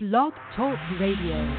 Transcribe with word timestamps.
Blog 0.00 0.32
Talk 0.54 0.78
Radio. 1.00 1.56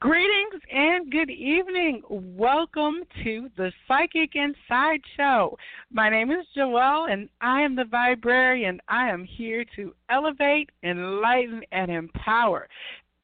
Greetings 0.00 0.62
and 0.72 1.12
good 1.12 1.28
evening. 1.28 2.00
Welcome 2.08 3.00
to 3.22 3.50
the 3.58 3.70
Psychic 3.86 4.30
Inside 4.36 5.02
Show. 5.18 5.58
My 5.92 6.08
name 6.08 6.30
is 6.30 6.46
Joelle 6.56 7.12
and 7.12 7.28
I 7.42 7.60
am 7.60 7.76
the 7.76 7.84
Viberarian. 7.84 8.78
I 8.88 9.10
am 9.10 9.22
here 9.22 9.66
to 9.76 9.92
elevate, 10.08 10.70
enlighten, 10.82 11.60
and 11.72 11.90
empower. 11.90 12.66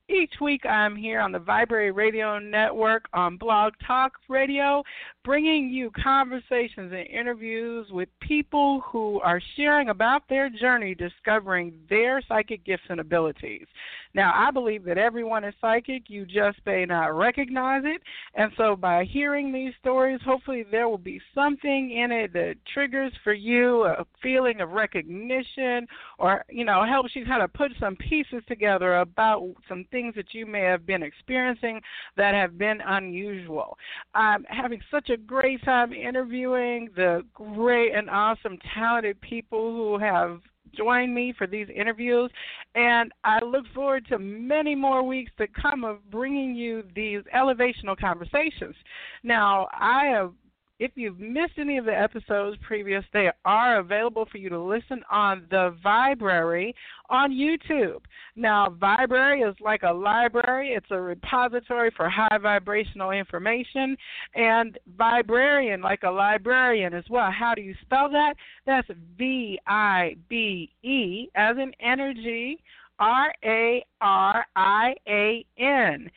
Each 0.08 0.34
week 0.40 0.64
I'm 0.64 0.94
here 0.94 1.20
on 1.20 1.32
the 1.32 1.40
Viberary 1.40 1.90
Radio 1.90 2.38
Network 2.38 3.06
on 3.12 3.38
Blog 3.38 3.72
Talk 3.84 4.12
Radio, 4.28 4.84
bringing 5.26 5.68
you 5.68 5.90
conversations 5.90 6.92
and 6.92 7.04
interviews 7.08 7.88
with 7.90 8.08
people 8.20 8.80
who 8.86 9.20
are 9.22 9.40
sharing 9.56 9.88
about 9.88 10.22
their 10.28 10.48
journey 10.48 10.94
discovering 10.94 11.74
their 11.90 12.22
psychic 12.28 12.64
gifts 12.64 12.84
and 12.88 13.00
abilities. 13.00 13.66
Now, 14.14 14.32
I 14.34 14.52
believe 14.52 14.84
that 14.84 14.96
everyone 14.96 15.44
is 15.44 15.52
psychic, 15.60 16.04
you 16.08 16.24
just 16.24 16.58
may 16.64 16.86
not 16.86 17.08
recognize 17.08 17.82
it. 17.84 18.00
And 18.34 18.52
so, 18.56 18.76
by 18.76 19.04
hearing 19.04 19.52
these 19.52 19.74
stories, 19.80 20.20
hopefully 20.24 20.64
there 20.70 20.88
will 20.88 20.96
be 20.96 21.20
something 21.34 21.90
in 21.90 22.12
it 22.12 22.32
that 22.32 22.54
triggers 22.72 23.12
for 23.24 23.34
you 23.34 23.84
a 23.84 24.06
feeling 24.22 24.60
of 24.60 24.70
recognition 24.70 25.86
or, 26.18 26.44
you 26.48 26.64
know, 26.64 26.84
helps 26.86 27.14
you 27.14 27.26
kind 27.26 27.42
of 27.42 27.52
put 27.52 27.72
some 27.78 27.96
pieces 27.96 28.42
together 28.48 28.98
about 28.98 29.46
some 29.68 29.84
things 29.90 30.14
that 30.14 30.32
you 30.32 30.46
may 30.46 30.62
have 30.62 30.86
been 30.86 31.02
experiencing 31.02 31.80
that 32.16 32.32
have 32.32 32.56
been 32.56 32.80
unusual. 32.86 33.76
I'm 34.14 34.44
having 34.44 34.80
such 34.90 35.10
a 35.10 35.15
great 35.16 35.62
time 35.64 35.92
interviewing 35.92 36.88
the 36.96 37.22
great 37.34 37.92
and 37.92 38.08
awesome, 38.10 38.58
talented 38.74 39.20
people 39.20 39.72
who 39.72 39.98
have 39.98 40.40
joined 40.76 41.14
me 41.14 41.34
for 41.36 41.46
these 41.46 41.68
interviews. 41.74 42.30
And 42.74 43.12
I 43.24 43.42
look 43.44 43.64
forward 43.74 44.06
to 44.08 44.18
many 44.18 44.74
more 44.74 45.02
weeks 45.02 45.32
to 45.38 45.46
come 45.60 45.84
of 45.84 45.98
bringing 46.10 46.54
you 46.54 46.84
these 46.94 47.20
elevational 47.34 47.96
conversations. 47.98 48.74
Now, 49.22 49.68
I 49.72 50.06
have 50.06 50.32
if 50.78 50.92
you've 50.94 51.18
missed 51.18 51.58
any 51.58 51.78
of 51.78 51.84
the 51.84 51.98
episodes 51.98 52.58
previous, 52.66 53.04
they 53.12 53.30
are 53.44 53.78
available 53.78 54.26
for 54.30 54.38
you 54.38 54.48
to 54.50 54.60
listen 54.60 55.02
on 55.10 55.46
the 55.50 55.74
Viberary 55.82 56.74
on 57.08 57.32
YouTube. 57.32 58.00
Now, 58.34 58.68
Viberary 58.78 59.48
is 59.48 59.54
like 59.60 59.82
a 59.82 59.92
library, 59.92 60.70
it's 60.70 60.90
a 60.90 61.00
repository 61.00 61.90
for 61.96 62.08
high 62.08 62.38
vibrational 62.38 63.12
information, 63.12 63.96
and 64.34 64.78
Viberarian, 64.98 65.82
like 65.82 66.02
a 66.02 66.10
librarian 66.10 66.92
as 66.92 67.04
well. 67.08 67.30
How 67.30 67.54
do 67.54 67.62
you 67.62 67.74
spell 67.82 68.10
that? 68.10 68.34
That's 68.66 68.88
V 69.16 69.58
I 69.66 70.16
B 70.28 70.70
E, 70.82 71.28
as 71.34 71.56
in 71.56 71.72
energy, 71.80 72.58
R 72.98 73.32
A 73.44 73.84
R 74.00 74.44
I 74.56 74.94
A 75.08 75.44
N. 75.58 76.10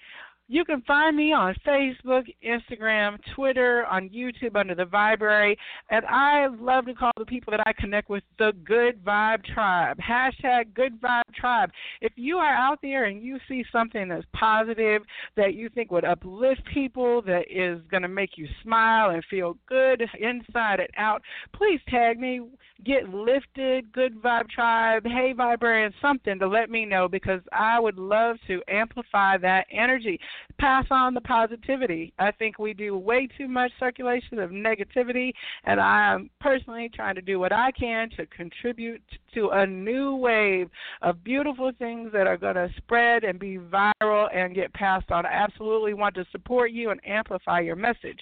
You 0.51 0.65
can 0.65 0.81
find 0.81 1.15
me 1.15 1.31
on 1.31 1.53
Facebook, 1.63 2.23
Instagram, 2.43 3.19
Twitter, 3.35 3.85
on 3.85 4.09
YouTube 4.09 4.55
under 4.55 4.73
the 4.73 4.85
Viberary, 4.85 5.55
and 5.91 6.03
I 6.07 6.47
love 6.47 6.87
to 6.87 6.95
call 6.95 7.11
the 7.17 7.25
people 7.25 7.51
that 7.51 7.61
I 7.67 7.73
connect 7.73 8.09
with 8.09 8.23
the 8.39 8.53
Good 8.65 9.05
Vibe 9.05 9.45
Tribe. 9.45 9.99
Hashtag 9.99 10.73
Good 10.73 10.99
Vibe 10.99 11.21
Tribe. 11.35 11.69
If 12.01 12.13
you 12.15 12.37
are 12.37 12.51
out 12.55 12.79
there 12.81 13.05
and 13.05 13.21
you 13.21 13.37
see 13.47 13.63
something 13.71 14.09
that's 14.09 14.25
positive, 14.33 15.03
that 15.37 15.53
you 15.53 15.69
think 15.69 15.91
would 15.91 16.03
uplift 16.03 16.63
people, 16.73 17.21
that 17.27 17.43
is 17.47 17.79
going 17.91 18.01
to 18.01 18.09
make 18.09 18.35
you 18.35 18.47
smile 18.63 19.11
and 19.11 19.23
feel 19.29 19.55
good 19.67 20.01
inside 20.19 20.79
and 20.79 20.89
out, 20.97 21.21
please 21.53 21.79
tag 21.89 22.19
me. 22.19 22.41
Get 22.85 23.09
lifted, 23.09 23.91
Good 23.91 24.21
Vibe 24.21 24.49
Tribe, 24.49 25.05
Hey 25.05 25.33
Viberarian, 25.33 25.91
something 26.01 26.39
to 26.39 26.47
let 26.47 26.69
me 26.69 26.85
know 26.85 27.09
because 27.09 27.41
I 27.51 27.77
would 27.77 27.97
love 27.97 28.37
to 28.47 28.61
amplify 28.69 29.37
that 29.37 29.67
energy 29.69 30.17
pass 30.59 30.85
on 30.89 31.13
the 31.13 31.21
positivity. 31.21 32.13
I 32.19 32.31
think 32.31 32.57
we 32.57 32.73
do 32.73 32.97
way 32.97 33.27
too 33.37 33.49
much 33.49 33.71
circulation 33.79 34.39
of 34.39 34.51
negativity, 34.51 35.33
and 35.65 35.79
I 35.79 36.13
am 36.13 36.29
personally 36.39 36.89
trying 36.93 37.15
to 37.15 37.21
do 37.21 37.37
what 37.37 37.51
I 37.51 37.71
can 37.71 38.09
to 38.11 38.25
contribute 38.27 39.01
to 39.33 39.49
a 39.49 39.65
new 39.65 40.15
wave 40.15 40.69
of 41.01 41.23
beautiful 41.23 41.71
things 41.79 42.11
that 42.13 42.27
are 42.27 42.37
going 42.37 42.55
to 42.55 42.69
spread 42.77 43.23
and 43.25 43.39
be 43.39 43.57
viral 43.57 44.33
and 44.33 44.55
get 44.55 44.73
passed 44.73 45.11
on. 45.11 45.25
I 45.25 45.31
absolutely 45.31 45.93
want 45.93 46.15
to 46.15 46.25
support 46.31 46.71
you 46.71 46.91
and 46.91 47.01
amplify 47.05 47.59
your 47.59 47.75
message. 47.75 48.19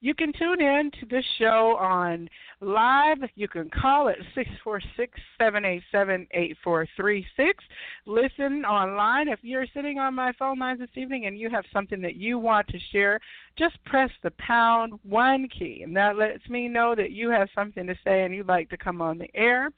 You 0.00 0.14
can 0.14 0.32
tune 0.32 0.60
in 0.62 0.92
to 1.00 1.06
this 1.10 1.24
show 1.38 1.76
on 1.76 2.28
live. 2.60 3.18
You 3.34 3.48
can 3.48 3.68
call 3.68 4.06
it 4.06 4.18
646 4.34 5.20
787 5.38 6.26
8436. 6.30 7.64
Listen 8.06 8.64
online. 8.64 9.26
If 9.26 9.40
you're 9.42 9.66
sitting 9.74 9.98
on 9.98 10.14
my 10.14 10.32
phone 10.38 10.58
lines 10.58 10.78
this 10.78 10.88
evening 10.94 11.26
and 11.26 11.36
you 11.36 11.50
have 11.50 11.64
something 11.72 12.00
that 12.02 12.14
you 12.14 12.38
want 12.38 12.68
to 12.68 12.78
share, 12.92 13.18
just 13.58 13.82
press 13.86 14.10
the 14.22 14.30
pound 14.38 14.92
one 15.02 15.48
key, 15.48 15.82
and 15.82 15.96
that 15.96 16.16
lets 16.16 16.48
me 16.48 16.68
know 16.68 16.94
that 16.94 17.10
you 17.10 17.30
have 17.30 17.48
something 17.52 17.86
to 17.88 17.94
say 18.04 18.24
and 18.24 18.32
you'd 18.32 18.46
like 18.46 18.70
to 18.70 18.76
come 18.76 19.02
on 19.02 19.18
the 19.18 19.30
air. 19.34 19.70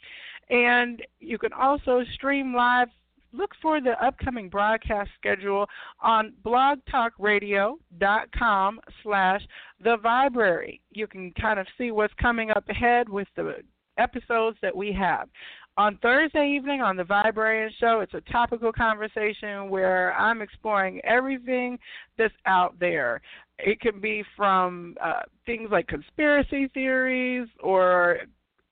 And 0.50 1.02
you 1.20 1.38
can 1.38 1.54
also 1.54 2.04
stream 2.14 2.54
live 2.54 2.88
look 3.32 3.50
for 3.60 3.80
the 3.80 3.92
upcoming 4.04 4.48
broadcast 4.48 5.10
schedule 5.18 5.66
on 6.00 6.32
blogtalkradio.com 6.44 8.80
slash 9.02 9.42
the. 9.84 10.80
You 10.90 11.06
can 11.06 11.32
kind 11.40 11.58
of 11.58 11.66
see 11.78 11.90
what's 11.90 12.12
coming 12.20 12.50
up 12.50 12.68
ahead 12.68 13.08
with 13.08 13.28
the 13.36 13.56
episodes 13.98 14.58
that 14.62 14.76
we 14.76 14.92
have. 14.92 15.28
On 15.76 15.96
Thursday 16.02 16.52
evening 16.56 16.82
on 16.82 16.96
the 16.96 17.04
Viberarian 17.04 17.70
Show, 17.78 18.00
it's 18.00 18.14
a 18.14 18.20
topical 18.32 18.72
conversation 18.72 19.70
where 19.70 20.12
I'm 20.14 20.42
exploring 20.42 21.00
everything 21.04 21.78
that's 22.18 22.34
out 22.44 22.76
there. 22.78 23.22
It 23.58 23.80
can 23.80 24.00
be 24.00 24.24
from 24.36 24.96
uh, 25.02 25.22
things 25.46 25.70
like 25.70 25.86
conspiracy 25.86 26.68
theories 26.74 27.48
or 27.62 28.18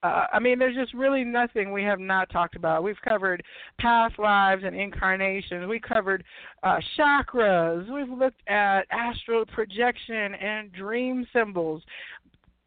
uh, 0.03 0.27
I 0.33 0.39
mean, 0.39 0.59
there's 0.59 0.77
just 0.77 0.95
really 0.95 1.25
nothing 1.25 1.73
we 1.73 1.83
have 1.83 1.99
not 1.99 2.31
talked 2.31 2.55
about. 2.55 2.85
We've 2.85 3.01
covered 3.07 3.43
past 3.81 4.19
lives 4.19 4.63
and 4.65 4.77
incarnations. 4.77 5.67
We 5.69 5.81
covered 5.81 6.23
uh, 6.63 6.79
chakras. 6.97 7.93
We've 7.93 8.17
looked 8.17 8.41
at 8.49 8.83
astral 8.93 9.45
projection 9.47 10.35
and 10.35 10.73
dream 10.73 11.27
symbols 11.33 11.83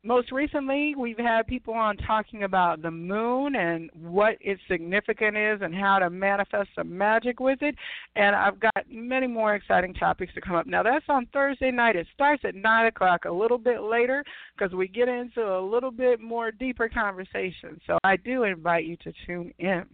most 0.04 0.32
recently, 0.32 0.96
we've 0.96 1.18
had 1.18 1.46
people 1.46 1.74
on 1.74 1.96
talking 1.98 2.44
about 2.44 2.82
the 2.82 2.90
moon 2.90 3.56
and 3.56 3.90
what 3.94 4.36
its 4.42 4.62
significance 4.68 5.38
is 5.38 5.62
and 5.62 5.76
how 5.76 6.00
to 6.00 6.10
manifest 6.10 6.70
some 6.76 6.98
magic 6.98 7.40
with 7.40 7.62
it. 7.62 7.76
And 8.16 8.36
I've 8.36 8.60
got 8.60 8.86
many 8.90 9.28
more 9.28 9.54
exciting 9.54 9.94
topics 9.94 10.34
to 10.34 10.42
come 10.42 10.56
up. 10.56 10.66
Now, 10.66 10.82
that's 10.82 11.06
on 11.08 11.28
Thursday 11.34 11.70
night. 11.70 11.96
It 11.96 12.08
starts 12.14 12.44
at 12.46 12.56
9 12.56 12.86
o'clock, 12.88 13.26
a 13.26 13.32
little 13.32 13.60
bit 13.60 13.82
later, 13.82 14.24
because 14.58 14.74
we 14.74 14.88
get 14.88 15.08
into 15.08 15.42
a 15.42 15.62
little 15.62 15.92
bit 15.92 16.20
more 16.20 16.52
deeper 16.52 16.90
conversation. 16.90 17.80
So 17.86 18.00
I 18.04 18.18
do 18.18 18.44
invite 18.44 18.86
you 18.86 18.98
to 18.98 19.14
tune 19.28 19.54
in. 19.60 19.86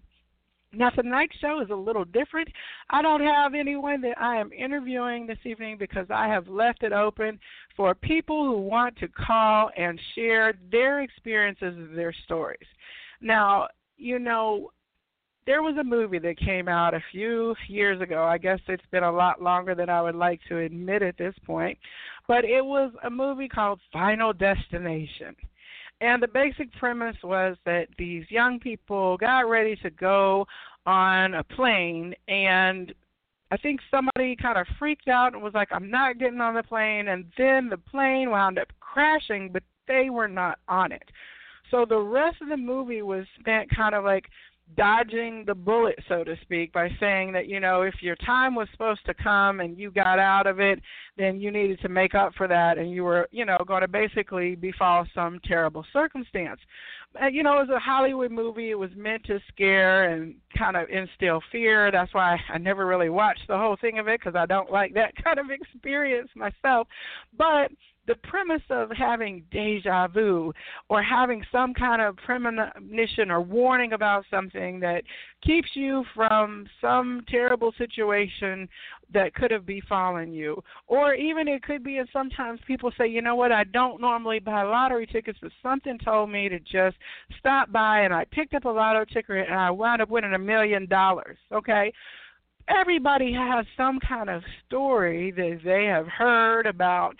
Now, 0.73 0.89
tonight's 0.89 1.35
show 1.39 1.61
is 1.61 1.69
a 1.69 1.75
little 1.75 2.03
different. 2.03 2.49
I 2.89 3.01
don't 3.01 3.21
have 3.21 3.53
anyone 3.53 4.01
that 4.01 4.19
I 4.19 4.35
am 4.35 4.51
interviewing 4.51 5.25
this 5.25 5.37
evening 5.45 5.77
because 5.77 6.07
I 6.09 6.27
have 6.27 6.47
left 6.47 6.83
it 6.83 6.91
open 6.91 7.39
for 7.75 7.95
people 7.95 8.45
who 8.45 8.61
want 8.61 8.97
to 8.97 9.07
call 9.07 9.69
and 9.77 9.99
share 10.13 10.53
their 10.71 11.01
experiences 11.01 11.75
and 11.75 11.97
their 11.97 12.13
stories. 12.25 12.67
Now, 13.21 13.67
you 13.97 14.19
know, 14.19 14.71
there 15.45 15.63
was 15.63 15.77
a 15.77 15.83
movie 15.83 16.19
that 16.19 16.37
came 16.37 16.67
out 16.67 16.93
a 16.93 17.03
few 17.11 17.55
years 17.69 18.01
ago. 18.01 18.25
I 18.25 18.37
guess 18.37 18.59
it's 18.67 18.83
been 18.91 19.03
a 19.03 19.11
lot 19.11 19.41
longer 19.41 19.73
than 19.73 19.89
I 19.89 20.01
would 20.01 20.15
like 20.15 20.41
to 20.49 20.59
admit 20.59 21.01
at 21.01 21.17
this 21.17 21.33
point, 21.45 21.77
but 22.27 22.43
it 22.43 22.63
was 22.63 22.91
a 23.03 23.09
movie 23.09 23.47
called 23.47 23.79
Final 23.93 24.33
Destination. 24.33 25.33
And 25.99 26.21
the 26.21 26.27
basic 26.27 26.71
premise 26.73 27.17
was 27.23 27.57
that 27.65 27.87
these 27.97 28.29
young 28.29 28.59
people 28.59 29.17
got 29.17 29.49
ready 29.49 29.75
to 29.77 29.89
go 29.89 30.45
on 30.85 31.33
a 31.33 31.43
plane 31.43 32.13
and 32.27 32.93
I 33.49 33.57
think 33.57 33.79
somebody 33.89 34.35
kind 34.35 34.57
of 34.57 34.67
freaked 34.77 35.07
out 35.07 35.33
and 35.33 35.41
was 35.41 35.53
like, 35.53 35.69
I'm 35.71 35.89
not 35.89 36.19
getting 36.19 36.41
on 36.41 36.55
the 36.55 36.63
plane. 36.63 37.07
And 37.07 37.25
then 37.37 37.69
the 37.69 37.77
plane 37.77 38.29
wound 38.29 38.59
up 38.59 38.67
crashing, 38.79 39.51
but 39.53 39.63
they 39.87 40.09
were 40.09 40.27
not 40.27 40.59
on 40.67 40.91
it. 40.91 41.09
So 41.71 41.85
the 41.85 41.99
rest 41.99 42.41
of 42.41 42.49
the 42.49 42.57
movie 42.57 43.01
was 43.01 43.25
spent 43.39 43.69
kind 43.73 43.95
of 43.95 44.03
like 44.03 44.25
dodging 44.75 45.43
the 45.45 45.55
bullet, 45.55 45.97
so 46.07 46.23
to 46.23 46.35
speak, 46.41 46.73
by 46.73 46.89
saying 46.99 47.31
that, 47.31 47.47
you 47.47 47.59
know, 47.59 47.83
if 47.83 47.95
your 48.01 48.15
time 48.17 48.53
was 48.53 48.67
supposed 48.71 49.05
to 49.05 49.13
come 49.13 49.59
and 49.59 49.77
you 49.77 49.91
got 49.91 50.19
out 50.19 50.45
of 50.45 50.59
it, 50.59 50.79
then 51.17 51.39
you 51.39 51.51
needed 51.51 51.79
to 51.81 51.89
make 51.89 52.13
up 52.13 52.33
for 52.35 52.47
that 52.47 52.77
and 52.77 52.91
you 52.91 53.03
were, 53.03 53.27
you 53.31 53.45
know, 53.45 53.57
going 53.65 53.81
to 53.81 53.87
basically 53.87 54.55
befall 54.55 55.05
some 55.15 55.39
terrible 55.45 55.85
circumstance. 55.93 56.59
Uh, 57.21 57.27
you 57.27 57.41
know, 57.41 57.59
it 57.59 57.67
was 57.67 57.75
a 57.75 57.79
Hollywood 57.79 58.31
movie. 58.31 58.71
It 58.71 58.77
was 58.77 58.91
meant 58.95 59.23
to 59.25 59.39
scare 59.47 60.11
and 60.11 60.35
kind 60.57 60.75
of 60.75 60.89
instill 60.89 61.41
fear. 61.51 61.91
That's 61.91 62.13
why 62.13 62.39
I 62.49 62.57
never 62.57 62.85
really 62.85 63.09
watched 63.09 63.47
the 63.47 63.57
whole 63.57 63.77
thing 63.79 63.97
of 63.99 64.07
it 64.07 64.19
because 64.19 64.35
I 64.35 64.45
don't 64.45 64.71
like 64.71 64.93
that 64.93 65.13
kind 65.23 65.39
of 65.39 65.47
experience 65.49 66.29
myself. 66.35 66.87
But 67.37 67.71
the 68.07 68.15
premise 68.15 68.61
of 68.69 68.89
having 68.97 69.43
deja 69.51 70.07
vu 70.07 70.53
or 70.89 71.03
having 71.03 71.43
some 71.51 71.73
kind 71.73 72.01
of 72.01 72.15
premonition 72.17 73.29
or 73.29 73.41
warning 73.41 73.93
about 73.93 74.23
something 74.31 74.79
that 74.79 75.03
keeps 75.43 75.69
you 75.73 76.03
from 76.15 76.65
some 76.81 77.21
terrible 77.27 77.73
situation 77.77 78.67
that 79.13 79.33
could 79.35 79.51
have 79.51 79.65
befallen 79.65 80.33
you. 80.33 80.61
Or 80.87 81.13
even 81.13 81.47
it 81.47 81.63
could 81.63 81.83
be, 81.83 81.97
and 81.97 82.09
sometimes 82.11 82.59
people 82.65 82.91
say, 82.97 83.07
you 83.07 83.21
know 83.21 83.35
what, 83.35 83.51
I 83.51 83.65
don't 83.65 84.01
normally 84.01 84.39
buy 84.39 84.63
lottery 84.63 85.05
tickets, 85.05 85.39
but 85.41 85.51
something 85.61 85.97
told 85.99 86.29
me 86.29 86.49
to 86.49 86.59
just 86.59 86.97
stop 87.39 87.71
by 87.71 88.01
and 88.01 88.13
I 88.13 88.25
picked 88.31 88.53
up 88.53 88.65
a 88.65 88.69
lotto 88.69 89.05
ticket 89.05 89.47
and 89.49 89.59
I 89.59 89.69
wound 89.71 90.01
up 90.01 90.09
winning 90.09 90.33
a 90.33 90.39
million 90.39 90.87
dollars. 90.87 91.37
Okay? 91.51 91.91
Everybody 92.69 93.33
has 93.33 93.65
some 93.77 93.99
kind 94.05 94.29
of 94.29 94.43
story 94.65 95.31
that 95.31 95.59
they 95.63 95.85
have 95.85 96.07
heard 96.07 96.65
about 96.65 97.15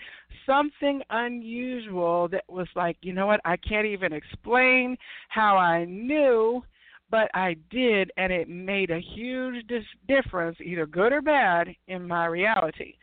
something 0.46 1.02
unusual 1.10 2.28
that 2.28 2.44
was 2.48 2.68
like, 2.74 2.96
you 3.02 3.12
know 3.12 3.26
what, 3.26 3.40
I 3.44 3.56
can't 3.56 3.86
even 3.86 4.12
explain 4.12 4.96
how 5.28 5.56
I 5.56 5.84
knew 5.84 6.62
but 7.10 7.30
I 7.34 7.56
did, 7.70 8.10
and 8.16 8.32
it 8.32 8.48
made 8.48 8.90
a 8.90 9.00
huge 9.00 9.66
dis- 9.66 9.82
difference, 10.06 10.58
either 10.62 10.86
good 10.86 11.12
or 11.12 11.22
bad, 11.22 11.68
in 11.86 12.06
my 12.06 12.26
reality. 12.26 12.94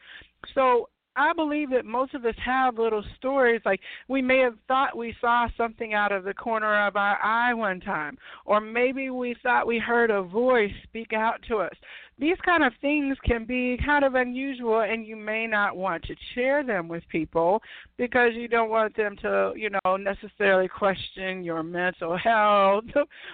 So 0.53 0.89
I 1.15 1.33
believe 1.33 1.69
that 1.71 1.85
most 1.85 2.13
of 2.13 2.25
us 2.25 2.35
have 2.43 2.77
little 2.77 3.03
stories 3.17 3.61
like 3.65 3.79
we 4.09 4.21
may 4.21 4.39
have 4.39 4.55
thought 4.67 4.97
we 4.97 5.15
saw 5.21 5.47
something 5.55 5.93
out 5.93 6.11
of 6.11 6.23
the 6.23 6.33
corner 6.33 6.85
of 6.85 6.97
our 6.97 7.17
eye 7.23 7.53
one 7.53 7.79
time, 7.79 8.17
or 8.45 8.59
maybe 8.59 9.09
we 9.09 9.35
thought 9.41 9.65
we 9.65 9.79
heard 9.79 10.11
a 10.11 10.21
voice 10.21 10.73
speak 10.83 11.13
out 11.13 11.41
to 11.47 11.57
us 11.57 11.73
these 12.17 12.37
kind 12.45 12.63
of 12.63 12.71
things 12.81 13.17
can 13.25 13.45
be 13.45 13.77
kind 13.85 14.05
of 14.05 14.15
unusual 14.15 14.81
and 14.81 15.05
you 15.05 15.15
may 15.15 15.45
not 15.47 15.75
want 15.75 16.03
to 16.03 16.15
share 16.33 16.63
them 16.63 16.87
with 16.87 17.03
people 17.09 17.61
because 17.97 18.31
you 18.33 18.47
don't 18.47 18.69
want 18.69 18.95
them 18.95 19.15
to 19.21 19.53
you 19.55 19.69
know 19.69 19.97
necessarily 19.97 20.67
question 20.67 21.43
your 21.43 21.63
mental 21.63 22.17
health 22.23 22.85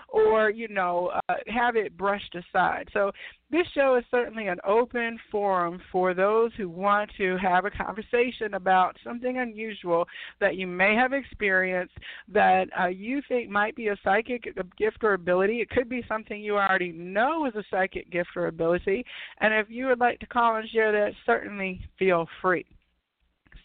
or 0.10 0.50
you 0.50 0.68
know 0.68 1.12
uh, 1.30 1.36
have 1.48 1.76
it 1.76 1.96
brushed 1.98 2.36
aside. 2.36 2.88
So 2.94 3.12
this 3.52 3.68
show 3.76 3.96
is 3.96 4.06
certainly 4.10 4.48
an 4.48 4.60
open 4.66 5.20
forum 5.30 5.82
for 5.92 6.14
those 6.14 6.52
who 6.56 6.70
want 6.70 7.12
to 7.18 7.38
have 7.38 7.66
a 7.66 7.72
conversation 7.72 8.54
about 8.54 8.96
something 9.04 9.40
unusual 9.40 10.08
that 10.40 10.56
you 10.56 10.68
may 10.68 10.96
have 10.96 11.12
experienced 11.14 11.94
that 12.32 12.68
uh, 12.80 12.88
you 12.88 13.22
think 13.28 13.50
might 13.50 13.76
be 13.76 13.90
a 13.90 13.98
psychic 14.04 14.48
gift 14.78 15.04
or 15.04 15.14
ability. 15.14 15.60
It 15.60 15.70
could 15.70 15.90
be 15.90 16.04
something 16.08 16.42
you 16.42 16.56
already 16.56 16.92
know 16.92 17.46
is 17.46 17.56
a 17.56 17.64
psychic 17.70 18.10
gift 18.10 18.30
or 18.36 18.48
ability. 18.48 19.06
And 19.42 19.54
if 19.54 19.68
you 19.70 19.88
would 19.88 20.00
like 20.00 20.20
to 20.20 20.28
call 20.28 20.56
and 20.56 20.70
share 20.70 20.92
that, 20.92 21.14
certainly 21.26 21.82
feel 22.00 22.28
free. 22.42 22.66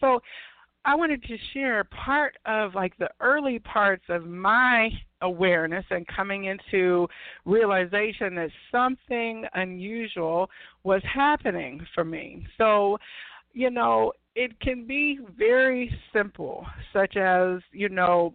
So, 0.01 0.21
I 0.87 0.95
wanted 0.95 1.25
to 1.25 1.37
share 1.53 1.83
part 1.85 2.37
of 2.47 2.77
like 2.77 2.97
the 2.97 3.11
early 3.21 3.59
parts 3.59 4.05
of 4.09 4.25
my 4.25 4.89
awareness 5.21 5.85
and 5.91 6.07
coming 6.07 6.45
into 6.45 7.09
realization 7.45 8.37
that 8.37 8.51
something 8.71 9.45
unusual 9.55 10.49
was 10.85 11.03
happening 11.13 11.85
for 11.93 12.05
me. 12.05 12.47
So, 12.57 12.99
you 13.53 13.69
know, 13.69 14.13
it 14.37 14.59
can 14.61 14.87
be 14.87 15.19
very 15.37 15.93
simple, 16.13 16.65
such 16.93 17.17
as, 17.17 17.59
you 17.73 17.89
know, 17.89 18.33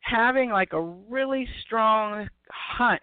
having 0.00 0.48
like 0.48 0.72
a 0.72 0.80
really 0.80 1.46
strong 1.66 2.28
hunch 2.50 3.02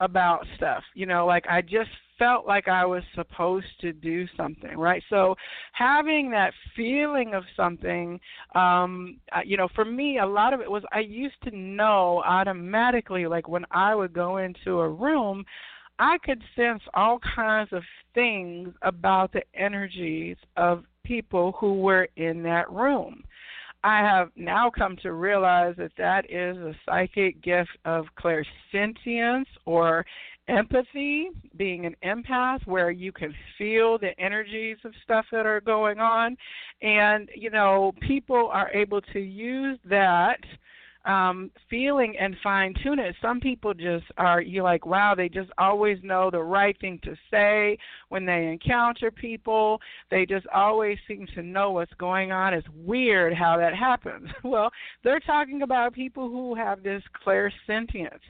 about 0.00 0.44
stuff. 0.56 0.82
You 0.94 1.06
know, 1.06 1.24
like 1.24 1.46
I 1.48 1.62
just 1.62 1.88
felt 2.18 2.46
like 2.46 2.68
I 2.68 2.84
was 2.84 3.02
supposed 3.14 3.66
to 3.80 3.92
do 3.92 4.26
something, 4.36 4.76
right? 4.76 5.02
So 5.10 5.34
having 5.72 6.30
that 6.30 6.52
feeling 6.74 7.34
of 7.34 7.44
something, 7.56 8.20
um, 8.54 9.18
uh, 9.32 9.40
you 9.44 9.56
know, 9.56 9.68
for 9.74 9.84
me, 9.84 10.18
a 10.18 10.26
lot 10.26 10.54
of 10.54 10.60
it 10.60 10.70
was 10.70 10.82
I 10.92 11.00
used 11.00 11.40
to 11.44 11.56
know 11.56 12.22
automatically, 12.24 13.26
like 13.26 13.48
when 13.48 13.64
I 13.70 13.94
would 13.94 14.12
go 14.12 14.38
into 14.38 14.80
a 14.80 14.88
room, 14.88 15.44
I 15.98 16.18
could 16.18 16.42
sense 16.54 16.82
all 16.94 17.18
kinds 17.34 17.72
of 17.72 17.82
things 18.14 18.74
about 18.82 19.32
the 19.32 19.42
energies 19.54 20.36
of 20.56 20.84
people 21.04 21.52
who 21.58 21.74
were 21.74 22.08
in 22.16 22.42
that 22.42 22.70
room. 22.70 23.22
I 23.84 23.98
have 23.98 24.30
now 24.34 24.68
come 24.68 24.96
to 25.02 25.12
realize 25.12 25.74
that 25.78 25.92
that 25.96 26.28
is 26.28 26.56
a 26.56 26.74
psychic 26.84 27.40
gift 27.40 27.70
of 27.84 28.06
clairsentience 28.18 29.46
or 29.64 30.04
empathy, 30.48 31.28
being 31.56 31.86
an 31.86 31.96
empath, 32.04 32.66
where 32.66 32.90
you 32.90 33.12
can 33.12 33.34
feel 33.58 33.98
the 33.98 34.18
energies 34.20 34.76
of 34.84 34.92
stuff 35.02 35.26
that 35.32 35.46
are 35.46 35.60
going 35.60 35.98
on. 35.98 36.36
And, 36.82 37.28
you 37.34 37.50
know, 37.50 37.92
people 38.00 38.48
are 38.52 38.70
able 38.72 39.00
to 39.00 39.20
use 39.20 39.78
that 39.84 40.40
um, 41.06 41.50
feeling 41.70 42.16
and 42.18 42.36
fine 42.42 42.74
tune 42.82 42.98
it. 42.98 43.14
Some 43.22 43.40
people 43.40 43.72
just 43.72 44.04
are 44.18 44.42
you're 44.42 44.64
like, 44.64 44.84
wow, 44.84 45.14
they 45.14 45.28
just 45.28 45.50
always 45.58 45.98
know 46.02 46.30
the 46.30 46.42
right 46.42 46.78
thing 46.80 46.98
to 47.04 47.14
say 47.30 47.78
when 48.08 48.26
they 48.26 48.46
encounter 48.46 49.10
people. 49.10 49.80
They 50.10 50.26
just 50.26 50.46
always 50.54 50.98
seem 51.06 51.26
to 51.34 51.42
know 51.42 51.70
what's 51.70 51.94
going 51.94 52.32
on. 52.32 52.54
It's 52.54 52.66
weird 52.84 53.34
how 53.34 53.56
that 53.58 53.74
happens. 53.74 54.28
well, 54.44 54.70
they're 55.04 55.20
talking 55.20 55.62
about 55.62 55.94
people 55.94 56.28
who 56.28 56.54
have 56.54 56.82
this 56.82 57.02
clairsentience, 57.24 58.20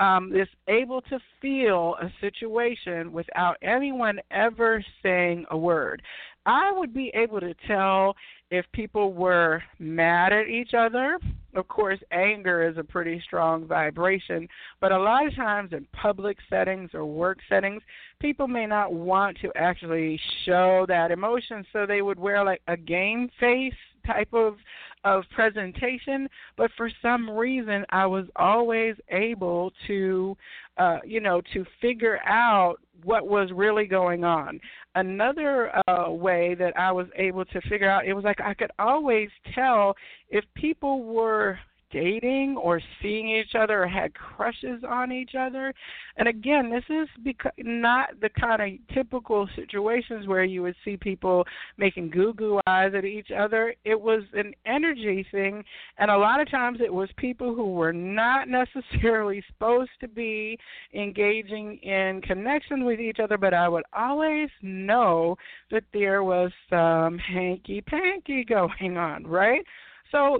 um, 0.00 0.30
this 0.32 0.48
able 0.68 1.02
to 1.02 1.18
feel 1.40 1.96
a 2.00 2.10
situation 2.20 3.12
without 3.12 3.56
anyone 3.62 4.18
ever 4.30 4.82
saying 5.02 5.44
a 5.50 5.56
word. 5.56 6.02
I 6.46 6.72
would 6.72 6.92
be 6.92 7.10
able 7.14 7.40
to 7.40 7.54
tell 7.66 8.16
if 8.50 8.66
people 8.72 9.12
were 9.12 9.62
mad 9.78 10.32
at 10.32 10.48
each 10.48 10.74
other. 10.74 11.18
Of 11.54 11.68
course, 11.68 11.98
anger 12.10 12.68
is 12.68 12.78
a 12.78 12.84
pretty 12.84 13.20
strong 13.24 13.66
vibration, 13.66 14.48
but 14.80 14.90
a 14.90 14.98
lot 14.98 15.26
of 15.26 15.36
times 15.36 15.72
in 15.72 15.86
public 15.92 16.38
settings 16.48 16.90
or 16.94 17.04
work 17.04 17.38
settings, 17.48 17.82
people 18.20 18.48
may 18.48 18.66
not 18.66 18.92
want 18.92 19.38
to 19.42 19.52
actually 19.54 20.18
show 20.44 20.86
that 20.88 21.10
emotion, 21.10 21.64
so 21.72 21.84
they 21.86 22.00
would 22.00 22.18
wear 22.18 22.42
like 22.44 22.62
a 22.68 22.76
game 22.76 23.28
face 23.38 23.74
type 24.06 24.32
of 24.32 24.56
of 25.04 25.24
presentation, 25.34 26.28
but 26.56 26.70
for 26.76 26.88
some 27.02 27.28
reason 27.28 27.84
I 27.90 28.06
was 28.06 28.26
always 28.36 28.94
able 29.10 29.72
to 29.88 30.36
uh 30.76 30.98
you 31.04 31.20
know 31.20 31.40
to 31.52 31.64
figure 31.80 32.20
out 32.24 32.76
what 33.04 33.26
was 33.26 33.50
really 33.52 33.86
going 33.86 34.22
on. 34.22 34.60
Another 34.94 35.72
uh, 35.88 36.10
way 36.10 36.54
that 36.54 36.78
I 36.78 36.92
was 36.92 37.06
able 37.16 37.44
to 37.46 37.60
figure 37.62 37.88
out, 37.88 38.06
it 38.06 38.12
was 38.12 38.24
like 38.24 38.40
I 38.40 38.54
could 38.54 38.70
always 38.78 39.30
tell 39.54 39.94
if 40.28 40.44
people 40.54 41.02
were 41.04 41.58
dating 41.92 42.56
or 42.56 42.80
seeing 43.00 43.28
each 43.28 43.54
other 43.54 43.84
or 43.84 43.86
had 43.86 44.14
crushes 44.14 44.82
on 44.88 45.12
each 45.12 45.32
other. 45.38 45.72
And 46.16 46.28
again, 46.28 46.70
this 46.70 46.84
is 46.88 47.08
because 47.22 47.52
not 47.58 48.20
the 48.20 48.28
kind 48.30 48.62
of 48.62 48.94
typical 48.94 49.48
situations 49.54 50.26
where 50.26 50.44
you 50.44 50.62
would 50.62 50.74
see 50.84 50.96
people 50.96 51.44
making 51.76 52.10
goo 52.10 52.34
goo 52.34 52.60
eyes 52.66 52.92
at 52.96 53.04
each 53.04 53.30
other. 53.30 53.74
It 53.84 54.00
was 54.00 54.22
an 54.34 54.52
energy 54.66 55.26
thing, 55.30 55.64
and 55.98 56.10
a 56.10 56.16
lot 56.16 56.40
of 56.40 56.50
times 56.50 56.78
it 56.82 56.92
was 56.92 57.08
people 57.16 57.54
who 57.54 57.72
were 57.72 57.92
not 57.92 58.48
necessarily 58.62 59.42
supposed 59.48 59.90
to 60.00 60.08
be 60.08 60.58
engaging 60.94 61.78
in 61.78 62.20
connection 62.22 62.84
with 62.84 63.00
each 63.00 63.18
other, 63.22 63.38
but 63.38 63.54
I 63.54 63.68
would 63.68 63.84
always 63.96 64.48
know 64.62 65.36
that 65.70 65.84
there 65.92 66.22
was 66.22 66.50
some 66.68 67.18
hanky 67.18 67.80
panky 67.80 68.44
going 68.44 68.96
on, 68.96 69.26
right? 69.26 69.64
So 70.10 70.38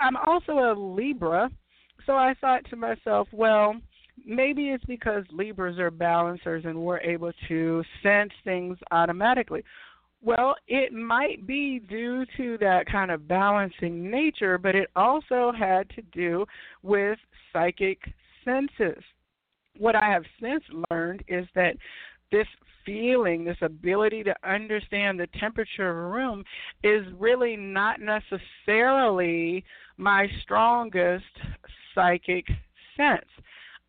I'm 0.00 0.16
also 0.16 0.52
a 0.52 0.74
Libra, 0.76 1.50
so 2.06 2.12
I 2.12 2.34
thought 2.40 2.64
to 2.70 2.76
myself, 2.76 3.28
well, 3.32 3.76
maybe 4.24 4.70
it's 4.70 4.84
because 4.84 5.24
Libras 5.30 5.78
are 5.78 5.90
balancers 5.90 6.64
and 6.64 6.78
we're 6.78 7.00
able 7.00 7.32
to 7.48 7.82
sense 8.02 8.32
things 8.44 8.78
automatically. 8.90 9.64
Well, 10.22 10.56
it 10.66 10.92
might 10.92 11.46
be 11.46 11.78
due 11.78 12.24
to 12.36 12.58
that 12.58 12.86
kind 12.90 13.10
of 13.10 13.28
balancing 13.28 14.10
nature, 14.10 14.58
but 14.58 14.74
it 14.74 14.88
also 14.96 15.52
had 15.56 15.88
to 15.90 16.02
do 16.12 16.44
with 16.82 17.18
psychic 17.52 17.98
senses. 18.44 19.02
What 19.76 19.94
I 19.94 20.10
have 20.10 20.24
since 20.40 20.64
learned 20.90 21.22
is 21.28 21.46
that 21.54 21.76
this 22.30 22.46
feeling, 22.84 23.44
this 23.44 23.58
ability 23.60 24.24
to 24.24 24.34
understand 24.48 25.20
the 25.20 25.28
temperature 25.38 25.90
of 25.90 25.96
a 25.96 26.08
room, 26.08 26.44
is 26.82 27.04
really 27.18 27.56
not 27.56 28.00
necessarily 28.00 29.64
my 29.96 30.28
strongest 30.42 31.24
psychic 31.94 32.46
sense. 32.96 33.26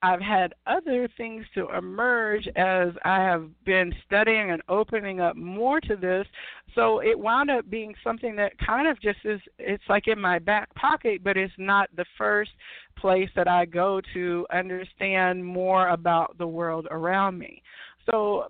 I've 0.02 0.22
had 0.22 0.54
other 0.66 1.10
things 1.18 1.46
to 1.56 1.68
emerge 1.76 2.48
as 2.56 2.90
I 3.04 3.18
have 3.18 3.50
been 3.66 3.94
studying 4.06 4.52
and 4.52 4.62
opening 4.70 5.20
up 5.20 5.36
more 5.36 5.82
to 5.82 5.98
this. 5.98 6.26
So 6.74 7.02
it 7.02 7.20
wound 7.20 7.52
up 7.52 7.70
being 7.70 7.94
something 8.02 8.36
that 8.38 8.58
kind 8.66 8.88
of 8.88 9.02
just 9.02 9.20
is, 9.26 9.42
it's 9.58 9.84
like 9.90 10.08
in 10.08 10.20
my 10.20 10.40
back 10.40 10.74
pocket, 10.76 11.22
but 11.22 11.36
it's 11.36 11.54
not 11.58 11.90
the 11.98 12.06
first 12.18 12.52
place 12.98 13.30
that 13.36 13.50
I 13.50 13.66
go 13.66 14.00
to 14.14 14.48
understand 14.54 15.46
more 15.46 15.90
about 15.90 16.38
the 16.38 16.48
world 16.48 16.88
around 16.92 17.38
me. 17.38 17.62
So 18.10 18.46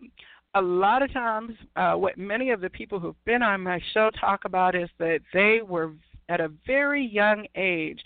a 0.56 0.62
lot 0.62 1.02
of 1.02 1.12
times, 1.14 1.52
uh, 1.76 1.94
what 1.94 2.18
many 2.18 2.52
of 2.52 2.62
the 2.62 2.70
people 2.70 3.00
who've 3.00 3.26
been 3.26 3.44
on 3.44 3.62
my 3.62 3.80
show 3.94 4.10
talk 4.20 4.46
about 4.46 4.76
is 4.76 4.90
that 4.98 5.20
they 5.34 5.62
were 5.68 5.92
at 6.30 6.40
a 6.40 6.52
very 6.66 7.06
young 7.06 7.46
age 7.56 8.00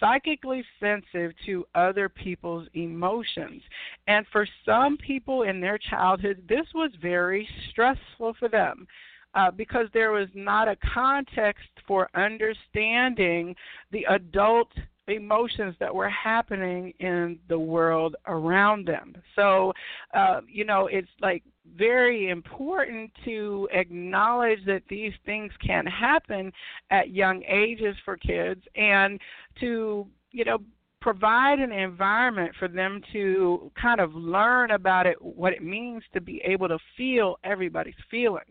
psychically 0.00 0.64
sensitive 0.80 1.32
to 1.46 1.66
other 1.74 2.08
people's 2.08 2.68
emotions. 2.74 3.62
And 4.08 4.26
for 4.30 4.46
some 4.64 4.96
people 4.98 5.42
in 5.42 5.60
their 5.60 5.78
childhood, 5.78 6.42
this 6.48 6.66
was 6.74 6.90
very 7.00 7.48
stressful 7.70 8.34
for 8.38 8.48
them. 8.48 8.86
Uh, 9.34 9.50
because 9.50 9.86
there 9.92 10.12
was 10.12 10.28
not 10.34 10.66
a 10.66 10.76
context 10.94 11.68
for 11.86 12.08
understanding 12.14 13.54
the 13.92 14.06
adult 14.08 14.68
emotions 15.08 15.74
that 15.78 15.94
were 15.94 16.08
happening 16.10 16.92
in 17.00 17.38
the 17.48 17.58
world 17.58 18.16
around 18.26 18.86
them. 18.86 19.14
So, 19.34 19.72
uh, 20.14 20.40
you 20.48 20.64
know, 20.64 20.88
it's 20.88 21.08
like 21.20 21.42
very 21.76 22.28
important 22.30 23.10
to 23.24 23.68
acknowledge 23.72 24.60
that 24.66 24.82
these 24.88 25.12
things 25.24 25.52
can 25.64 25.86
happen 25.86 26.52
at 26.90 27.10
young 27.10 27.42
ages 27.44 27.96
for 28.04 28.16
kids 28.16 28.62
and 28.74 29.20
to, 29.60 30.06
you 30.30 30.44
know, 30.44 30.58
provide 31.00 31.60
an 31.60 31.70
environment 31.70 32.52
for 32.58 32.66
them 32.66 33.00
to 33.12 33.70
kind 33.80 34.00
of 34.00 34.12
learn 34.14 34.72
about 34.72 35.06
it, 35.06 35.20
what 35.22 35.52
it 35.52 35.62
means 35.62 36.02
to 36.12 36.20
be 36.20 36.40
able 36.44 36.66
to 36.66 36.78
feel 36.96 37.38
everybody's 37.44 37.94
feelings. 38.10 38.50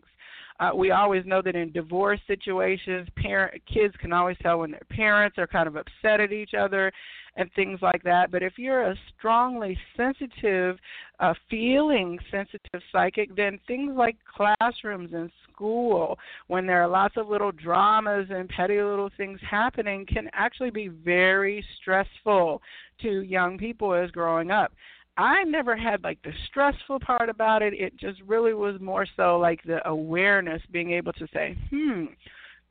Uh, 0.58 0.70
we 0.74 0.90
always 0.90 1.24
know 1.26 1.42
that 1.42 1.54
in 1.54 1.70
divorce 1.72 2.20
situations, 2.26 3.08
parent 3.16 3.62
kids 3.72 3.94
can 4.00 4.12
always 4.12 4.36
tell 4.42 4.60
when 4.60 4.70
their 4.70 4.86
parents 4.90 5.36
are 5.38 5.46
kind 5.46 5.68
of 5.68 5.76
upset 5.76 6.20
at 6.20 6.32
each 6.32 6.54
other 6.54 6.92
and 7.36 7.52
things 7.52 7.80
like 7.82 8.02
that. 8.02 8.30
But 8.30 8.42
if 8.42 8.54
you're 8.56 8.90
a 8.90 8.96
strongly 9.16 9.78
sensitive, 9.96 10.78
uh, 11.20 11.34
feeling 11.50 12.18
sensitive 12.30 12.80
psychic, 12.90 13.34
then 13.36 13.60
things 13.66 13.92
like 13.96 14.16
classrooms 14.24 15.10
and 15.12 15.30
school, 15.52 16.18
when 16.46 16.66
there 16.66 16.82
are 16.82 16.88
lots 16.88 17.16
of 17.16 17.28
little 17.28 17.52
dramas 17.52 18.26
and 18.30 18.48
petty 18.48 18.80
little 18.80 19.10
things 19.16 19.38
happening, 19.48 20.06
can 20.06 20.28
actually 20.32 20.70
be 20.70 20.88
very 20.88 21.64
stressful 21.80 22.62
to 23.02 23.22
young 23.22 23.58
people 23.58 23.92
as 23.94 24.10
growing 24.10 24.50
up. 24.50 24.72
I 25.16 25.44
never 25.44 25.76
had 25.76 26.04
like 26.04 26.22
the 26.22 26.32
stressful 26.48 27.00
part 27.00 27.28
about 27.28 27.62
it. 27.62 27.72
It 27.74 27.96
just 27.96 28.20
really 28.26 28.54
was 28.54 28.80
more 28.80 29.06
so 29.16 29.38
like 29.38 29.62
the 29.64 29.86
awareness, 29.88 30.60
being 30.70 30.92
able 30.92 31.12
to 31.14 31.26
say, 31.32 31.56
hmm, 31.70 32.06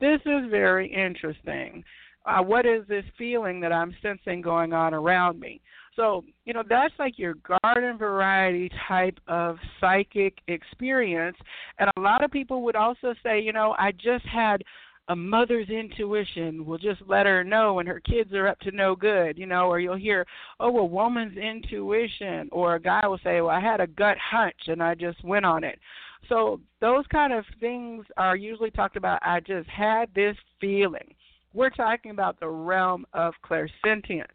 this 0.00 0.20
is 0.24 0.50
very 0.50 0.92
interesting. 0.92 1.82
Uh, 2.24 2.42
what 2.42 2.66
is 2.66 2.86
this 2.88 3.04
feeling 3.16 3.60
that 3.60 3.72
I'm 3.72 3.94
sensing 4.02 4.40
going 4.40 4.72
on 4.72 4.94
around 4.94 5.40
me? 5.40 5.60
So, 5.94 6.24
you 6.44 6.52
know, 6.52 6.62
that's 6.68 6.92
like 6.98 7.18
your 7.18 7.36
garden 7.62 7.96
variety 7.96 8.70
type 8.86 9.18
of 9.28 9.56
psychic 9.80 10.34
experience. 10.46 11.36
And 11.78 11.90
a 11.96 12.00
lot 12.00 12.22
of 12.22 12.30
people 12.30 12.62
would 12.62 12.76
also 12.76 13.14
say, 13.22 13.40
you 13.40 13.52
know, 13.52 13.74
I 13.78 13.92
just 13.92 14.26
had 14.26 14.62
a 15.08 15.16
mother's 15.16 15.68
intuition 15.68 16.66
will 16.66 16.78
just 16.78 17.00
let 17.06 17.26
her 17.26 17.44
know 17.44 17.74
when 17.74 17.86
her 17.86 18.00
kids 18.00 18.32
are 18.32 18.48
up 18.48 18.58
to 18.60 18.72
no 18.72 18.96
good, 18.96 19.38
you 19.38 19.46
know, 19.46 19.68
or 19.68 19.78
you'll 19.78 19.94
hear, 19.94 20.26
oh, 20.58 20.78
a 20.78 20.84
woman's 20.84 21.36
intuition, 21.36 22.48
or 22.50 22.74
a 22.74 22.80
guy 22.80 23.06
will 23.06 23.20
say, 23.22 23.40
well, 23.40 23.50
I 23.50 23.60
had 23.60 23.80
a 23.80 23.86
gut 23.86 24.16
hunch 24.18 24.56
and 24.66 24.82
I 24.82 24.94
just 24.94 25.22
went 25.22 25.44
on 25.44 25.62
it. 25.62 25.78
So 26.28 26.60
those 26.80 27.04
kind 27.12 27.32
of 27.32 27.44
things 27.60 28.04
are 28.16 28.36
usually 28.36 28.72
talked 28.72 28.96
about. 28.96 29.20
I 29.22 29.40
just 29.40 29.68
had 29.68 30.08
this 30.14 30.36
feeling. 30.60 31.14
We're 31.54 31.70
talking 31.70 32.10
about 32.10 32.40
the 32.40 32.48
realm 32.48 33.06
of 33.12 33.34
clairsentience. 33.48 34.26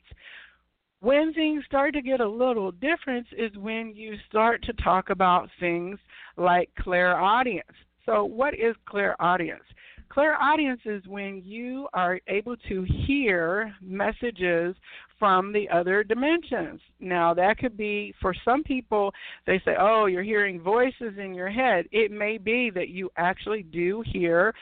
When 1.01 1.34
things 1.34 1.63
start 1.66 1.94
to 1.96 2.01
get 2.01 2.22
a 2.22 2.30
little 2.30 2.72
different 2.72 3.28
is 3.38 3.51
when 3.58 3.94
you 3.96 4.16
start 4.30 4.63
to 4.63 4.74
talk 4.74 5.10
about 5.10 5.50
things 5.60 6.00
like 6.38 6.70
clairaudience. 6.80 7.68
So, 8.06 8.24
what 8.24 8.54
is 8.54 8.75
clairaudience? 8.86 9.63
Clairaudience 10.12 10.82
is 10.84 11.01
when 11.08 11.41
you 11.46 11.88
are 11.94 12.20
able 12.27 12.58
to 12.68 12.86
hear 13.06 13.74
messages 13.82 14.75
from 15.18 15.53
the 15.53 15.70
other 15.70 16.03
dimensions. 16.03 16.82
Now, 17.00 17.34
that 17.34 17.58
could 17.58 17.77
be 17.77 18.13
for 18.20 18.36
some 18.44 18.62
people, 18.62 19.13
they 19.48 19.62
say, 19.63 19.75
Oh, 19.80 20.08
you're 20.08 20.22
hearing 20.22 20.60
voices 20.60 21.13
in 21.18 21.34
your 21.34 21.50
head. 21.50 21.86
It 21.94 22.12
may 22.12 22.38
be 22.38 22.70
that 22.72 22.89
you 22.89 23.10
actually 23.15 23.63
do 23.63 24.03
hear 24.06 24.53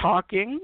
talking 0.00 0.58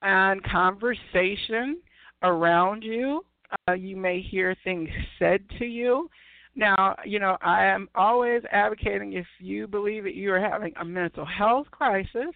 and 0.00 0.42
conversation 0.44 1.78
around 2.22 2.82
you. 2.82 3.22
Uh, 3.68 3.74
you 3.74 3.96
may 3.96 4.22
hear 4.22 4.56
things 4.64 4.88
said 5.18 5.42
to 5.58 5.66
you. 5.66 6.08
Now, 6.54 6.96
you 7.04 7.18
know, 7.18 7.36
I 7.42 7.66
am 7.66 7.88
always 7.94 8.42
advocating 8.50 9.12
if 9.12 9.26
you 9.38 9.66
believe 9.66 10.04
that 10.04 10.14
you 10.14 10.32
are 10.32 10.40
having 10.40 10.72
a 10.80 10.84
mental 10.84 11.26
health 11.26 11.66
crisis 11.70 12.34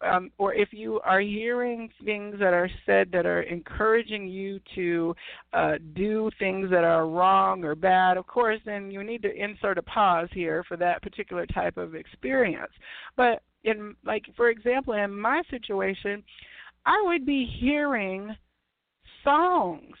um, 0.00 0.30
or 0.38 0.54
if 0.54 0.68
you 0.72 1.00
are 1.00 1.20
hearing 1.20 1.88
things 2.04 2.36
that 2.38 2.52
are 2.52 2.68
said 2.84 3.10
that 3.12 3.26
are 3.26 3.42
encouraging 3.42 4.28
you 4.28 4.60
to 4.74 5.14
uh, 5.52 5.74
do 5.94 6.30
things 6.38 6.70
that 6.70 6.84
are 6.84 7.06
wrong 7.06 7.64
or 7.64 7.74
bad, 7.74 8.16
of 8.16 8.26
course, 8.26 8.60
then 8.64 8.90
you 8.90 9.02
need 9.02 9.22
to 9.22 9.34
insert 9.34 9.78
a 9.78 9.82
pause 9.82 10.28
here 10.32 10.64
for 10.66 10.76
that 10.76 11.02
particular 11.02 11.46
type 11.46 11.76
of 11.76 11.94
experience. 11.94 12.72
But 13.16 13.42
in, 13.64 13.94
like, 14.04 14.24
for 14.36 14.50
example, 14.50 14.94
in 14.94 15.18
my 15.18 15.42
situation, 15.50 16.22
I 16.84 17.02
would 17.06 17.24
be 17.24 17.46
hearing 17.60 18.34
songs 19.22 19.96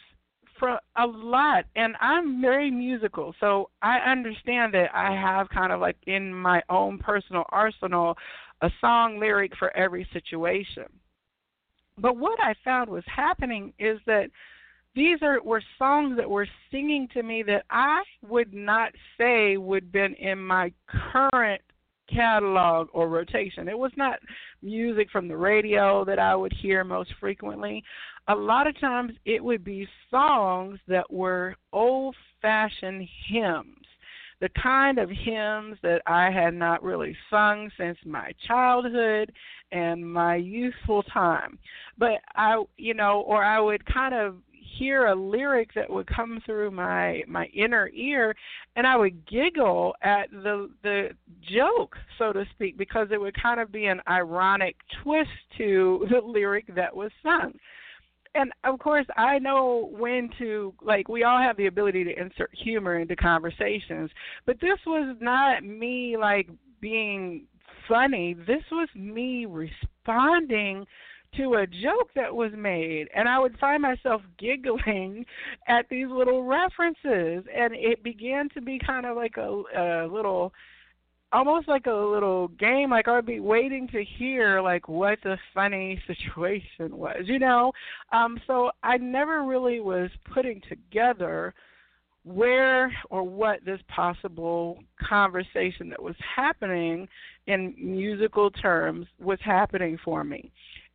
for 0.58 0.78
a 0.96 1.06
lot 1.06 1.64
and 1.74 1.96
I'm 2.00 2.40
very 2.40 2.70
musical 2.70 3.34
so 3.40 3.70
I 3.82 3.98
understand 3.98 4.72
that 4.74 4.94
I 4.94 5.12
have 5.12 5.48
kind 5.48 5.72
of 5.72 5.80
like 5.80 5.96
in 6.06 6.32
my 6.32 6.62
own 6.68 6.98
personal 6.98 7.44
arsenal 7.48 8.16
a 8.64 8.70
song 8.80 9.20
lyric 9.20 9.52
for 9.58 9.76
every 9.76 10.08
situation. 10.12 10.86
But 11.98 12.16
what 12.16 12.38
I 12.42 12.54
found 12.64 12.88
was 12.88 13.04
happening 13.06 13.74
is 13.78 14.00
that 14.06 14.30
these 14.94 15.18
are 15.22 15.42
were 15.42 15.62
songs 15.78 16.16
that 16.16 16.28
were 16.28 16.48
singing 16.70 17.06
to 17.12 17.22
me 17.22 17.42
that 17.42 17.64
I 17.70 18.02
would 18.26 18.54
not 18.54 18.92
say 19.18 19.58
would 19.58 19.92
been 19.92 20.14
in 20.14 20.38
my 20.38 20.72
current 20.88 21.60
catalog 22.08 22.88
or 22.92 23.08
rotation. 23.08 23.68
It 23.68 23.78
was 23.78 23.92
not 23.96 24.18
music 24.62 25.10
from 25.10 25.28
the 25.28 25.36
radio 25.36 26.04
that 26.06 26.18
I 26.18 26.34
would 26.34 26.52
hear 26.52 26.84
most 26.84 27.12
frequently. 27.20 27.82
A 28.28 28.34
lot 28.34 28.66
of 28.66 28.78
times 28.80 29.12
it 29.26 29.44
would 29.44 29.62
be 29.62 29.86
songs 30.10 30.78
that 30.88 31.10
were 31.12 31.54
old 31.72 32.16
fashioned 32.40 33.06
hymns 33.28 33.83
the 34.40 34.48
kind 34.60 34.98
of 34.98 35.08
hymns 35.08 35.76
that 35.82 36.02
I 36.06 36.30
had 36.30 36.54
not 36.54 36.82
really 36.82 37.16
sung 37.30 37.70
since 37.78 37.98
my 38.04 38.32
childhood 38.46 39.32
and 39.72 40.12
my 40.12 40.36
youthful 40.36 41.02
time. 41.04 41.58
But 41.98 42.20
I, 42.34 42.62
you 42.76 42.94
know, 42.94 43.20
or 43.26 43.44
I 43.44 43.60
would 43.60 43.84
kind 43.86 44.14
of 44.14 44.36
hear 44.78 45.06
a 45.06 45.14
lyric 45.14 45.72
that 45.74 45.90
would 45.90 46.06
come 46.06 46.40
through 46.44 46.70
my 46.70 47.22
my 47.28 47.46
inner 47.46 47.90
ear 47.94 48.34
and 48.76 48.86
I 48.86 48.96
would 48.96 49.26
giggle 49.26 49.94
at 50.02 50.30
the 50.30 50.68
the 50.82 51.10
joke 51.42 51.96
so 52.18 52.32
to 52.32 52.44
speak 52.54 52.76
because 52.76 53.08
it 53.12 53.20
would 53.20 53.40
kind 53.40 53.60
of 53.60 53.70
be 53.70 53.86
an 53.86 54.00
ironic 54.08 54.76
twist 55.02 55.30
to 55.58 56.06
the 56.10 56.26
lyric 56.26 56.74
that 56.74 56.94
was 56.94 57.10
sung 57.22 57.52
and 58.34 58.52
of 58.64 58.78
course 58.78 59.06
I 59.16 59.38
know 59.38 59.90
when 59.96 60.30
to 60.38 60.74
like 60.82 61.08
we 61.08 61.24
all 61.24 61.40
have 61.40 61.56
the 61.56 61.66
ability 61.66 62.04
to 62.04 62.20
insert 62.20 62.50
humor 62.52 62.98
into 62.98 63.16
conversations, 63.16 64.10
but 64.46 64.60
this 64.60 64.78
was 64.86 65.16
not 65.20 65.64
me 65.64 66.16
like 66.18 66.48
being 66.80 67.46
funny. 67.88 68.34
This 68.34 68.62
was 68.70 68.88
me 68.94 69.46
responding 69.46 70.86
to 71.36 71.54
a 71.54 71.66
joke 71.66 72.10
that 72.14 72.34
was 72.34 72.52
made 72.56 73.08
and 73.14 73.28
I 73.28 73.38
would 73.38 73.58
find 73.58 73.82
myself 73.82 74.22
giggling 74.38 75.24
at 75.66 75.86
these 75.88 76.06
little 76.08 76.44
references 76.44 77.44
and 77.54 77.74
it 77.74 78.02
began 78.02 78.48
to 78.50 78.60
be 78.60 78.78
kind 78.84 79.06
of 79.06 79.16
like 79.16 79.36
a, 79.36 79.62
a 79.76 80.06
little 80.06 80.52
almost 81.34 81.66
like 81.66 81.86
a 81.86 81.92
little 81.92 82.46
game 82.48 82.90
like 82.90 83.08
i'd 83.08 83.26
be 83.26 83.40
waiting 83.40 83.88
to 83.88 84.04
hear 84.04 84.60
like 84.62 84.88
what 84.88 85.18
the 85.24 85.36
funny 85.52 86.00
situation 86.06 86.96
was 86.96 87.22
you 87.24 87.40
know? 87.40 87.72
Um 88.12 88.40
so 88.46 88.70
i 88.84 88.96
never 88.96 89.42
really 89.42 89.80
was 89.80 90.10
putting 90.32 90.62
together 90.68 91.52
where 92.22 92.90
or 93.10 93.22
what 93.24 93.64
this 93.66 93.80
possible 93.88 94.78
conversation 95.02 95.90
that 95.90 96.02
was 96.02 96.14
happening 96.36 97.06
in 97.48 97.74
musical 97.76 98.50
terms 98.50 99.06
was 99.20 99.38
happening 99.42 99.98
for 100.02 100.22
me 100.24 100.50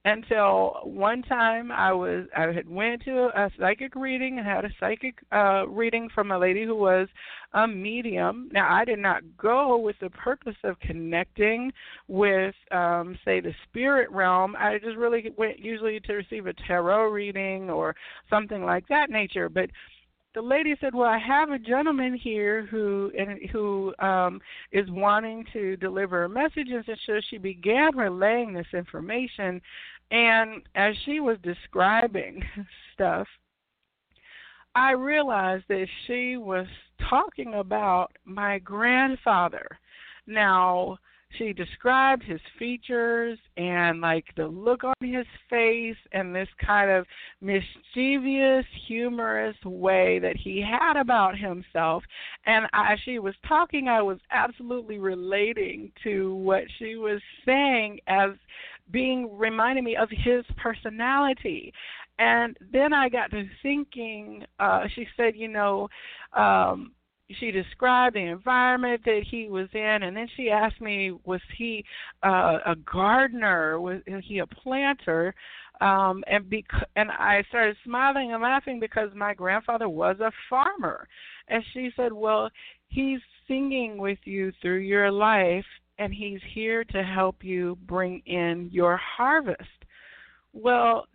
until 0.06 0.80
one 0.84 1.22
time 1.24 1.72
I 1.72 1.92
was 1.92 2.26
I 2.36 2.54
had 2.54 2.70
went 2.70 3.04
to 3.04 3.30
a 3.36 3.52
psychic 3.60 3.96
reading 3.96 4.38
and 4.38 4.48
had 4.48 4.64
a 4.64 4.70
psychic 4.80 5.16
uh 5.32 5.68
reading 5.68 6.10
from 6.14 6.32
a 6.32 6.40
lady 6.40 6.64
who 6.64 6.76
was 6.76 7.10
a 7.54 7.68
medium. 7.68 8.50
Now 8.54 8.74
I 8.74 8.86
did 8.86 9.00
not 9.00 9.24
go 9.38 9.78
with 9.78 9.98
the 10.00 10.10
purpose 10.12 10.56
of 10.64 10.80
connecting 10.80 11.74
with 12.08 12.56
um 12.72 13.18
say 13.26 13.42
the 13.42 13.54
spirit 13.68 14.10
realm. 14.12 14.56
I 14.58 14.80
just 14.80 14.96
really 14.96 15.34
went 15.38 15.60
usually 15.60 16.00
to 16.00 16.14
receive 16.14 16.48
a 16.48 16.54
tarot 16.66 17.10
reading 17.10 17.70
or 17.70 17.94
something 18.30 18.64
like 18.64 18.88
that 18.88 19.10
nature, 19.10 19.50
but 19.50 19.70
the 20.40 20.48
lady 20.48 20.74
said, 20.80 20.96
"Well, 20.96 21.10
I 21.10 21.18
have 21.18 21.52
a 21.52 21.60
gentleman 21.60 22.14
here 22.14 22.66
who 22.68 23.12
and 23.18 23.50
who 23.50 23.94
um, 24.00 24.40
is 24.72 24.90
wanting 24.90 25.46
to 25.52 25.76
deliver 25.76 26.24
a 26.24 26.30
message," 26.30 26.70
and 26.70 26.86
so 27.06 27.20
she 27.30 27.38
began 27.38 27.98
relaying 27.98 28.54
this 28.54 28.68
information. 28.74 29.62
And 30.12 30.64
as 30.76 30.96
she 31.04 31.20
was 31.20 31.38
describing 31.44 32.42
stuff, 32.94 33.28
I 34.76 34.92
realized 34.92 35.66
that 35.68 35.88
she 36.08 36.38
was 36.38 36.68
talking 37.10 37.56
about 37.56 38.14
my 38.24 38.60
grandfather. 38.60 39.68
Now, 40.26 41.00
she 41.38 41.54
described 41.54 42.24
his 42.24 42.42
features 42.58 43.38
and 43.58 44.02
like 44.02 44.26
the 44.36 44.48
look 44.48 44.84
on 44.84 44.94
his 45.02 45.26
face 45.50 45.98
and 46.12 46.34
this 46.34 46.48
kind 46.66 46.90
of 46.90 47.06
mischievous 47.42 48.66
humorous 48.88 49.56
way 49.64 50.20
that 50.20 50.36
he 50.36 50.62
had 50.62 51.00
about 51.00 51.38
himself. 51.38 52.04
And 52.46 52.66
as 52.74 53.00
she 53.06 53.20
was 53.20 53.36
talking 53.48 53.88
i 53.88 54.02
was 54.02 54.20
absolutely 54.32 54.98
relating 54.98 55.92
to 56.04 56.36
what 56.36 56.64
she 56.78 56.96
was 56.96 57.22
saying 57.46 58.00
as 58.08 58.32
being 58.92 59.30
reminding 59.38 59.84
me 59.84 59.96
of 59.96 60.10
his 60.10 60.44
personality. 60.58 61.72
And 62.18 62.58
then 62.74 62.92
i 62.94 63.08
got 63.08 63.32
to 63.32 63.44
thinking 63.62 64.46
uh 64.60 64.86
she 64.96 65.08
said 65.16 65.36
you 65.36 65.48
know 65.48 65.90
um 66.34 66.92
she 67.38 67.52
described 67.52 68.16
the 68.16 68.20
environment 68.20 69.02
that 69.06 69.22
he 69.30 69.48
was 69.48 69.68
in 69.74 70.04
and 70.04 70.16
then 70.16 70.28
she 70.36 70.50
asked 70.50 70.82
me 70.82 71.12
was 71.26 71.42
he 71.58 71.86
uh, 72.24 72.58
a 72.66 72.76
gardener? 72.76 73.80
Was 73.80 74.02
he 74.24 74.40
a 74.40 74.48
planter? 74.48 75.34
Um 75.82 76.24
and 76.28 76.50
bec- 76.50 76.90
and 76.96 77.12
I 77.12 77.44
started 77.50 77.78
smiling 77.84 78.34
and 78.34 78.42
laughing 78.42 78.80
because 78.80 79.10
my 79.16 79.34
grandfather 79.34 79.88
was 79.88 80.20
a 80.20 80.32
farmer. 80.50 81.08
And 81.48 81.64
she 81.74 81.92
said 81.96 82.12
well 82.12 82.50
he's 82.88 83.20
singing 83.48 83.98
with 83.98 84.20
you 84.26 84.52
through 84.62 84.80
your 84.80 85.12
life 85.12 85.66
and 86.00 86.14
he's 86.14 86.42
here 86.54 86.84
to 86.86 87.04
help 87.04 87.44
you 87.44 87.78
bring 87.86 88.22
in 88.26 88.70
your 88.72 88.98
harvest. 88.98 89.70
Well 90.54 91.06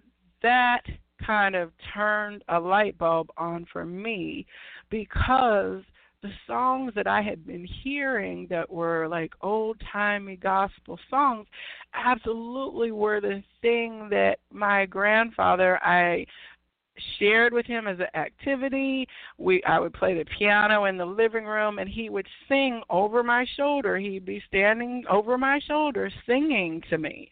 that 0.43 0.83
kind 1.27 1.55
of 1.57 1.73
turned 1.93 2.45
a 2.49 2.61
light 2.61 2.97
bulb 2.99 3.31
on 3.37 3.67
for 3.73 3.85
me 3.85 4.47
because 4.91 5.83
the 6.25 6.31
songs 6.47 6.91
that 6.95 7.07
I 7.07 7.21
had 7.21 7.47
been 7.47 7.69
hearing 7.83 8.47
that 8.49 8.71
were 8.71 9.07
like 9.09 9.35
old 9.43 9.77
timey 9.93 10.37
gospel 10.37 10.99
songs 11.11 11.47
absolutely 11.93 12.93
were 12.93 13.21
the 13.21 13.43
thing 13.61 14.09
that 14.09 14.39
my 14.51 14.87
grandfather 14.87 15.79
I 15.85 16.25
shared 17.19 17.53
with 17.53 17.67
him 17.67 17.87
as 17.87 17.99
an 17.99 18.07
activity. 18.19 19.07
We 19.37 19.63
I 19.65 19.79
would 19.79 19.93
play 19.93 20.17
the 20.17 20.25
piano 20.39 20.87
in 20.87 20.97
the 20.97 21.05
living 21.05 21.45
room 21.45 21.79
and 21.79 21.91
he 21.91 22.09
would 22.09 22.27
sing 22.49 22.81
over 22.89 23.23
my 23.23 23.45
shoulder. 23.55 23.99
He'd 23.99 24.25
be 24.25 24.43
standing 24.49 25.05
over 25.11 25.37
my 25.37 25.61
shoulder 25.69 26.11
singing 26.25 26.83
to 26.89 26.97
me. 26.97 27.29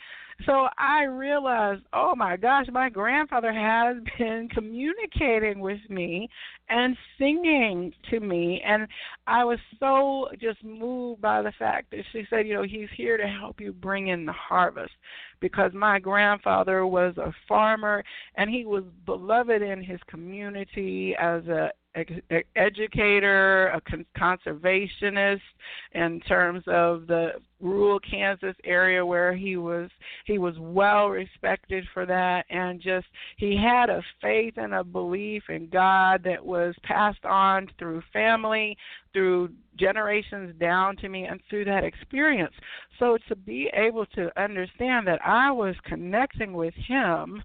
So 0.46 0.68
I 0.78 1.04
realized, 1.04 1.82
oh 1.92 2.14
my 2.16 2.36
gosh, 2.36 2.66
my 2.72 2.88
grandfather 2.88 3.52
has 3.52 3.96
been 4.18 4.48
communicating 4.52 5.60
with 5.60 5.80
me 5.88 6.28
and 6.68 6.96
singing 7.18 7.92
to 8.10 8.20
me. 8.20 8.62
And 8.66 8.86
I 9.26 9.44
was 9.44 9.58
so 9.78 10.28
just 10.40 10.62
moved 10.64 11.20
by 11.20 11.42
the 11.42 11.52
fact 11.58 11.90
that 11.90 12.04
she 12.12 12.24
said, 12.30 12.46
you 12.46 12.54
know, 12.54 12.62
he's 12.62 12.88
here 12.96 13.16
to 13.16 13.26
help 13.26 13.60
you 13.60 13.72
bring 13.72 14.08
in 14.08 14.26
the 14.26 14.32
harvest. 14.32 14.92
Because 15.40 15.72
my 15.74 15.98
grandfather 15.98 16.86
was 16.86 17.16
a 17.18 17.32
farmer 17.48 18.04
and 18.36 18.48
he 18.48 18.64
was 18.64 18.84
beloved 19.06 19.60
in 19.60 19.82
his 19.82 19.98
community 20.08 21.14
as 21.18 21.44
a 21.48 21.70
educator, 22.56 23.68
a 23.68 23.80
conservationist 24.18 25.40
in 25.92 26.20
terms 26.20 26.62
of 26.66 27.06
the 27.06 27.32
rural 27.60 28.00
Kansas 28.00 28.56
area 28.64 29.04
where 29.04 29.34
he 29.34 29.56
was 29.56 29.90
he 30.24 30.38
was 30.38 30.54
well 30.58 31.08
respected 31.08 31.84
for 31.92 32.06
that 32.06 32.44
and 32.50 32.80
just 32.80 33.06
he 33.36 33.56
had 33.56 33.90
a 33.90 34.02
faith 34.20 34.54
and 34.56 34.74
a 34.74 34.82
belief 34.82 35.42
in 35.48 35.68
God 35.68 36.22
that 36.24 36.44
was 36.44 36.74
passed 36.82 37.24
on 37.24 37.68
through 37.78 38.02
family, 38.12 38.76
through 39.12 39.50
generations 39.78 40.54
down 40.58 40.96
to 40.96 41.08
me 41.08 41.24
and 41.24 41.40
through 41.48 41.66
that 41.66 41.84
experience. 41.84 42.54
So 42.98 43.18
to 43.28 43.36
be 43.36 43.70
able 43.74 44.06
to 44.06 44.30
understand 44.40 45.06
that 45.06 45.20
I 45.24 45.50
was 45.50 45.74
connecting 45.84 46.54
with 46.54 46.74
him 46.74 47.42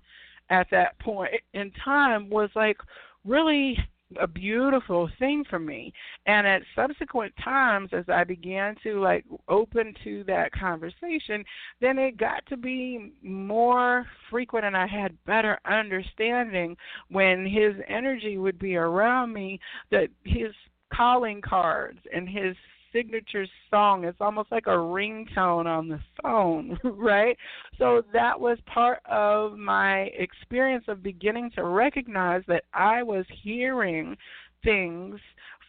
at 0.49 0.67
that 0.71 0.97
point 0.99 1.31
in 1.53 1.71
time 1.83 2.29
was 2.29 2.49
like 2.55 2.77
really 3.25 3.77
a 4.19 4.27
beautiful 4.27 5.09
thing 5.19 5.43
for 5.49 5.59
me. 5.59 5.91
And 6.25 6.47
at 6.47 6.61
subsequent 6.75 7.33
times 7.43 7.89
as 7.93 8.05
i 8.09 8.23
began 8.23 8.75
to 8.83 8.99
like 9.01 9.25
open 9.47 9.93
to 10.03 10.23
that 10.25 10.51
conversation 10.51 11.43
then 11.81 11.97
it 11.97 12.17
got 12.17 12.45
to 12.47 12.57
be 12.57 13.11
more 13.21 14.05
frequent 14.29 14.65
and 14.65 14.75
i 14.75 14.87
had 14.87 15.15
better 15.25 15.57
understanding 15.65 16.75
when 17.09 17.45
his 17.45 17.73
energy 17.87 18.37
would 18.37 18.59
be 18.59 18.75
around 18.75 19.33
me 19.33 19.59
that 19.91 20.09
his 20.23 20.51
calling 20.93 21.41
cards 21.41 21.99
and 22.13 22.27
his 22.29 22.55
signature 22.93 23.45
song. 23.69 24.03
It's 24.03 24.21
almost 24.21 24.51
like 24.51 24.67
a 24.67 24.71
ringtone 24.71 25.65
on 25.65 25.87
the 25.87 25.99
phone, 26.21 26.77
right? 26.83 27.37
So 27.77 28.03
that 28.13 28.39
was 28.39 28.57
part 28.65 28.99
of 29.09 29.57
my 29.57 30.09
experience 30.17 30.85
of 30.87 31.03
beginning 31.03 31.51
to 31.55 31.63
recognize 31.63 32.43
that 32.47 32.63
I 32.73 33.03
was 33.03 33.25
hearing 33.43 34.15
things 34.63 35.19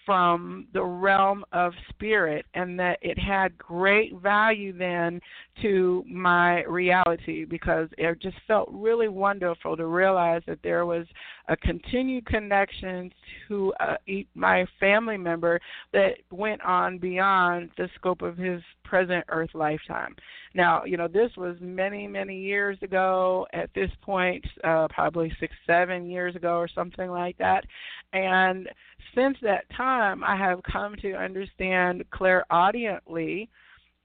from 0.09 0.67
the 0.73 0.83
realm 0.83 1.45
of 1.53 1.75
spirit 1.91 2.47
and 2.55 2.81
that 2.81 2.99
it 3.03 3.19
had 3.19 3.59
great 3.59 4.19
value 4.23 4.73
then 4.73 5.21
to 5.61 6.03
my 6.09 6.65
reality 6.65 7.45
because 7.45 7.91
it 7.99 8.19
just 8.23 8.39
felt 8.47 8.71
really 8.73 9.09
wonderful 9.09 9.77
to 9.77 9.85
realize 9.85 10.41
that 10.47 10.61
there 10.63 10.87
was 10.87 11.07
a 11.49 11.57
continued 11.57 12.27
connection 12.27 13.11
to 13.49 13.73
uh, 13.81 13.97
my 14.35 14.67
family 14.79 15.17
member 15.17 15.61
that 15.93 16.13
went 16.31 16.61
on 16.63 16.99
beyond 16.99 17.71
the 17.77 17.89
scope 17.97 18.23
of 18.23 18.37
his 18.37 18.61
present 18.85 19.25
earth 19.29 19.51
lifetime. 19.55 20.15
Now, 20.55 20.85
you 20.85 20.97
know, 20.97 21.09
this 21.09 21.31
was 21.37 21.57
many, 21.61 22.07
many 22.07 22.39
years 22.39 22.79
ago. 22.83 23.47
At 23.53 23.71
this 23.75 23.91
point, 24.03 24.45
uh, 24.65 24.89
probably 24.89 25.33
six, 25.41 25.55
seven 25.67 26.09
years 26.11 26.37
ago, 26.37 26.57
or 26.57 26.69
something 26.69 27.11
like 27.11 27.37
that. 27.39 27.65
And 28.13 28.69
since 29.15 29.37
that 29.43 29.65
time, 29.77 30.23
I 30.25 30.37
have 30.37 30.61
come 30.63 30.97
to 31.03 31.15
understand 31.15 32.05
clairaudiently 32.11 33.49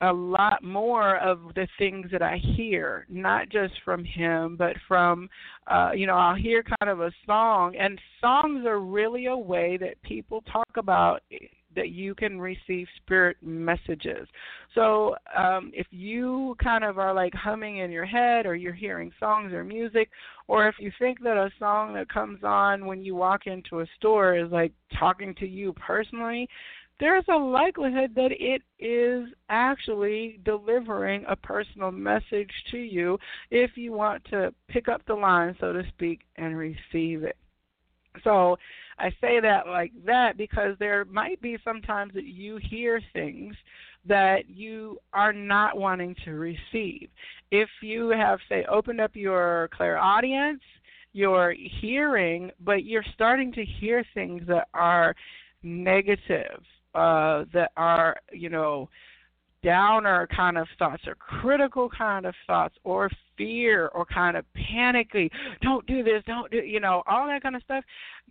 a 0.03 0.11
lot 0.13 0.63
more 0.63 1.17
of 1.17 1.39
the 1.55 1.67
things 1.77 2.07
that 2.11 2.21
I 2.21 2.37
hear, 2.37 3.05
not 3.09 3.49
just 3.49 3.73
from 3.85 4.03
him, 4.03 4.55
but 4.57 4.75
from, 4.87 5.29
uh, 5.67 5.91
you 5.95 6.07
know, 6.07 6.15
I'll 6.15 6.35
hear 6.35 6.63
kind 6.63 6.91
of 6.91 6.99
a 6.99 7.11
song, 7.25 7.75
and 7.75 7.99
songs 8.19 8.65
are 8.65 8.79
really 8.79 9.27
a 9.27 9.37
way 9.37 9.77
that 9.77 10.01
people 10.03 10.43
talk 10.51 10.69
about 10.75 11.21
that 11.75 11.89
you 11.89 12.13
can 12.13 12.39
receive 12.39 12.85
spirit 12.97 13.37
messages. 13.41 14.27
So 14.75 15.15
um, 15.35 15.71
if 15.73 15.87
you 15.89 16.55
kind 16.63 16.83
of 16.83 16.99
are 16.99 17.13
like 17.13 17.33
humming 17.33 17.77
in 17.77 17.89
your 17.89 18.05
head, 18.05 18.45
or 18.45 18.55
you're 18.55 18.73
hearing 18.73 19.11
songs 19.19 19.53
or 19.53 19.63
music, 19.63 20.09
or 20.47 20.67
if 20.67 20.75
you 20.79 20.91
think 20.99 21.23
that 21.23 21.37
a 21.37 21.49
song 21.59 21.93
that 21.95 22.09
comes 22.09 22.43
on 22.43 22.85
when 22.85 23.03
you 23.03 23.15
walk 23.15 23.47
into 23.47 23.79
a 23.79 23.85
store 23.97 24.37
is 24.37 24.51
like 24.51 24.73
talking 24.99 25.33
to 25.35 25.47
you 25.47 25.73
personally, 25.73 26.47
there's 27.03 27.25
a 27.27 27.37
likelihood 27.37 28.11
that 28.15 28.31
it 28.31 28.61
is 28.79 29.27
actually 29.49 30.39
delivering 30.45 31.25
a 31.27 31.35
personal 31.35 31.91
message 31.91 32.49
to 32.71 32.77
you 32.77 33.17
if 33.51 33.71
you 33.75 33.91
want 33.91 34.23
to 34.29 34.53
pick 34.69 34.87
up 34.87 35.01
the 35.05 35.13
line, 35.13 35.53
so 35.59 35.73
to 35.73 35.83
speak, 35.89 36.21
and 36.37 36.57
receive 36.57 37.23
it. 37.23 37.35
So 38.23 38.55
I 38.99 39.09
say 39.19 39.41
that 39.41 39.67
like 39.67 39.91
that 40.05 40.37
because 40.37 40.77
there 40.79 41.03
might 41.03 41.41
be 41.41 41.57
sometimes 41.65 42.13
that 42.13 42.23
you 42.23 42.57
hear 42.69 43.01
things 43.11 43.53
that 44.07 44.47
you 44.47 44.97
are 45.11 45.33
not 45.33 45.77
wanting 45.77 46.15
to 46.23 46.31
receive. 46.31 47.09
If 47.51 47.67
you 47.81 48.11
have, 48.11 48.39
say, 48.47 48.63
opened 48.71 49.01
up 49.01 49.11
your 49.13 49.69
clairaudience, 49.75 50.61
your 51.11 51.53
hearing, 51.81 52.49
but 52.61 52.85
you're 52.85 53.03
starting 53.13 53.51
to 53.51 53.65
hear 53.65 54.05
things 54.13 54.43
that 54.47 54.69
are 54.73 55.13
negative, 55.63 56.63
uh, 56.95 57.45
that 57.53 57.71
are, 57.77 58.15
you 58.31 58.49
know, 58.49 58.89
downer 59.63 60.27
kind 60.35 60.57
of 60.57 60.67
thoughts 60.77 61.03
or 61.07 61.15
critical 61.15 61.89
kind 61.89 62.25
of 62.25 62.35
thoughts 62.45 62.75
or 62.83 63.09
fear 63.37 63.89
or 63.93 64.05
kind 64.05 64.37
of 64.37 64.45
panicky, 64.53 65.29
don't 65.61 65.85
do 65.85 66.03
this, 66.03 66.23
don't 66.25 66.51
do, 66.51 66.57
you 66.57 66.79
know, 66.79 67.03
all 67.07 67.27
that 67.27 67.43
kind 67.43 67.55
of 67.55 67.63
stuff, 67.63 67.83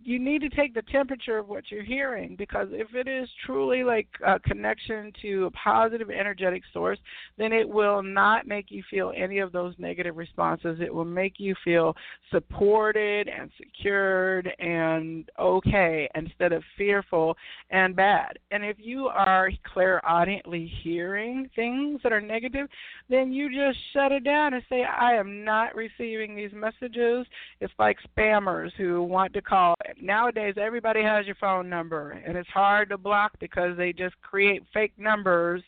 you 0.04 0.18
need 0.18 0.40
to 0.40 0.48
take 0.48 0.74
the 0.74 0.82
temperature 0.82 1.38
of 1.38 1.48
what 1.48 1.70
you're 1.70 1.84
hearing 1.84 2.34
because 2.36 2.68
if 2.72 2.94
it 2.94 3.06
is 3.06 3.28
truly 3.46 3.84
like 3.84 4.08
a 4.26 4.40
connection 4.40 5.12
to 5.22 5.46
a 5.46 5.50
positive 5.52 6.10
energetic 6.10 6.62
source, 6.72 6.98
then 7.38 7.52
it 7.52 7.68
will 7.68 8.02
not 8.02 8.46
make 8.46 8.70
you 8.70 8.82
feel 8.90 9.12
any 9.16 9.38
of 9.38 9.52
those 9.52 9.74
negative 9.78 10.16
responses. 10.16 10.78
It 10.80 10.92
will 10.92 11.04
make 11.04 11.34
you 11.38 11.54
feel 11.64 11.94
supported 12.30 13.28
and 13.28 13.50
secured 13.56 14.50
and 14.58 15.28
okay 15.38 16.08
instead 16.14 16.52
of 16.52 16.62
fearful 16.76 17.36
and 17.70 17.94
bad. 17.94 18.38
And 18.50 18.64
if 18.64 18.76
you 18.78 19.06
are 19.06 19.50
clairaudiently 19.72 20.72
hearing 20.82 21.48
things 21.54 22.00
that 22.02 22.12
are 22.12 22.20
negative, 22.20 22.68
then 23.08 23.32
you 23.32 23.48
just 23.48 23.78
shut 23.92 24.10
it 24.10 24.24
down 24.24 24.54
and 24.54 24.62
say, 24.68 24.84
I 24.98 25.14
am 25.14 25.44
not 25.44 25.74
receiving 25.74 26.35
these 26.37 26.52
messages. 26.52 27.26
It's 27.61 27.72
like 27.78 27.98
spammers 28.16 28.70
who 28.76 29.02
want 29.02 29.33
to 29.35 29.42
call. 29.42 29.74
Nowadays 30.00 30.55
everybody 30.61 31.02
has 31.02 31.26
your 31.26 31.37
phone 31.37 31.68
number 31.68 32.12
and 32.26 32.37
it's 32.37 32.48
hard 32.48 32.88
to 32.90 32.98
block 32.98 33.33
because 33.40 33.76
they 33.76 33.92
just 33.92 34.14
create 34.22 34.62
fake 34.72 34.92
numbers. 34.98 35.62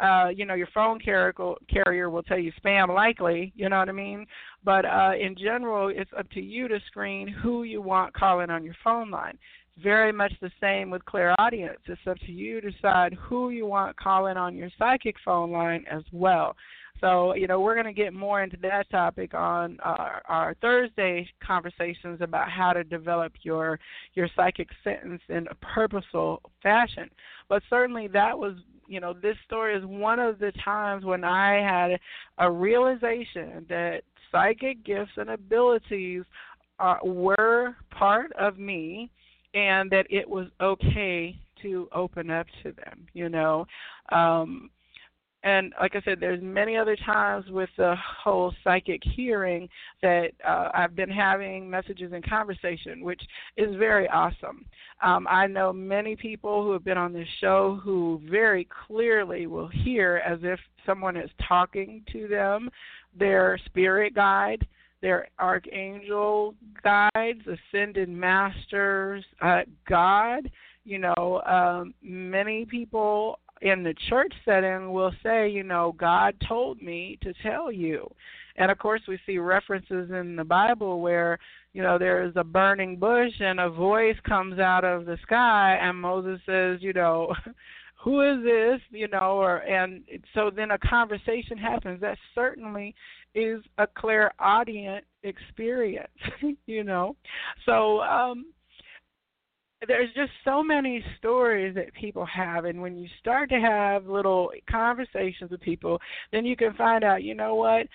Uh 0.00 0.28
you 0.34 0.44
know 0.44 0.54
your 0.54 0.68
phone 0.74 0.98
carrier 0.98 2.10
will 2.10 2.22
tell 2.24 2.38
you 2.38 2.52
spam 2.64 2.92
likely 2.92 3.52
you 3.54 3.68
know 3.68 3.78
what 3.78 3.88
i 3.88 3.92
mean? 3.92 4.26
But 4.64 4.84
uh 4.84 5.12
in 5.20 5.36
general 5.36 5.88
it's 5.88 6.10
up 6.18 6.28
to 6.30 6.40
you 6.40 6.66
to 6.68 6.80
screen 6.88 7.28
who 7.28 7.62
you 7.62 7.80
want 7.80 8.12
calling 8.12 8.50
on 8.50 8.64
your 8.64 8.76
phone 8.82 9.10
line. 9.10 9.38
Very 9.82 10.12
much 10.12 10.32
the 10.40 10.50
same 10.60 10.90
with 10.90 11.04
clairaudience. 11.04 11.78
it's 11.86 12.00
up 12.08 12.18
to 12.26 12.32
you 12.32 12.60
to 12.60 12.70
decide 12.70 13.14
who 13.14 13.50
you 13.50 13.66
want 13.66 13.96
calling 13.96 14.36
on 14.36 14.56
your 14.56 14.70
psychic 14.78 15.16
phone 15.24 15.50
line 15.52 15.84
as 15.90 16.02
well 16.12 16.56
so, 17.04 17.34
you 17.34 17.46
know, 17.46 17.60
we're 17.60 17.74
going 17.74 17.84
to 17.84 17.92
get 17.92 18.14
more 18.14 18.42
into 18.42 18.56
that 18.62 18.88
topic 18.88 19.34
on 19.34 19.76
our, 19.82 20.22
our 20.26 20.54
Thursday 20.62 21.28
conversations 21.46 22.22
about 22.22 22.50
how 22.50 22.72
to 22.72 22.82
develop 22.82 23.34
your 23.42 23.78
your 24.14 24.26
psychic 24.34 24.70
sentence 24.82 25.20
in 25.28 25.46
a 25.48 25.54
purposeful 25.56 26.40
fashion. 26.62 27.10
But 27.50 27.62
certainly 27.68 28.06
that 28.08 28.38
was 28.38 28.54
you 28.88 29.00
know 29.00 29.12
this 29.12 29.36
story 29.44 29.76
is 29.76 29.84
one 29.84 30.18
of 30.18 30.38
the 30.38 30.50
times 30.64 31.04
when 31.04 31.24
I 31.24 31.56
had 31.56 32.00
a 32.38 32.50
realization 32.50 33.66
that 33.68 34.00
psychic 34.32 34.82
gifts 34.82 35.12
and 35.18 35.28
abilities 35.28 36.22
are, 36.78 37.00
were 37.04 37.76
part 37.90 38.32
of 38.32 38.58
me 38.58 39.10
and 39.52 39.90
that 39.90 40.06
it 40.08 40.26
was 40.26 40.46
okay 40.58 41.38
to 41.60 41.86
open 41.92 42.30
up 42.30 42.46
to 42.62 42.72
them 42.72 43.06
you 43.12 43.28
know 43.28 43.66
um 44.10 44.68
and 45.44 45.72
like 45.78 45.94
I 45.94 46.00
said, 46.04 46.18
there's 46.20 46.42
many 46.42 46.76
other 46.76 46.96
times 46.96 47.44
with 47.50 47.68
the 47.76 47.94
whole 48.22 48.52
psychic 48.64 49.02
hearing 49.14 49.68
that 50.02 50.30
uh, 50.46 50.70
I've 50.74 50.96
been 50.96 51.10
having 51.10 51.68
messages 51.68 52.12
and 52.12 52.28
conversation, 52.28 53.04
which 53.04 53.20
is 53.58 53.76
very 53.76 54.08
awesome. 54.08 54.64
Um, 55.02 55.26
I 55.30 55.46
know 55.46 55.72
many 55.72 56.16
people 56.16 56.64
who 56.64 56.72
have 56.72 56.84
been 56.84 56.98
on 56.98 57.12
this 57.12 57.28
show 57.40 57.78
who 57.84 58.22
very 58.28 58.66
clearly 58.86 59.46
will 59.46 59.68
hear 59.68 60.22
as 60.26 60.40
if 60.42 60.58
someone 60.86 61.16
is 61.16 61.30
talking 61.46 62.02
to 62.12 62.26
them, 62.26 62.70
their 63.16 63.58
spirit 63.66 64.14
guide 64.14 64.66
their 65.04 65.28
archangel 65.38 66.54
guides, 66.82 67.42
ascended 67.46 68.08
masters, 68.08 69.22
uh, 69.42 69.60
God. 69.86 70.50
You 70.86 70.98
know, 70.98 71.42
um, 71.46 71.92
many 72.02 72.64
people 72.64 73.38
in 73.64 73.82
the 73.82 73.94
church 74.10 74.32
setting 74.44 74.92
will 74.92 75.12
say, 75.22 75.48
you 75.48 75.62
know, 75.64 75.94
God 75.98 76.34
told 76.46 76.80
me 76.82 77.18
to 77.22 77.32
tell 77.42 77.72
you. 77.72 78.08
And 78.56 78.70
of 78.70 78.78
course, 78.78 79.00
we 79.08 79.18
see 79.26 79.38
references 79.38 80.10
in 80.10 80.36
the 80.36 80.44
Bible 80.44 81.00
where, 81.00 81.38
you 81.72 81.82
know, 81.82 81.98
there 81.98 82.22
is 82.24 82.34
a 82.36 82.44
burning 82.44 82.96
bush 82.96 83.32
and 83.40 83.58
a 83.58 83.70
voice 83.70 84.16
comes 84.28 84.60
out 84.60 84.84
of 84.84 85.06
the 85.06 85.18
sky, 85.22 85.78
and 85.80 86.00
Moses 86.00 86.40
says, 86.46 86.78
you 86.80 86.92
know, 86.92 87.34
who 88.04 88.20
is 88.20 88.44
this? 88.44 88.80
You 88.90 89.08
know, 89.08 89.38
or 89.40 89.56
and 89.56 90.02
so 90.34 90.50
then 90.54 90.72
a 90.72 90.78
conversation 90.78 91.56
happens. 91.56 92.02
That 92.02 92.18
certainly 92.34 92.94
is 93.34 93.62
a 93.78 93.86
clairaudient 93.86 95.04
experience, 95.22 96.12
you 96.66 96.84
know. 96.84 97.16
So 97.64 98.02
um 98.02 98.44
there's 99.86 100.12
just 100.14 100.32
so 100.44 100.62
many 100.62 101.04
stories 101.18 101.74
that 101.74 101.92
people 101.94 102.26
have 102.26 102.64
and 102.64 102.80
when 102.80 102.96
you 102.96 103.08
start 103.20 103.48
to 103.48 103.60
have 103.60 104.06
little 104.06 104.50
conversations 104.70 105.50
with 105.50 105.60
people 105.60 106.00
then 106.32 106.44
you 106.44 106.56
can 106.56 106.74
find 106.74 107.04
out 107.04 107.22
you 107.22 107.34
know 107.34 107.54
what 107.54 107.86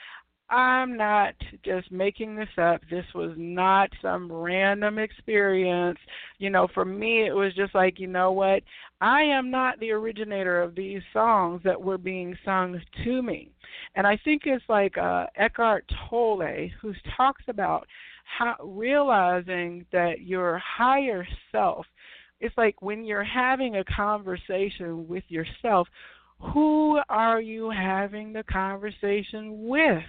I'm 0.50 0.98
not 0.98 1.36
just 1.64 1.92
making 1.92 2.36
this 2.36 2.50
up. 2.58 2.82
This 2.90 3.06
was 3.14 3.34
not 3.38 3.90
some 4.02 4.32
random 4.32 4.98
experience. 4.98 6.00
You 6.40 6.50
know, 6.50 6.68
for 6.74 6.86
me, 6.86 7.28
it 7.28 7.36
was 7.36 7.54
just 7.54 7.76
like, 7.76 8.00
you 8.00 8.08
know 8.08 8.32
what? 8.32 8.64
I 9.00 9.22
am 9.22 9.52
not 9.52 9.80
the 9.80 9.92
originator 9.92 10.62
of 10.62 10.74
these 10.74 11.02
songs 11.14 11.62
that 11.64 11.80
were 11.80 12.00
being 12.00 12.36
sung 12.44 12.82
to 13.04 13.22
me. 13.22 13.52
And 13.96 14.08
I 14.08 14.18
think 14.26 14.44
it's 14.46 14.64
like 14.68 14.98
uh, 14.98 15.28
Eckhart 15.38 15.86
Tolle 16.10 16.70
who 16.82 16.94
talks 17.16 17.44
about 17.48 17.88
how 18.38 18.56
realizing 18.64 19.86
that 19.92 20.22
your 20.22 20.60
higher 20.60 21.28
self 21.52 21.86
it's 22.40 22.56
like 22.58 22.82
when 22.82 23.04
you're 23.04 23.24
having 23.24 23.76
a 23.76 23.84
conversation 23.84 25.08
with 25.08 25.24
yourself 25.28 25.88
who 26.40 27.00
are 27.10 27.42
you 27.42 27.70
having 27.70 28.32
the 28.32 28.44
conversation 28.44 29.68
with 29.68 30.04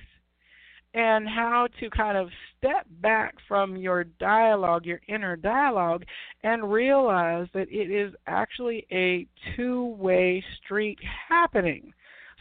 and 0.94 1.28
how 1.28 1.68
to 1.78 1.88
kind 1.90 2.16
of 2.16 2.28
step 2.59 2.87
back 3.00 3.35
from 3.46 3.76
your 3.76 4.04
dialogue, 4.04 4.85
your 4.85 5.00
inner 5.09 5.37
dialogue, 5.37 6.04
and 6.42 6.72
realize 6.72 7.46
that 7.54 7.68
it 7.70 7.90
is 7.90 8.12
actually 8.26 8.87
a 8.90 9.26
two 9.54 9.87
way 9.98 10.42
street 10.64 10.98
happening. 11.28 11.92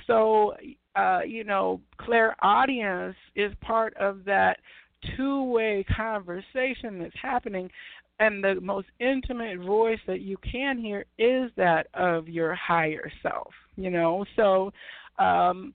So, 0.08 0.56
uh, 0.96 1.22
you 1.28 1.44
know, 1.44 1.82
clairaudience 1.98 3.16
is 3.36 3.54
part 3.62 3.96
of 3.98 4.26
that 4.26 4.58
two 5.16 5.44
way 5.44 5.86
conversation 5.96 7.00
that's 7.00 7.16
happening 7.22 7.70
and 8.20 8.44
the 8.44 8.60
most 8.62 8.88
intimate 9.00 9.60
voice 9.60 10.00
that 10.08 10.22
you 10.22 10.38
can 10.50 10.78
hear 10.78 11.06
is 11.18 11.50
that 11.56 11.88
of 11.94 12.28
your 12.28 12.56
higher 12.56 13.12
self 13.22 13.54
you 13.76 13.90
know? 13.90 14.26
So 14.36 14.72
um 15.18 15.74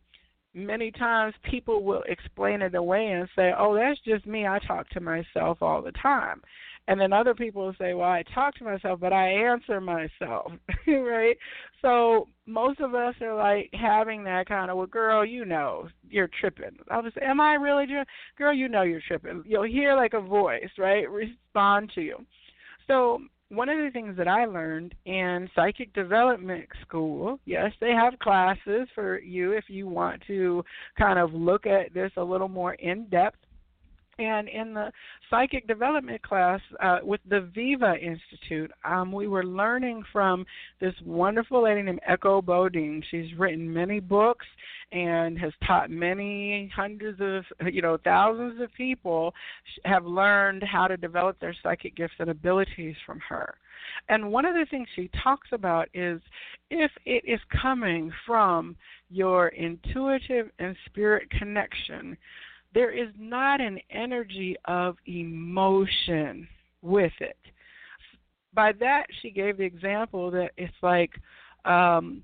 many 0.55 0.91
times 0.93 1.35
people 1.51 1.83
will 1.83 2.03
explain 2.07 2.63
it 2.63 2.75
away 2.75 3.13
and 3.13 3.29
say 3.35 3.53
oh 3.59 3.75
that's 3.75 4.01
just 4.01 4.27
me. 4.27 4.47
I 4.47 4.59
talk 4.61 4.89
to 4.91 5.01
myself 5.01 5.59
all 5.63 5.83
the 5.83 5.93
time 5.93 6.41
and 6.87 7.01
then 7.01 7.12
other 7.12 7.35
people 7.35 7.64
will 7.64 7.75
say, 7.79 7.94
well, 7.94 8.09
I 8.09 8.23
talk 8.35 8.55
to 8.57 8.64
myself, 8.64 9.01
but 9.01 9.12
I 9.12 9.29
answer 9.29 9.81
myself, 9.81 10.53
right? 10.87 11.37
So 11.81 12.29
most 12.47 12.81
of 12.81 12.94
us 12.94 13.14
are 13.20 13.35
like 13.35 13.70
having 13.73 14.25
that 14.25 14.47
kind 14.47 14.70
of, 14.70 14.77
well, 14.77 14.87
girl, 14.87 15.25
you 15.25 15.44
know, 15.44 15.88
you're 16.09 16.31
tripping. 16.40 16.77
I'll 16.90 17.03
just 17.03 17.14
say, 17.14 17.25
am 17.25 17.40
I 17.40 17.55
really 17.55 17.87
doing? 17.87 18.05
Girl, 18.37 18.53
you 18.53 18.68
know 18.68 18.83
you're 18.83 19.01
tripping. 19.07 19.42
You'll 19.47 19.64
hear 19.64 19.94
like 19.97 20.12
a 20.12 20.20
voice, 20.20 20.70
right, 20.79 21.09
respond 21.09 21.90
to 21.94 22.03
you. 22.03 22.16
So 22.87 23.20
one 23.49 23.68
of 23.68 23.79
the 23.79 23.90
things 23.90 24.16
that 24.16 24.29
I 24.29 24.47
learned 24.47 24.94
in 25.05 25.49
psychic 25.55 25.92
development 25.94 26.66
school, 26.83 27.38
yes, 27.44 27.73
they 27.81 27.92
have 27.92 28.18
classes 28.18 28.88
for 28.94 29.20
you 29.20 29.53
if 29.53 29.64
you 29.68 29.87
want 29.87 30.23
to 30.27 30.64
kind 30.99 31.18
of 31.18 31.33
look 31.33 31.66
at 31.66 31.94
this 31.94 32.11
a 32.16 32.23
little 32.23 32.49
more 32.49 32.75
in 32.75 33.07
depth. 33.07 33.38
And 34.18 34.48
in 34.48 34.74
the 34.74 34.92
psychic 35.29 35.66
development 35.66 36.22
class 36.22 36.61
uh, 36.81 36.98
with 37.03 37.20
the 37.29 37.48
Viva 37.55 37.94
Institute, 37.96 38.70
um, 38.85 39.11
we 39.12 39.27
were 39.27 39.44
learning 39.44 40.05
from 40.12 40.46
this 40.81 40.94
wonderful 41.05 41.64
lady 41.64 41.83
named 41.83 42.00
Echo 42.07 42.40
Bodine. 42.40 43.03
She's 43.11 43.37
written 43.37 43.72
many 43.72 44.00
books 44.00 44.46
and 44.92 45.38
has 45.38 45.53
taught 45.66 45.90
many 45.90 46.70
hundreds 46.74 47.20
of, 47.20 47.72
you 47.72 47.83
know, 47.83 47.98
thousands 48.05 48.61
of 48.61 48.72
people 48.74 49.35
have 49.85 50.05
learned 50.05 50.62
how 50.62 50.87
to 50.87 50.96
develop 50.96 51.38
their 51.40 51.57
psychic 51.62 51.96
gifts 51.96 52.14
and 52.20 52.31
abilities 52.31 52.94
from 53.05 53.18
her. 53.29 53.55
And 54.09 54.31
one 54.31 54.44
of 54.44 54.55
the 54.55 54.66
things 54.70 54.88
she 54.94 55.11
talks 55.22 55.48
about 55.53 55.88
is 55.94 56.20
if 56.70 56.90
it 57.05 57.24
is 57.27 57.40
coming 57.61 58.12
from 58.27 58.77
your 59.11 59.48
intuitive 59.48 60.50
and 60.59 60.77
spirit 60.87 61.29
connection, 61.31 62.16
there 62.75 62.91
is 62.91 63.09
not 63.19 63.61
an 63.61 63.79
energy 63.91 64.57
of 64.65 64.97
emotion 65.07 66.47
with 66.83 67.13
it. 67.21 67.39
By 68.53 68.73
that, 68.81 69.07
she 69.23 69.31
gave 69.31 69.57
the 69.57 69.65
example 69.65 70.31
that 70.33 70.51
it's 70.57 70.75
like, 70.83 71.13
um, 71.65 72.23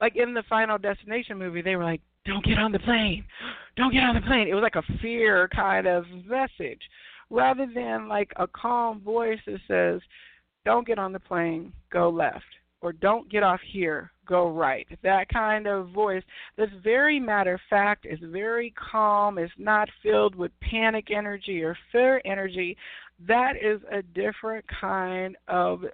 like 0.00 0.16
in 0.16 0.32
the 0.32 0.44
Final 0.48 0.78
Destination 0.78 1.38
movie, 1.38 1.62
they 1.62 1.76
were 1.76 1.84
like, 1.84 2.00
"Don't 2.24 2.44
get 2.44 2.58
on 2.58 2.72
the 2.72 2.78
plane, 2.78 3.24
don't 3.76 3.92
get 3.92 4.04
on 4.04 4.14
the 4.14 4.20
plane." 4.22 4.48
It 4.48 4.54
was 4.54 4.62
like 4.62 4.76
a 4.76 4.98
fear 5.00 5.48
kind 5.48 5.86
of 5.86 6.06
message, 6.24 6.80
rather 7.30 7.66
than 7.66 8.08
like 8.08 8.32
a 8.36 8.46
calm 8.46 9.00
voice 9.00 9.40
that 9.46 9.60
says, 9.68 10.00
"Don't 10.64 10.86
get 10.86 10.98
on 10.98 11.12
the 11.12 11.20
plane, 11.20 11.72
go 11.90 12.10
left," 12.10 12.44
or 12.80 12.92
"Don't 12.92 13.30
get 13.30 13.42
off 13.42 13.60
here, 13.72 14.10
go 14.26 14.48
right. 14.50 14.86
That 15.02 15.28
kind 15.28 15.66
of 15.66 15.90
voice 15.90 16.22
that's 16.56 16.72
very 16.82 17.18
matter 17.18 17.54
of 17.54 17.60
fact, 17.70 18.06
is 18.06 18.18
very 18.22 18.72
calm, 18.90 19.38
is 19.38 19.50
not 19.58 19.88
filled 20.02 20.34
with 20.34 20.52
panic 20.60 21.10
energy 21.10 21.62
or 21.62 21.76
fear 21.92 22.20
energy. 22.24 22.76
That 23.26 23.54
is 23.56 23.80
a 23.90 24.02
different 24.02 24.64
kind 24.80 25.36
of 25.48 25.84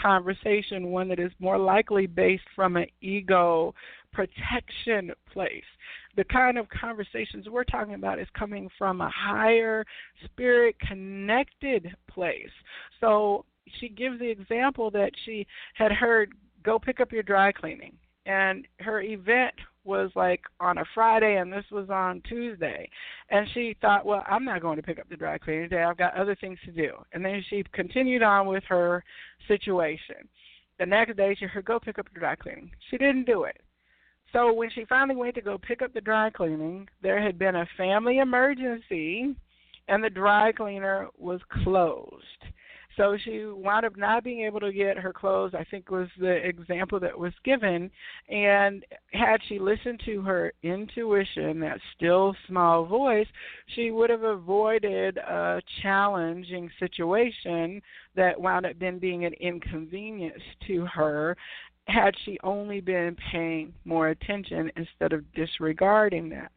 conversation, 0.00 0.88
one 0.88 1.08
that 1.08 1.18
is 1.18 1.32
more 1.38 1.58
likely 1.58 2.06
based 2.06 2.44
from 2.54 2.76
an 2.76 2.86
ego 3.00 3.74
protection 4.12 5.12
place. 5.32 5.64
The 6.16 6.24
kind 6.24 6.58
of 6.58 6.66
conversations 6.68 7.48
we're 7.48 7.64
talking 7.64 7.94
about 7.94 8.18
is 8.18 8.28
coming 8.38 8.68
from 8.78 9.00
a 9.00 9.10
higher 9.14 9.84
spirit 10.24 10.76
connected 10.80 11.94
place. 12.10 12.50
So 13.00 13.44
she 13.80 13.88
gives 13.88 14.18
the 14.18 14.30
example 14.30 14.90
that 14.92 15.12
she 15.24 15.46
had 15.74 15.92
heard 15.92 16.32
go 16.62 16.78
pick 16.78 17.00
up 17.00 17.12
your 17.12 17.22
dry 17.22 17.52
cleaning 17.52 17.96
and 18.26 18.66
her 18.80 19.00
event 19.00 19.54
was 19.84 20.10
like 20.16 20.40
on 20.60 20.78
a 20.78 20.84
Friday 20.94 21.36
and 21.36 21.52
this 21.52 21.64
was 21.70 21.88
on 21.88 22.20
Tuesday. 22.28 22.90
And 23.30 23.46
she 23.54 23.76
thought, 23.80 24.04
well, 24.04 24.24
I'm 24.26 24.44
not 24.44 24.60
going 24.60 24.76
to 24.76 24.82
pick 24.82 24.98
up 24.98 25.08
the 25.08 25.16
dry 25.16 25.38
cleaning 25.38 25.68
today. 25.68 25.84
I've 25.84 25.96
got 25.96 26.16
other 26.16 26.34
things 26.34 26.58
to 26.64 26.72
do. 26.72 26.90
And 27.12 27.24
then 27.24 27.42
she 27.48 27.62
continued 27.72 28.22
on 28.22 28.48
with 28.48 28.64
her 28.68 29.04
situation. 29.46 30.28
The 30.78 30.86
next 30.86 31.16
day 31.16 31.36
she 31.38 31.46
heard, 31.46 31.64
go 31.64 31.78
pick 31.78 31.98
up 31.98 32.08
the 32.12 32.18
dry 32.18 32.34
cleaning. 32.34 32.72
She 32.90 32.98
didn't 32.98 33.26
do 33.26 33.44
it. 33.44 33.60
So 34.32 34.52
when 34.52 34.70
she 34.70 34.84
finally 34.86 35.16
went 35.16 35.36
to 35.36 35.40
go 35.40 35.56
pick 35.56 35.80
up 35.80 35.94
the 35.94 36.00
dry 36.00 36.30
cleaning, 36.30 36.88
there 37.00 37.22
had 37.22 37.38
been 37.38 37.54
a 37.54 37.68
family 37.76 38.18
emergency 38.18 39.36
and 39.88 40.02
the 40.02 40.10
dry 40.10 40.50
cleaner 40.50 41.06
was 41.16 41.40
closed. 41.62 42.20
So 42.96 43.16
she 43.22 43.44
wound 43.44 43.84
up 43.84 43.96
not 43.96 44.24
being 44.24 44.40
able 44.40 44.60
to 44.60 44.72
get 44.72 44.96
her 44.96 45.12
clothes, 45.12 45.52
I 45.54 45.64
think 45.64 45.90
was 45.90 46.08
the 46.18 46.36
example 46.46 46.98
that 47.00 47.18
was 47.18 47.32
given. 47.44 47.90
And 48.28 48.84
had 49.12 49.38
she 49.48 49.58
listened 49.58 50.00
to 50.06 50.22
her 50.22 50.52
intuition, 50.62 51.60
that 51.60 51.78
still 51.94 52.34
small 52.48 52.86
voice, 52.86 53.26
she 53.74 53.90
would 53.90 54.08
have 54.10 54.22
avoided 54.22 55.18
a 55.18 55.60
challenging 55.82 56.70
situation 56.78 57.82
that 58.14 58.40
wound 58.40 58.66
up 58.66 58.78
then 58.80 58.98
being 58.98 59.24
an 59.24 59.34
inconvenience 59.34 60.42
to 60.66 60.86
her 60.86 61.36
had 61.88 62.14
she 62.24 62.38
only 62.42 62.80
been 62.80 63.16
paying 63.30 63.72
more 63.84 64.08
attention 64.08 64.70
instead 64.76 65.12
of 65.12 65.30
disregarding 65.34 66.28
that. 66.30 66.50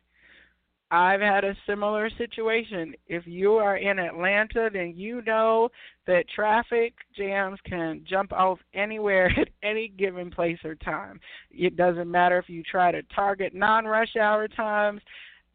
I've 0.92 1.22
had 1.22 1.44
a 1.44 1.56
similar 1.68 2.10
situation. 2.18 2.96
If 3.08 3.28
you 3.28 3.54
are 3.54 3.78
in 3.78 4.00
Atlanta, 4.00 4.70
then 4.72 4.94
you 4.96 5.22
know 5.22 5.70
that 6.08 6.30
traffic 6.34 6.94
jams 7.16 7.60
can 7.64 8.04
jump 8.10 8.34
off 8.34 8.60
anywhere 8.74 9.28
at 9.40 9.50
any 9.62 9.90
given 9.90 10.32
place 10.32 10.60
or 10.64 10.76
time. 10.76 11.20
It 11.52 11.76
doesn't 11.78 12.10
matter 12.10 12.40
if 12.40 12.50
you 12.50 12.64
try 12.64 12.92
to 12.92 13.04
target 13.16 13.54
non 13.54 13.86
rush 13.86 14.16
hour 14.16 14.48
times, 14.48 15.02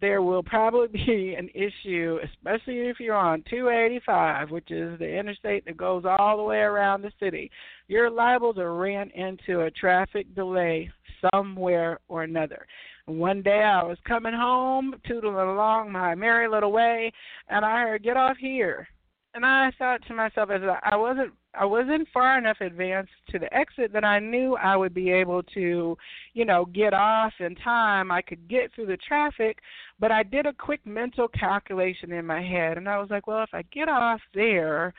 there 0.00 0.22
will 0.22 0.42
probably 0.42 0.88
be 1.06 1.34
an 1.34 1.48
issue, 1.54 2.18
especially 2.22 2.80
if 2.88 3.00
you're 3.00 3.14
on 3.14 3.42
285, 3.48 4.50
which 4.50 4.70
is 4.70 4.98
the 4.98 5.18
interstate 5.18 5.64
that 5.64 5.76
goes 5.76 6.04
all 6.06 6.36
the 6.36 6.42
way 6.42 6.58
around 6.58 7.02
the 7.02 7.12
city. 7.18 7.50
You're 7.88 8.10
liable 8.10 8.54
to 8.54 8.68
run 8.68 9.10
into 9.10 9.62
a 9.62 9.70
traffic 9.70 10.32
delay 10.34 10.90
somewhere 11.32 12.00
or 12.08 12.22
another. 12.22 12.66
One 13.06 13.42
day 13.42 13.62
I 13.62 13.82
was 13.82 13.98
coming 14.06 14.34
home, 14.34 14.94
tootling 15.06 15.52
along 15.52 15.92
my 15.92 16.14
merry 16.14 16.48
little 16.48 16.72
way, 16.72 17.12
and 17.48 17.64
I 17.64 17.82
heard, 17.82 18.02
"Get 18.02 18.16
off 18.16 18.36
here." 18.38 18.88
And 19.34 19.44
I 19.44 19.72
thought 19.72 20.00
to 20.06 20.14
myself, 20.14 20.50
as 20.50 20.62
I 20.84 20.94
wasn't, 20.96 21.32
I 21.54 21.64
wasn't 21.64 22.08
far 22.14 22.38
enough 22.38 22.60
advanced 22.60 23.12
to 23.30 23.38
the 23.40 23.52
exit 23.52 23.92
that 23.92 24.04
I 24.04 24.20
knew 24.20 24.56
I 24.56 24.76
would 24.76 24.94
be 24.94 25.10
able 25.10 25.42
to, 25.42 25.98
you 26.34 26.44
know, 26.44 26.66
get 26.66 26.94
off 26.94 27.32
in 27.40 27.56
time. 27.56 28.12
I 28.12 28.22
could 28.22 28.48
get 28.48 28.72
through 28.72 28.86
the 28.86 28.96
traffic, 28.96 29.58
but 29.98 30.12
I 30.12 30.22
did 30.22 30.46
a 30.46 30.52
quick 30.52 30.86
mental 30.86 31.26
calculation 31.28 32.12
in 32.12 32.24
my 32.24 32.42
head, 32.42 32.78
and 32.78 32.88
I 32.88 32.98
was 32.98 33.10
like, 33.10 33.26
well, 33.26 33.42
if 33.42 33.52
I 33.52 33.62
get 33.72 33.88
off 33.88 34.20
there, 34.34 34.94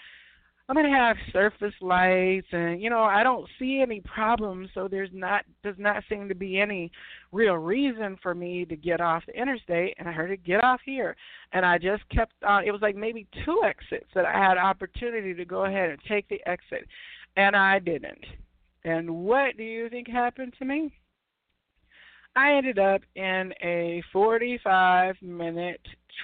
I'm 0.67 0.75
going 0.75 0.91
to 0.91 0.97
have 0.97 1.15
surface 1.32 1.75
lights 1.80 2.47
and 2.51 2.82
you 2.82 2.89
know 2.89 3.04
I 3.04 3.21
don't 3.21 3.47
see 3.60 3.82
any 3.82 4.01
problems 4.01 4.69
so 4.73 4.88
there's 4.88 5.12
not 5.13 5.45
does 5.63 5.75
not 5.78 6.04
seem 6.10 6.28
to 6.28 6.36
be 6.36 6.60
any 6.60 6.91
real 7.32 7.54
reason 7.54 8.17
for 8.23 8.34
me 8.34 8.65
to 8.65 8.75
get 8.75 8.99
off 8.99 9.23
the 9.28 9.39
interstate 9.39 9.93
and 9.99 10.10
I 10.10 10.12
heard 10.12 10.32
it 10.32 10.43
get 10.43 10.63
off 10.63 10.80
here 10.84 11.15
and 11.54 11.63
I 11.65 11.78
just 11.78 12.08
kept 12.10 12.34
on 12.43 12.65
it 12.65 12.71
was 12.71 12.82
like 12.82 12.95
maybe 12.95 13.28
two 13.45 13.62
exits 13.63 14.10
that 14.15 14.25
I 14.25 14.34
had 14.34 14.58
opportunity 14.58 15.36
to 15.36 15.45
go 15.45 15.65
ahead 15.65 15.91
and 15.91 15.99
take 16.08 16.28
the 16.30 16.41
exit 16.47 16.88
and 17.38 17.56
I 17.56 17.80
didn't. 17.80 18.25
And 18.84 19.10
what 19.10 19.58
do 19.58 19.63
you 19.63 19.89
think 19.89 20.08
happened 20.08 20.54
to 20.60 20.65
me? 20.65 20.93
I 22.36 22.54
ended 22.54 22.80
up 22.80 23.01
in 23.15 23.54
a 23.63 24.04
45 24.12 25.15
minute 25.21 25.82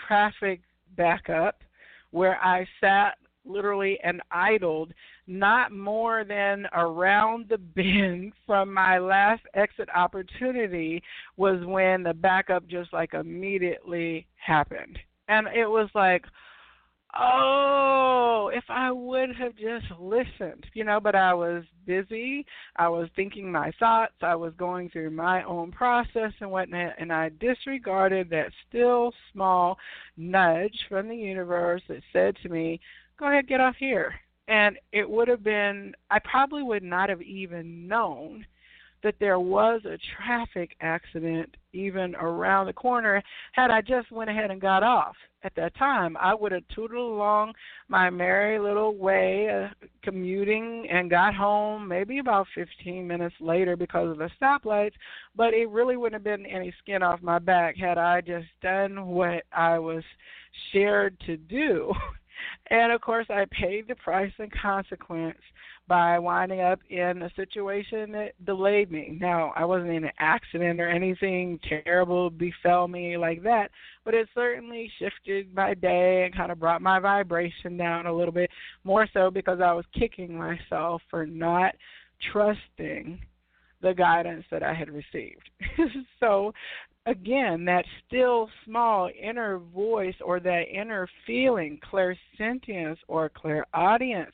traffic 0.07 0.61
backup 0.97 1.61
where 2.11 2.37
I 2.43 2.67
sat 2.79 3.17
literally 3.45 3.99
and 4.03 4.21
idled 4.31 4.93
not 5.27 5.71
more 5.71 6.23
than 6.23 6.67
around 6.73 7.45
the 7.49 7.57
bend 7.57 8.33
from 8.45 8.73
my 8.73 8.97
last 8.97 9.43
exit 9.53 9.89
opportunity 9.95 11.01
was 11.37 11.63
when 11.65 12.03
the 12.03 12.13
backup 12.13 12.67
just 12.67 12.91
like 12.93 13.13
immediately 13.13 14.27
happened. 14.35 14.97
And 15.27 15.47
it 15.47 15.67
was 15.67 15.89
like, 15.95 16.25
oh, 17.19 18.51
if 18.53 18.63
I 18.69 18.91
would 18.91 19.35
have 19.35 19.55
just 19.55 19.85
listened, 19.99 20.65
you 20.73 20.83
know, 20.83 20.99
but 20.99 21.15
I 21.15 21.33
was 21.33 21.63
busy. 21.85 22.45
I 22.77 22.87
was 22.89 23.09
thinking 23.15 23.51
my 23.51 23.71
thoughts. 23.79 24.13
I 24.21 24.35
was 24.35 24.53
going 24.57 24.89
through 24.89 25.11
my 25.11 25.43
own 25.43 25.71
process 25.71 26.31
and 26.39 26.51
whatnot, 26.51 26.93
and 26.99 27.11
I 27.11 27.31
disregarded 27.39 28.29
that 28.29 28.51
still 28.67 29.13
small 29.31 29.77
nudge 30.17 30.77
from 30.87 31.07
the 31.07 31.15
universe 31.15 31.81
that 31.87 32.01
said 32.13 32.35
to 32.43 32.49
me, 32.49 32.79
go 33.21 33.27
ahead, 33.27 33.47
get 33.47 33.61
off 33.61 33.75
here. 33.77 34.15
And 34.47 34.77
it 34.91 35.09
would 35.09 35.27
have 35.27 35.43
been, 35.43 35.93
I 36.09 36.19
probably 36.19 36.63
would 36.63 36.83
not 36.83 37.07
have 37.07 37.21
even 37.21 37.87
known 37.87 38.45
that 39.03 39.15
there 39.19 39.39
was 39.39 39.81
a 39.85 39.97
traffic 40.15 40.75
accident 40.81 41.55
even 41.73 42.15
around 42.15 42.67
the 42.67 42.73
corner 42.73 43.23
had 43.53 43.71
I 43.71 43.81
just 43.81 44.11
went 44.11 44.29
ahead 44.29 44.51
and 44.51 44.61
got 44.61 44.83
off 44.83 45.15
at 45.43 45.55
that 45.55 45.75
time. 45.75 46.17
I 46.17 46.35
would 46.35 46.51
have 46.51 46.67
tootled 46.75 47.13
along 47.13 47.53
my 47.87 48.09
merry 48.09 48.59
little 48.59 48.95
way, 48.95 49.49
uh, 49.49 49.69
commuting, 50.03 50.87
and 50.91 51.09
got 51.09 51.33
home 51.33 51.87
maybe 51.87 52.19
about 52.19 52.45
15 52.53 53.07
minutes 53.07 53.35
later 53.39 53.75
because 53.75 54.11
of 54.11 54.17
the 54.17 54.29
stoplights. 54.39 54.93
But 55.35 55.53
it 55.53 55.69
really 55.69 55.97
wouldn't 55.97 56.23
have 56.23 56.23
been 56.23 56.45
any 56.45 56.73
skin 56.79 57.01
off 57.01 57.21
my 57.23 57.39
back 57.39 57.77
had 57.77 57.97
I 57.97 58.21
just 58.21 58.47
done 58.61 59.07
what 59.07 59.43
I 59.51 59.79
was 59.79 60.03
shared 60.71 61.19
to 61.25 61.37
do 61.37 61.91
And 62.67 62.91
of 62.91 63.01
course, 63.01 63.27
I 63.29 63.45
paid 63.51 63.87
the 63.87 63.95
price 63.95 64.31
and 64.39 64.51
consequence 64.51 65.37
by 65.87 66.17
winding 66.19 66.61
up 66.61 66.79
in 66.89 67.21
a 67.21 67.33
situation 67.35 68.11
that 68.13 68.31
delayed 68.45 68.91
me. 68.91 69.17
Now, 69.19 69.51
I 69.55 69.65
wasn't 69.65 69.91
in 69.91 70.05
an 70.05 70.11
accident 70.19 70.79
or 70.79 70.87
anything 70.87 71.59
terrible 71.67 72.29
befell 72.29 72.87
me 72.87 73.17
like 73.17 73.43
that, 73.43 73.71
but 74.05 74.13
it 74.13 74.29
certainly 74.33 74.89
shifted 74.99 75.53
my 75.53 75.73
day 75.73 76.23
and 76.23 76.35
kind 76.35 76.51
of 76.51 76.59
brought 76.59 76.81
my 76.81 76.99
vibration 76.99 77.75
down 77.77 78.05
a 78.05 78.13
little 78.13 78.31
bit, 78.31 78.49
more 78.83 79.07
so 79.13 79.29
because 79.29 79.59
I 79.59 79.73
was 79.73 79.85
kicking 79.93 80.37
myself 80.37 81.01
for 81.09 81.25
not 81.25 81.75
trusting 82.31 83.19
the 83.81 83.93
guidance 83.93 84.45
that 84.51 84.63
I 84.63 84.73
had 84.73 84.89
received. 84.89 85.49
so 86.19 86.53
again, 87.05 87.65
that 87.65 87.85
still 88.07 88.49
small 88.65 89.09
inner 89.19 89.59
voice 89.73 90.15
or 90.23 90.39
that 90.39 90.63
inner 90.71 91.07
feeling, 91.25 91.79
clairsentience 91.91 92.97
or 93.07 93.29
clairaudience, 93.29 94.31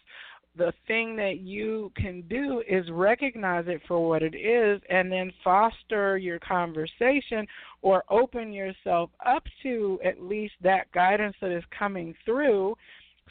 the 0.58 0.74
thing 0.88 1.16
that 1.16 1.40
you 1.40 1.92
can 1.96 2.22
do 2.30 2.64
is 2.68 2.90
recognize 2.90 3.66
it 3.68 3.82
for 3.88 4.08
what 4.08 4.24
it 4.24 4.36
is 4.36 4.82
and 4.90 5.12
then 5.12 5.32
foster 5.44 6.18
your 6.18 6.40
conversation 6.40 7.46
or 7.82 8.04
open 8.10 8.52
yourself 8.52 9.12
up 9.26 9.44
to 9.62 10.00
at 10.04 10.22
least 10.22 10.56
that 10.64 10.92
guidance 10.92 11.36
that 11.42 11.56
is 11.56 11.64
coming 11.78 12.16
through 12.26 12.76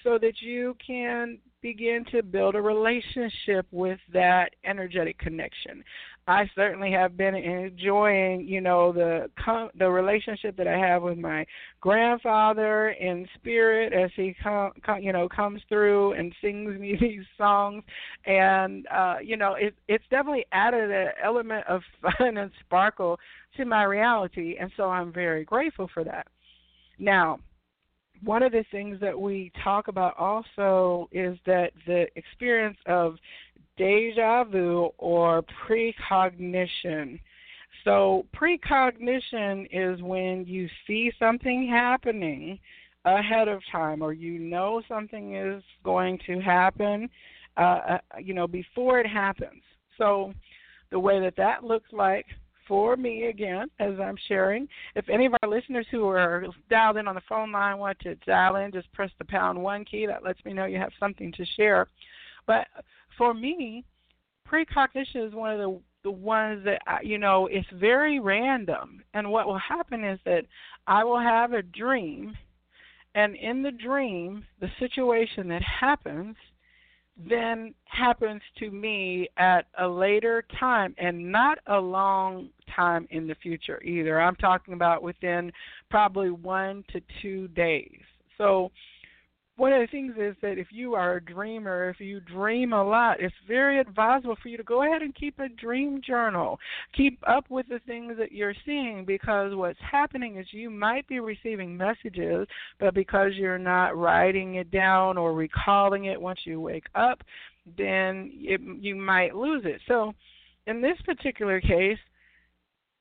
so 0.02 0.18
that 0.18 0.40
you 0.40 0.76
can 0.84 1.38
begin 1.62 2.04
to 2.12 2.22
build 2.22 2.54
a 2.54 2.62
relationship 2.62 3.66
with 3.72 3.98
that 4.12 4.50
energetic 4.64 5.18
connection. 5.18 5.82
I 6.28 6.50
certainly 6.54 6.90
have 6.90 7.16
been 7.16 7.34
enjoying, 7.36 8.46
you 8.46 8.60
know, 8.60 8.92
the 8.92 9.30
the 9.78 9.88
relationship 9.88 10.56
that 10.56 10.66
I 10.66 10.76
have 10.76 11.02
with 11.02 11.18
my 11.18 11.46
grandfather 11.80 12.90
in 12.90 13.28
spirit 13.34 13.92
as 13.92 14.10
he 14.16 14.34
come, 14.42 14.72
come 14.84 15.00
you 15.00 15.12
know 15.12 15.28
comes 15.28 15.60
through 15.68 16.12
and 16.12 16.32
sings 16.40 16.78
me 16.80 16.96
these 17.00 17.24
songs, 17.38 17.84
and 18.24 18.86
uh, 18.88 19.16
you 19.22 19.36
know 19.36 19.54
it 19.54 19.74
it's 19.86 20.04
definitely 20.10 20.46
added 20.52 20.90
an 20.90 21.08
element 21.22 21.64
of 21.68 21.82
fun 22.02 22.36
and 22.36 22.50
sparkle 22.60 23.18
to 23.56 23.64
my 23.64 23.84
reality, 23.84 24.56
and 24.60 24.70
so 24.76 24.84
I'm 24.84 25.12
very 25.12 25.44
grateful 25.44 25.88
for 25.94 26.02
that. 26.04 26.26
Now, 26.98 27.38
one 28.22 28.42
of 28.42 28.52
the 28.52 28.64
things 28.70 28.98
that 29.00 29.18
we 29.18 29.52
talk 29.62 29.88
about 29.88 30.16
also 30.18 31.08
is 31.12 31.38
that 31.46 31.72
the 31.86 32.06
experience 32.16 32.78
of 32.86 33.16
deja 33.76 34.44
vu 34.44 34.90
or 34.98 35.42
precognition. 35.66 37.20
So, 37.84 38.26
precognition 38.34 39.66
is 39.70 40.02
when 40.02 40.44
you 40.46 40.68
see 40.86 41.12
something 41.18 41.68
happening 41.68 42.58
ahead 43.04 43.48
of 43.48 43.60
time 43.70 44.02
or 44.02 44.12
you 44.12 44.38
know 44.38 44.82
something 44.88 45.36
is 45.36 45.62
going 45.84 46.18
to 46.26 46.40
happen 46.40 47.08
uh, 47.56 47.60
uh 47.60 47.98
you 48.18 48.34
know 48.34 48.46
before 48.48 48.98
it 48.98 49.06
happens. 49.06 49.62
So, 49.98 50.32
the 50.90 50.98
way 50.98 51.20
that 51.20 51.36
that 51.36 51.64
looks 51.64 51.92
like 51.92 52.26
for 52.66 52.96
me 52.96 53.26
again 53.26 53.68
as 53.78 53.94
I'm 54.00 54.16
sharing. 54.28 54.68
If 54.94 55.08
any 55.08 55.26
of 55.26 55.34
our 55.42 55.48
listeners 55.48 55.86
who 55.90 56.06
are 56.08 56.46
dialed 56.70 56.96
in 56.96 57.08
on 57.08 57.14
the 57.14 57.22
phone 57.28 57.52
line 57.52 57.78
want 57.78 57.98
to 58.00 58.14
dial 58.26 58.56
in, 58.56 58.72
just 58.72 58.92
press 58.92 59.10
the 59.18 59.24
pound 59.24 59.60
one 59.60 59.84
key. 59.84 60.06
That 60.06 60.24
lets 60.24 60.44
me 60.44 60.52
know 60.52 60.66
you 60.66 60.78
have 60.78 60.92
something 60.98 61.32
to 61.32 61.44
share. 61.56 61.86
But 62.46 62.66
for 63.16 63.34
me, 63.34 63.84
precognition 64.44 65.22
is 65.22 65.34
one 65.34 65.52
of 65.52 65.58
the 65.58 65.80
the 66.04 66.10
ones 66.12 66.64
that 66.64 66.80
you 67.04 67.18
know 67.18 67.48
it's 67.48 67.66
very 67.74 68.20
random. 68.20 69.02
And 69.14 69.30
what 69.30 69.46
will 69.46 69.58
happen 69.58 70.04
is 70.04 70.20
that 70.24 70.44
I 70.86 71.02
will 71.02 71.18
have 71.18 71.52
a 71.52 71.62
dream, 71.62 72.36
and 73.16 73.34
in 73.34 73.62
the 73.62 73.72
dream, 73.72 74.44
the 74.60 74.68
situation 74.78 75.48
that 75.48 75.62
happens 75.62 76.36
then 77.16 77.74
happens 77.86 78.42
to 78.58 78.70
me 78.70 79.28
at 79.38 79.66
a 79.78 79.88
later 79.88 80.44
time 80.58 80.94
and 80.98 81.32
not 81.32 81.58
a 81.66 81.78
long 81.78 82.48
time 82.74 83.06
in 83.10 83.26
the 83.26 83.34
future 83.36 83.82
either. 83.82 84.20
I'm 84.20 84.36
talking 84.36 84.74
about 84.74 85.02
within 85.02 85.50
probably 85.90 86.30
one 86.30 86.84
to 86.92 87.00
two 87.22 87.48
days. 87.48 88.00
So 88.36 88.70
one 89.56 89.72
of 89.72 89.80
the 89.80 89.86
things 89.86 90.14
is 90.18 90.36
that 90.42 90.58
if 90.58 90.68
you 90.70 90.94
are 90.94 91.16
a 91.16 91.24
dreamer, 91.24 91.88
if 91.88 91.98
you 91.98 92.20
dream 92.20 92.74
a 92.74 92.84
lot, 92.84 93.20
it's 93.20 93.34
very 93.48 93.80
advisable 93.80 94.36
for 94.42 94.48
you 94.48 94.58
to 94.58 94.62
go 94.62 94.82
ahead 94.82 95.00
and 95.00 95.14
keep 95.14 95.38
a 95.38 95.48
dream 95.48 96.02
journal. 96.06 96.58
Keep 96.94 97.18
up 97.26 97.46
with 97.48 97.66
the 97.68 97.80
things 97.86 98.14
that 98.18 98.32
you're 98.32 98.54
seeing 98.66 99.06
because 99.06 99.54
what's 99.54 99.78
happening 99.80 100.36
is 100.36 100.46
you 100.50 100.68
might 100.68 101.08
be 101.08 101.20
receiving 101.20 101.74
messages, 101.74 102.46
but 102.78 102.92
because 102.92 103.32
you're 103.34 103.58
not 103.58 103.96
writing 103.96 104.56
it 104.56 104.70
down 104.70 105.16
or 105.16 105.32
recalling 105.32 106.04
it 106.04 106.20
once 106.20 106.40
you 106.44 106.60
wake 106.60 106.86
up, 106.94 107.22
then 107.78 108.30
it, 108.34 108.60
you 108.60 108.94
might 108.94 109.34
lose 109.34 109.62
it. 109.64 109.80
So, 109.88 110.12
in 110.66 110.82
this 110.82 110.98
particular 111.06 111.60
case, 111.62 111.98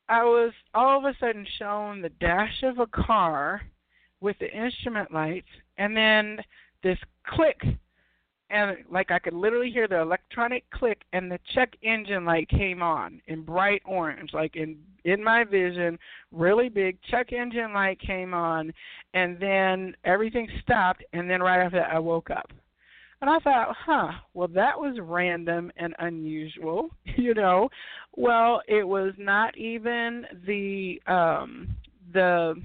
I 0.08 0.24
was 0.24 0.54
all 0.74 1.00
of 1.00 1.04
a 1.04 1.18
sudden 1.20 1.46
shown 1.60 2.02
the 2.02 2.10
dash 2.10 2.64
of 2.64 2.80
a 2.80 2.88
car 2.88 3.62
with 4.26 4.38
the 4.40 4.52
instrument 4.52 5.14
lights 5.14 5.48
and 5.78 5.96
then 5.96 6.40
this 6.82 6.98
click. 7.28 7.62
And 8.50 8.78
like 8.90 9.12
I 9.12 9.20
could 9.20 9.34
literally 9.34 9.72
hear 9.72 9.88
the 9.88 10.02
electronic 10.02 10.70
click 10.72 11.02
and 11.14 11.32
the 11.32 11.40
check 11.54 11.76
engine 11.84 12.26
light 12.26 12.50
came 12.50 12.82
on 12.82 13.22
in 13.28 13.44
bright 13.44 13.84
orange 13.86 14.32
like 14.34 14.56
in 14.56 14.78
in 15.04 15.24
my 15.24 15.44
vision. 15.44 16.00
Really 16.32 16.70
big 16.70 16.98
check 17.10 17.34
engine 17.34 17.72
light 17.74 18.00
came 18.00 18.34
on 18.34 18.74
and 19.14 19.40
then 19.40 19.96
everything 20.06 20.48
stopped 20.64 21.04
and 21.14 21.30
then 21.30 21.42
right 21.42 21.64
after 21.64 21.78
that 21.78 21.94
I 21.94 22.00
woke 22.00 22.32
up. 22.32 22.52
And 23.22 23.30
I 23.30 23.40
thought, 23.40 23.76
huh, 23.86 24.12
well, 24.34 24.50
that 24.50 24.78
was 24.78 24.98
random 25.00 25.72
and 25.78 25.96
unusual, 26.00 26.90
you 27.16 27.36
know. 27.36 27.70
Well, 28.16 28.62
it 28.68 28.88
was 28.88 29.14
not 29.20 29.56
even 29.56 30.26
the 30.48 31.00
um 31.06 31.76
the 32.12 32.56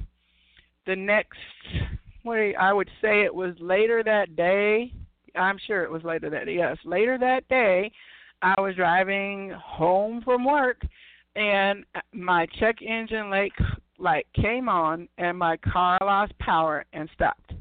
the 0.87 0.97
next 0.97 1.38
way 2.25 2.55
I 2.55 2.73
would 2.73 2.88
say 3.01 3.23
it 3.23 3.35
was 3.35 3.55
later 3.61 4.03
that 4.05 4.37
day. 4.37 4.93
I'm 5.37 5.59
sure 5.66 5.85
it 5.85 5.90
was 5.90 6.05
later 6.05 6.31
that 6.31 6.47
day. 6.47 6.57
Yes, 6.57 6.77
later 6.85 7.19
that 7.19 7.49
day, 7.49 7.93
I 8.43 8.61
was 8.61 8.75
driving 8.75 9.51
home 9.51 10.23
from 10.25 10.45
work, 10.45 10.83
and 11.37 11.85
my 12.12 12.47
check 12.59 12.83
engine 12.83 13.31
light 13.31 13.53
light 13.99 14.27
came 14.35 14.69
on, 14.69 15.09
and 15.19 15.38
my 15.38 15.57
car 15.59 15.99
lost 16.01 16.37
power 16.38 16.85
and 16.93 17.09
stopped. 17.14 17.53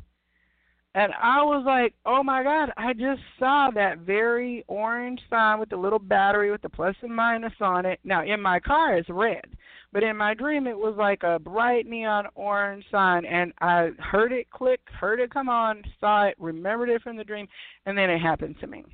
And 0.95 1.13
I 1.21 1.43
was 1.43 1.63
like, 1.65 1.93
oh 2.05 2.23
my 2.23 2.43
God, 2.43 2.71
I 2.75 2.93
just 2.93 3.21
saw 3.37 3.69
that 3.75 3.99
very 3.99 4.63
orange 4.67 5.21
sign 5.29 5.59
with 5.59 5.69
the 5.69 5.77
little 5.77 5.99
battery 5.99 6.49
with 6.49 6.61
the 6.61 6.69
plus 6.69 6.95
and 7.01 7.15
minus 7.15 7.53
on 7.61 7.85
it. 7.85 7.99
Now, 8.03 8.23
in 8.23 8.41
my 8.41 8.59
car, 8.59 8.97
it's 8.97 9.09
red. 9.09 9.45
But 9.91 10.03
in 10.03 10.17
my 10.17 10.33
dream, 10.33 10.67
it 10.67 10.77
was 10.77 10.95
like 10.97 11.23
a 11.23 11.39
bright 11.39 11.87
neon 11.87 12.27
orange 12.35 12.85
sign. 12.91 13.25
And 13.25 13.53
I 13.59 13.89
heard 13.97 14.31
it 14.31 14.49
click, 14.51 14.81
heard 14.99 15.19
it 15.19 15.33
come 15.33 15.49
on, 15.49 15.83
saw 15.99 16.27
it, 16.27 16.35
remembered 16.37 16.89
it 16.89 17.01
from 17.01 17.17
the 17.17 17.23
dream, 17.23 17.47
and 17.85 17.97
then 17.97 18.09
it 18.09 18.19
happened 18.19 18.57
to 18.61 18.67
me. 18.67 18.85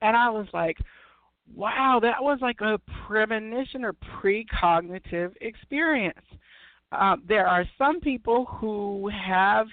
And 0.00 0.16
I 0.16 0.30
was 0.30 0.46
like, 0.54 0.78
wow, 1.54 1.98
that 2.02 2.22
was 2.22 2.38
like 2.40 2.60
a 2.60 2.80
premonition 3.06 3.84
or 3.84 3.94
precognitive 4.22 5.32
experience. 5.40 6.24
Uh, 6.92 7.16
there 7.26 7.46
are 7.46 7.66
some 7.76 8.00
people 8.00 8.46
who 8.46 9.08
have 9.08 9.66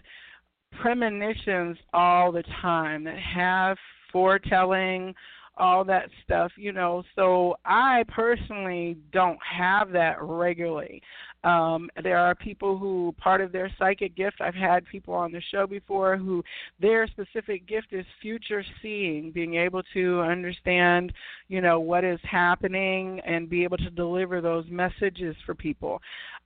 premonitions 0.81 1.77
all 1.93 2.31
the 2.31 2.43
time 2.61 3.03
that 3.05 3.17
have 3.17 3.77
foretelling 4.11 5.13
all 5.57 5.83
that 5.85 6.09
stuff 6.23 6.51
you 6.57 6.71
know. 6.71 7.03
So 7.15 7.55
i 7.65 8.03
personally 8.09 8.97
don't 9.11 9.39
have 9.41 9.91
that 9.91 10.17
regularly. 10.21 11.01
Um 11.43 11.89
there 12.03 12.17
are 12.17 12.35
people 12.35 12.77
who 12.77 13.13
part 13.17 13.41
of 13.41 13.51
their 13.51 13.71
psychic 13.77 14.15
gift 14.15 14.37
i've 14.41 14.55
had 14.55 14.85
people 14.85 15.13
on 15.13 15.31
the 15.31 15.41
show 15.51 15.67
before 15.67 16.17
who 16.17 16.43
their 16.79 17.07
specific 17.07 17.67
gift 17.67 17.87
is 17.91 18.05
future 18.21 18.63
seeing 18.81 19.31
being 19.31 19.55
able 19.55 19.83
to 19.93 20.21
understand 20.21 21.13
you 21.47 21.61
know 21.61 21.79
what 21.79 22.03
is 22.03 22.19
happening 22.23 23.19
and 23.25 23.49
be 23.49 23.63
able 23.63 23.77
to 23.77 23.89
deliver 23.89 24.41
those 24.41 24.65
messages 24.69 25.35
for 25.45 25.55
people. 25.55 26.01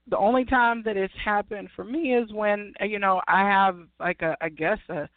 The 0.08 0.18
only 0.18 0.44
time 0.44 0.82
that 0.84 0.96
it's 0.96 1.14
happened 1.24 1.68
for 1.76 1.84
me 1.84 2.14
is 2.14 2.32
when 2.32 2.72
you 2.80 2.98
know 2.98 3.20
I 3.28 3.40
have 3.40 3.78
like 3.98 4.22
a 4.22 4.36
I 4.40 4.48
guess 4.48 4.78
a 4.88 5.08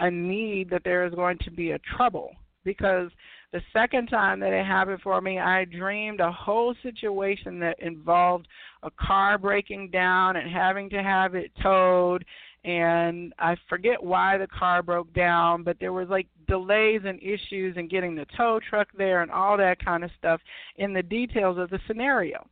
a 0.00 0.10
need 0.10 0.70
that 0.70 0.82
there 0.84 1.06
is 1.06 1.14
going 1.14 1.38
to 1.44 1.50
be 1.50 1.72
a 1.72 1.78
trouble 1.96 2.34
because 2.64 3.10
the 3.52 3.62
second 3.72 4.06
time 4.06 4.40
that 4.40 4.52
it 4.52 4.64
happened 4.64 5.00
for 5.02 5.20
me, 5.20 5.38
I 5.38 5.64
dreamed 5.66 6.20
a 6.20 6.32
whole 6.32 6.74
situation 6.82 7.58
that 7.60 7.78
involved 7.80 8.48
a 8.82 8.90
car 8.90 9.38
breaking 9.38 9.90
down 9.90 10.36
and 10.36 10.50
having 10.50 10.88
to 10.90 11.02
have 11.02 11.34
it 11.34 11.52
towed 11.62 12.24
and 12.64 13.34
I 13.40 13.56
forget 13.68 14.02
why 14.02 14.38
the 14.38 14.46
car 14.46 14.82
broke 14.82 15.12
down, 15.14 15.64
but 15.64 15.78
there 15.80 15.92
was 15.92 16.08
like 16.08 16.28
delays 16.46 17.00
and 17.04 17.20
issues 17.20 17.76
in 17.76 17.88
getting 17.88 18.14
the 18.14 18.26
tow 18.36 18.60
truck 18.68 18.88
there 18.96 19.22
and 19.22 19.30
all 19.32 19.56
that 19.56 19.84
kind 19.84 20.04
of 20.04 20.10
stuff 20.16 20.40
in 20.76 20.92
the 20.92 21.02
details 21.02 21.58
of 21.58 21.70
the 21.70 21.80
scenario 21.88 22.46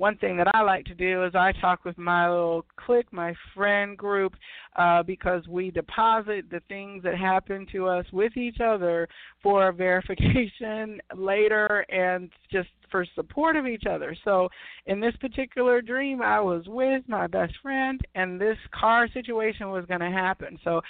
one 0.00 0.16
thing 0.16 0.38
that 0.38 0.48
I 0.54 0.62
like 0.62 0.86
to 0.86 0.94
do 0.94 1.26
is 1.26 1.34
I 1.34 1.52
talk 1.60 1.84
with 1.84 1.98
my 1.98 2.26
little 2.26 2.64
clique, 2.76 3.12
my 3.12 3.34
friend 3.54 3.98
group, 3.98 4.32
uh, 4.76 5.02
because 5.02 5.46
we 5.46 5.70
deposit 5.70 6.46
the 6.50 6.62
things 6.68 7.02
that 7.02 7.18
happen 7.18 7.66
to 7.72 7.86
us 7.86 8.06
with 8.10 8.34
each 8.34 8.60
other 8.64 9.06
for 9.42 9.70
verification 9.76 11.02
later 11.14 11.84
and 11.90 12.30
just 12.50 12.70
for 12.90 13.04
support 13.14 13.56
of 13.56 13.66
each 13.66 13.84
other. 13.88 14.16
So 14.24 14.48
in 14.86 15.00
this 15.00 15.14
particular 15.20 15.82
dream, 15.82 16.22
I 16.22 16.40
was 16.40 16.64
with 16.66 17.02
my 17.06 17.26
best 17.26 17.52
friend, 17.62 18.00
and 18.14 18.40
this 18.40 18.56
car 18.72 19.06
situation 19.12 19.68
was 19.68 19.84
going 19.84 20.00
to 20.00 20.10
happen. 20.10 20.58
So 20.64 20.80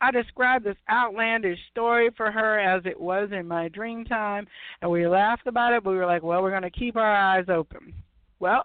I 0.00 0.12
described 0.12 0.64
this 0.64 0.76
outlandish 0.88 1.58
story 1.72 2.10
for 2.16 2.30
her 2.30 2.60
as 2.60 2.86
it 2.86 2.98
was 2.98 3.30
in 3.32 3.48
my 3.48 3.66
dream 3.66 4.04
time, 4.04 4.46
and 4.80 4.92
we 4.92 5.08
laughed 5.08 5.48
about 5.48 5.72
it, 5.72 5.82
but 5.82 5.90
we 5.90 5.96
were 5.96 6.06
like, 6.06 6.22
well, 6.22 6.40
we're 6.40 6.50
going 6.50 6.62
to 6.62 6.70
keep 6.70 6.94
our 6.94 7.12
eyes 7.12 7.46
open. 7.48 7.92
Well, 8.40 8.64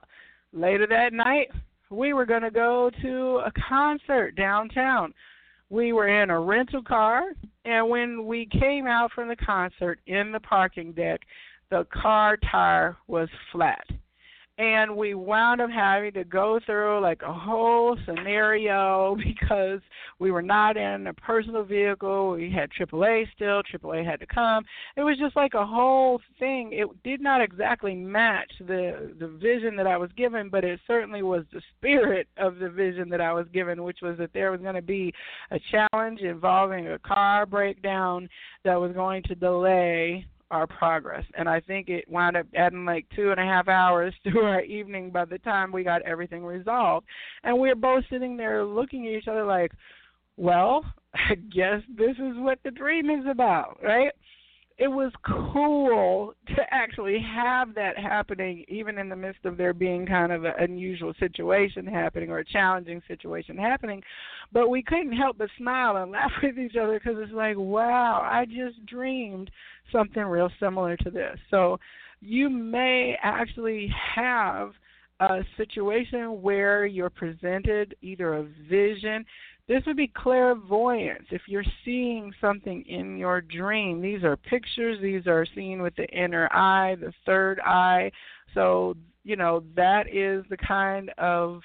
later 0.54 0.88
that 0.88 1.14
night, 1.14 1.50
we 1.90 2.14
were 2.14 2.26
going 2.26 2.42
to 2.42 2.52
go 2.52 2.90
to 3.02 3.42
a 3.46 3.52
concert 3.70 4.36
downtown. 4.36 5.14
We 5.70 5.94
were 5.94 6.08
in 6.08 6.30
a 6.30 6.40
rental 6.40 6.82
car, 6.82 7.34
and 7.66 7.90
when 7.90 8.26
we 8.26 8.48
came 8.48 8.88
out 8.88 9.12
from 9.12 9.28
the 9.28 9.36
concert 9.36 10.00
in 10.08 10.32
the 10.32 10.40
parking 10.40 10.94
deck, 10.94 11.22
the 11.70 11.86
car 11.92 12.38
tire 12.52 12.98
was 13.08 13.30
flat 13.52 13.86
and 14.58 14.96
we 14.96 15.14
wound 15.14 15.60
up 15.60 15.70
having 15.70 16.14
to 16.14 16.24
go 16.24 16.60
through 16.66 17.02
like 17.02 17.22
a 17.24 17.34
whole 17.34 17.98
scenario 18.06 19.18
because 19.24 19.82
we 20.20 20.32
were 20.32 20.42
not 20.42 20.78
in 20.78 21.08
a 21.08 21.14
personal 21.14 21.64
vehicle. 21.64 22.32
We 22.32 22.52
had 22.52 22.70
AAA 22.72 23.26
still. 23.36 23.62
AAA 23.64 24.06
had 24.06 24.20
to 24.22 24.26
come. 24.26 24.64
It 24.96 25.02
was 25.02 25.18
just 25.18 25.36
like 25.36 25.54
a 25.56 25.66
whole 25.66 26.22
thing. 26.40 26.72
It 26.72 26.88
did 27.04 27.20
not 27.20 27.42
exactly 27.42 27.96
match 27.96 28.52
the 28.60 29.14
the 29.20 29.28
vision 29.28 29.76
that 29.76 29.88
I 29.88 29.98
was 29.98 30.10
given, 30.16 30.50
but 30.50 30.64
it 30.64 30.80
certainly 30.88 31.22
was 31.22 31.44
the 31.52 31.62
spirit 31.78 32.28
of 32.38 32.58
the 32.58 32.70
vision 32.70 33.10
that 33.10 33.22
I 33.22 33.34
was 33.34 33.48
given, 33.54 33.84
which 33.84 34.00
was 34.02 34.18
that 34.20 34.32
there 34.34 34.52
was 34.52 34.62
going 34.62 34.76
to 34.76 34.82
be 34.82 35.14
a 35.52 35.60
challenge 35.72 36.22
involving 36.22 36.88
a 36.88 37.00
car 37.00 37.46
breakdown 37.46 38.30
that 38.64 38.76
was 38.76 38.94
going 38.94 39.24
to 39.24 39.36
delay 39.36 40.26
our 40.56 40.68
progress. 40.68 41.24
And 41.38 41.50
I 41.50 41.60
think 41.60 41.90
it 41.90 42.10
wound 42.10 42.38
up 42.38 42.48
adding 42.56 42.86
like 42.86 43.06
two 43.16 43.32
and 43.32 43.40
a 43.40 43.44
half 43.44 43.68
hours 43.68 44.14
to 44.24 44.40
our 44.40 44.62
evening 44.62 45.12
by 45.12 45.26
the 45.26 45.38
time 45.40 45.72
we 45.72 45.84
got 45.84 46.02
everything 46.04 46.44
resolved. 46.44 47.06
And 47.44 47.60
we 47.60 47.70
were 47.70 47.76
both 47.76 48.04
sitting 48.10 48.38
there 48.38 48.64
looking 48.64 49.08
at 49.08 49.14
each 49.14 49.28
other 49.28 49.46
like, 49.46 49.72
well, 50.38 50.86
I 51.14 51.36
guess 51.36 51.82
this 51.98 52.18
is 52.18 52.38
what 52.38 52.60
the 52.64 52.72
dream 52.72 53.10
is 53.10 53.26
about, 53.30 53.80
right? 53.84 54.12
It 54.78 54.90
was 54.90 55.12
cool 55.26 56.34
to 56.48 56.62
actually 56.70 57.20
have 57.20 57.74
that 57.76 57.98
happening 57.98 58.66
even 58.68 58.98
in 58.98 59.08
the 59.08 59.16
midst 59.16 59.46
of 59.46 59.56
there 59.56 59.74
being 59.74 60.06
kind 60.06 60.34
of 60.34 60.44
an 60.44 60.54
unusual 60.60 61.14
situation 61.18 61.88
happening 61.88 62.30
or 62.30 62.40
a 62.40 62.46
challenging 62.46 63.02
situation 63.08 63.58
happening. 63.58 64.04
But 64.52 64.70
we 64.70 64.84
couldn't 64.84 65.14
help 65.14 65.38
but 65.38 65.50
smile 65.58 65.98
and 65.98 66.12
laugh 66.12 66.32
with 66.44 66.60
each 66.60 66.76
other 66.76 67.00
because 67.00 67.16
it's 67.20 67.32
like 67.32 67.58
wow 67.58 68.28
i 68.30 68.46
just 68.46 68.86
dreamed 68.86 69.50
something 69.92 70.24
real 70.24 70.50
similar 70.60 70.98
to 70.98 71.10
this. 71.10 71.38
So 71.50 71.80
you 72.20 72.50
may 72.50 73.18
actually 73.22 73.90
have 74.16 74.72
a 75.20 75.42
situation 75.56 76.42
where 76.42 76.86
you're 76.86 77.10
presented 77.10 77.96
either 78.02 78.34
a 78.34 78.44
vision 78.70 79.26
this 79.68 79.84
would 79.88 79.98
be 79.98 80.08
clairvoyance. 80.08 81.26
If 81.32 81.44
you're 81.48 81.64
seeing 81.84 82.32
something 82.40 82.84
in 82.88 83.18
your 83.18 83.42
dream, 83.42 84.02
these 84.02 84.24
are 84.24 84.38
pictures, 84.38 85.00
these 85.02 85.26
are 85.28 85.46
seen 85.56 85.82
with 85.82 85.96
the 85.96 86.08
inner 86.10 86.48
eye, 86.52 86.96
the 87.00 87.14
third 87.26 87.60
eye. 87.62 88.12
So, 88.54 88.96
you 89.24 89.36
know, 89.36 89.64
that 89.76 90.08
is 90.08 90.46
the 90.50 90.58
kind 90.58 91.10
of 91.18 91.62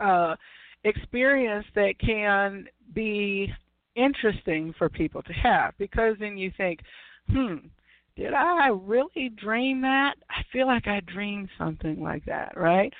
uh, 0.00 0.36
experience 0.84 1.64
that 1.74 1.94
can 1.98 2.66
be 2.92 3.50
interesting 3.96 4.74
for 4.76 4.88
people 4.88 5.22
to 5.22 5.32
have 5.32 5.72
because 5.78 6.16
then 6.20 6.36
you 6.36 6.52
think, 6.56 6.80
hmm, 7.30 7.56
did 8.16 8.34
I 8.34 8.68
really 8.68 9.30
dream 9.30 9.80
that? 9.82 10.14
I 10.28 10.42
feel 10.52 10.66
like 10.66 10.86
I 10.86 11.00
dreamed 11.00 11.48
something 11.58 12.00
like 12.00 12.24
that, 12.26 12.52
right? 12.56 12.92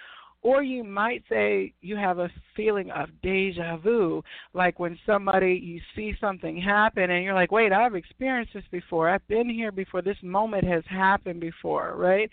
Or 0.45 0.63
you 0.63 0.85
might 0.85 1.25
say 1.29 1.73
you 1.81 1.97
have 1.97 2.19
a 2.19 2.31
feeling 2.55 2.91
of 2.91 3.09
deja 3.23 3.79
vu, 3.79 4.23
like 4.53 4.79
when 4.79 4.97
somebody, 5.05 5.55
you 5.55 5.81
see 5.97 6.15
something 6.21 6.61
happen 6.61 7.11
and 7.11 7.25
you're 7.25 7.35
like, 7.35 7.51
wait, 7.51 7.73
I've 7.73 7.97
experienced 7.97 8.53
this 8.55 8.63
before. 8.71 9.09
I've 9.09 9.27
been 9.27 9.49
here 9.49 9.73
before. 9.73 10.03
This 10.03 10.19
moment 10.23 10.65
has 10.65 10.85
happened 10.89 11.41
before, 11.41 11.97
right? 11.97 12.31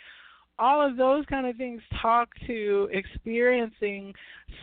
all 0.59 0.87
of 0.87 0.95
those 0.95 1.25
kind 1.25 1.47
of 1.47 1.57
things 1.57 1.81
talk 2.01 2.29
to 2.45 2.87
experiencing 2.93 4.13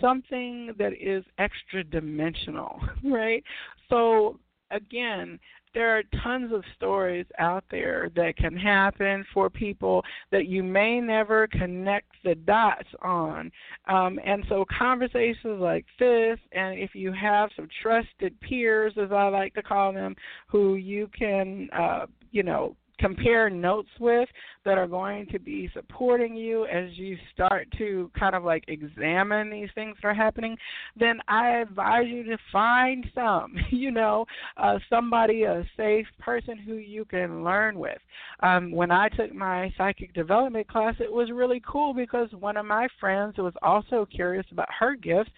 something 0.01 0.73
that 0.79 0.93
is 0.93 1.25
extra 1.39 1.83
dimensional, 1.83 2.81
right? 3.05 3.43
So 3.89 4.39
again, 4.71 5.41
there 5.75 5.97
are 5.97 6.03
tons 6.23 6.53
of 6.53 6.63
stories 6.75 7.27
out 7.39 7.65
there 7.71 8.11
that 8.17 8.37
can 8.37 8.57
happen 8.57 9.25
for 9.33 9.51
people 9.51 10.05
that 10.31 10.47
you 10.47 10.63
may 10.63 11.01
never 11.01 11.47
connect 11.49 12.09
the 12.25 12.35
dots 12.35 12.89
on. 13.03 13.51
Um, 13.87 14.19
and 14.25 14.45
so, 14.49 14.65
conversations 14.77 15.61
like 15.61 15.85
this, 15.99 16.39
and 16.53 16.79
if 16.79 16.95
you 16.95 17.13
have 17.13 17.51
some 17.57 17.69
trusted 17.83 18.39
peers, 18.41 18.95
as 19.01 19.13
I 19.13 19.29
like 19.29 19.55
to 19.55 19.63
call 19.63 19.93
them, 19.93 20.15
who 20.47 20.77
you 20.77 21.09
can, 21.19 21.69
uh, 21.73 22.07
you 22.31 22.43
know, 22.43 22.77
compare 22.99 23.49
notes 23.49 23.89
with 24.01 24.29
that 24.65 24.79
are 24.79 24.87
going 24.87 25.27
to 25.27 25.39
be 25.39 25.71
supporting 25.73 26.37
you 26.37 26.67
as 26.67 26.91
you 26.93 27.17
start 27.33 27.69
to 27.79 28.11
kind 28.19 28.35
of 28.35 28.45
like 28.45 28.65
examine 28.69 29.51
these 29.51 29.69
things 29.75 29.97
that 30.03 30.09
are 30.09 30.15
happening, 30.15 30.57
then 30.99 31.21
I 31.29 31.59
advise 31.59 32.07
you 32.07 32.25
to 32.25 32.39
find 32.53 33.07
some, 33.15 33.55
you 33.71 33.91
know, 33.91 34.27
uh, 34.57 34.79
somebody, 34.91 35.45
a 35.45 35.65
safe 35.77 36.07
person 36.19 36.59
who 36.59 36.75
you 36.75 37.05
can 37.05 37.45
learn 37.45 37.79
with. 37.79 37.99
Um, 38.41 38.71
when 38.73 38.91
I 38.91 39.09
took 39.09 39.35
my 39.35 39.73
psychic 39.79 40.13
development 40.15 40.69
class, 40.69 40.95
it 41.01 41.13
was 41.13 41.31
really 41.33 41.63
cool 41.67 41.95
because 41.95 42.29
one 42.39 42.57
of 42.57 42.67
my 42.67 42.89
friends 43.01 43.39
was 43.39 43.55
also 43.63 44.07
curious 44.11 44.47
about 44.51 44.69
her 44.79 44.95
gifts 44.95 45.31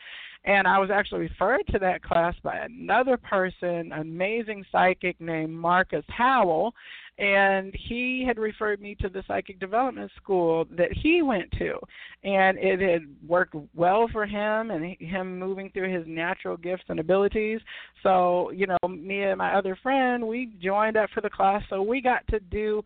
and 0.44 0.66
I 0.66 0.78
was 0.78 0.90
actually 0.90 1.20
referred 1.20 1.66
to 1.70 1.78
that 1.80 2.02
class 2.02 2.34
by 2.42 2.56
another 2.56 3.18
person, 3.18 3.92
amazing 3.92 4.64
psychic 4.72 5.20
named 5.20 5.52
Marcus 5.52 6.04
Howell. 6.08 6.74
And 7.18 7.74
he 7.78 8.24
had 8.26 8.38
referred 8.38 8.80
me 8.80 8.94
to 9.02 9.10
the 9.10 9.22
psychic 9.28 9.60
development 9.60 10.10
school 10.16 10.66
that 10.70 10.90
he 10.90 11.20
went 11.20 11.52
to. 11.58 11.78
And 12.24 12.56
it 12.58 12.80
had 12.80 13.02
worked 13.28 13.54
well 13.74 14.08
for 14.10 14.24
him 14.24 14.70
and 14.70 14.96
him 14.98 15.38
moving 15.38 15.68
through 15.70 15.94
his 15.94 16.06
natural 16.06 16.56
gifts 16.56 16.84
and 16.88 16.98
abilities. 16.98 17.60
So 18.02 18.50
you 18.52 18.66
know 18.66 18.88
me 18.88 19.24
and 19.24 19.36
my 19.36 19.54
other 19.54 19.76
friend 19.82 20.26
we 20.26 20.50
joined 20.62 20.96
up 20.96 21.10
for 21.10 21.20
the 21.20 21.28
class. 21.28 21.62
So 21.68 21.82
we 21.82 22.00
got 22.00 22.26
to 22.28 22.40
do 22.40 22.82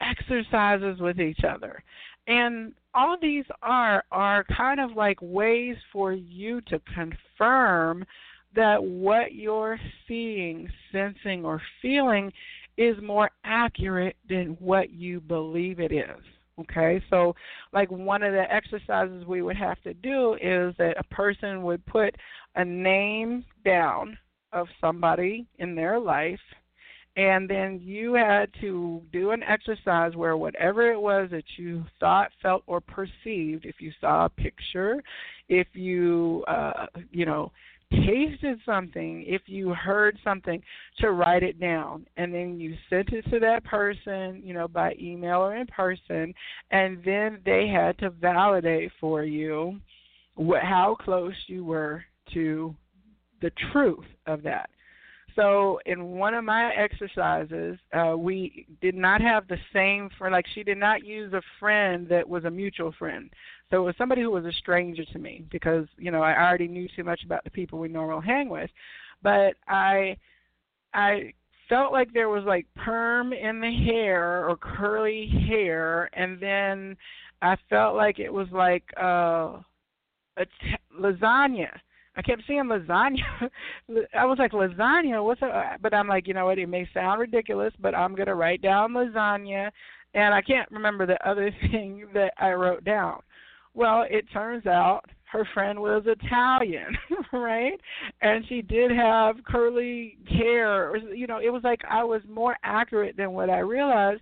exercises 0.00 0.98
with 1.00 1.20
each 1.20 1.40
other 1.46 1.82
and 2.26 2.72
all 2.94 3.16
these 3.20 3.44
are 3.62 4.04
are 4.10 4.44
kind 4.56 4.80
of 4.80 4.92
like 4.92 5.18
ways 5.20 5.76
for 5.92 6.12
you 6.12 6.60
to 6.62 6.80
confirm 6.94 8.04
that 8.54 8.82
what 8.82 9.34
you're 9.34 9.78
seeing 10.06 10.68
sensing 10.92 11.44
or 11.44 11.60
feeling 11.82 12.32
is 12.76 12.96
more 13.02 13.30
accurate 13.44 14.16
than 14.28 14.56
what 14.60 14.90
you 14.90 15.20
believe 15.20 15.80
it 15.80 15.92
is. 15.92 16.22
Okay, 16.60 17.02
so 17.10 17.34
like 17.72 17.90
one 17.90 18.22
of 18.22 18.32
the 18.32 18.52
exercises 18.52 19.26
we 19.26 19.42
would 19.42 19.56
have 19.56 19.80
to 19.82 19.92
do 19.94 20.34
is 20.34 20.72
that 20.78 20.94
a 20.96 21.14
person 21.14 21.62
would 21.64 21.84
put 21.86 22.14
a 22.54 22.64
name 22.64 23.44
down 23.64 24.16
of 24.52 24.68
somebody 24.80 25.46
in 25.58 25.74
their 25.74 25.98
life, 25.98 26.38
and 27.16 27.48
then 27.48 27.80
you 27.82 28.14
had 28.14 28.50
to 28.60 29.00
do 29.12 29.30
an 29.30 29.42
exercise 29.44 30.16
where 30.16 30.36
whatever 30.36 30.90
it 30.90 31.00
was 31.00 31.28
that 31.30 31.44
you 31.56 31.84
thought, 32.00 32.32
felt, 32.42 32.64
or 32.66 32.80
perceived, 32.80 33.64
if 33.64 33.76
you 33.78 33.92
saw 34.00 34.24
a 34.24 34.28
picture, 34.28 35.02
if 35.48 35.68
you, 35.74 36.44
uh, 36.48 36.86
you 37.12 37.24
know, 37.24 37.52
tasted 37.90 38.58
something, 38.66 39.24
if 39.26 39.42
you 39.46 39.72
heard 39.74 40.18
something, 40.24 40.60
to 40.98 41.12
write 41.12 41.44
it 41.44 41.60
down. 41.60 42.06
And 42.16 42.34
then 42.34 42.58
you 42.58 42.74
sent 42.90 43.10
it 43.12 43.24
to 43.30 43.38
that 43.40 43.64
person, 43.64 44.42
you 44.44 44.54
know, 44.54 44.66
by 44.66 44.94
email 45.00 45.38
or 45.38 45.54
in 45.54 45.66
person. 45.66 46.34
And 46.72 46.98
then 47.04 47.38
they 47.44 47.68
had 47.68 47.96
to 47.98 48.10
validate 48.10 48.90
for 49.00 49.22
you 49.22 49.78
what, 50.34 50.62
how 50.62 50.96
close 50.98 51.34
you 51.46 51.64
were 51.64 52.02
to 52.32 52.74
the 53.40 53.52
truth 53.72 54.06
of 54.26 54.42
that. 54.42 54.70
So 55.36 55.80
in 55.86 56.12
one 56.12 56.34
of 56.34 56.44
my 56.44 56.72
exercises, 56.74 57.78
uh, 57.92 58.14
we 58.16 58.66
did 58.80 58.94
not 58.94 59.20
have 59.20 59.48
the 59.48 59.58
same 59.72 60.08
friend. 60.16 60.32
Like 60.32 60.46
she 60.54 60.62
did 60.62 60.78
not 60.78 61.04
use 61.04 61.32
a 61.32 61.42
friend 61.58 62.08
that 62.08 62.28
was 62.28 62.44
a 62.44 62.50
mutual 62.50 62.92
friend. 62.98 63.30
So 63.70 63.82
it 63.82 63.84
was 63.84 63.94
somebody 63.98 64.22
who 64.22 64.30
was 64.30 64.44
a 64.44 64.52
stranger 64.52 65.04
to 65.04 65.18
me 65.18 65.44
because 65.50 65.86
you 65.96 66.10
know 66.10 66.22
I 66.22 66.38
already 66.40 66.68
knew 66.68 66.88
too 66.94 67.04
much 67.04 67.24
about 67.24 67.42
the 67.44 67.50
people 67.50 67.78
we 67.78 67.88
normally 67.88 68.26
hang 68.26 68.48
with, 68.48 68.70
but 69.22 69.54
I 69.66 70.16
I 70.92 71.32
felt 71.68 71.92
like 71.92 72.12
there 72.12 72.28
was 72.28 72.44
like 72.44 72.66
perm 72.76 73.32
in 73.32 73.60
the 73.60 73.72
hair 73.72 74.48
or 74.48 74.56
curly 74.56 75.26
hair, 75.48 76.10
and 76.12 76.40
then 76.40 76.96
I 77.42 77.56
felt 77.68 77.96
like 77.96 78.18
it 78.18 78.32
was 78.32 78.48
like 78.52 78.84
uh, 79.00 79.58
a 80.36 80.44
t- 80.44 80.76
lasagna. 80.98 81.70
I 82.16 82.22
kept 82.22 82.42
seeing 82.46 82.64
lasagna. 82.64 83.50
I 84.18 84.24
was 84.24 84.38
like 84.38 84.52
lasagna. 84.52 85.24
What's 85.24 85.42
a? 85.42 85.46
Uh, 85.46 85.76
but 85.80 85.94
I'm 85.94 86.08
like, 86.08 86.26
you 86.26 86.34
know 86.34 86.46
what? 86.46 86.58
It 86.58 86.68
may 86.68 86.88
sound 86.94 87.20
ridiculous, 87.20 87.72
but 87.80 87.94
I'm 87.94 88.14
gonna 88.14 88.34
write 88.34 88.62
down 88.62 88.92
lasagna, 88.92 89.70
and 90.14 90.34
I 90.34 90.42
can't 90.42 90.70
remember 90.70 91.06
the 91.06 91.28
other 91.28 91.50
thing 91.72 92.06
that 92.14 92.32
I 92.38 92.52
wrote 92.52 92.84
down. 92.84 93.20
Well, 93.74 94.04
it 94.08 94.26
turns 94.32 94.66
out 94.66 95.02
her 95.34 95.46
friend 95.52 95.80
was 95.80 96.04
Italian, 96.06 96.96
right? 97.32 97.72
And 98.22 98.44
she 98.48 98.62
did 98.62 98.92
have 98.92 99.36
curly 99.44 100.16
hair. 100.28 100.96
You 100.96 101.26
know, 101.26 101.40
it 101.42 101.50
was 101.50 101.64
like 101.64 101.80
I 101.90 102.04
was 102.04 102.22
more 102.30 102.56
accurate 102.62 103.16
than 103.16 103.32
what 103.32 103.50
I 103.50 103.58
realized. 103.58 104.20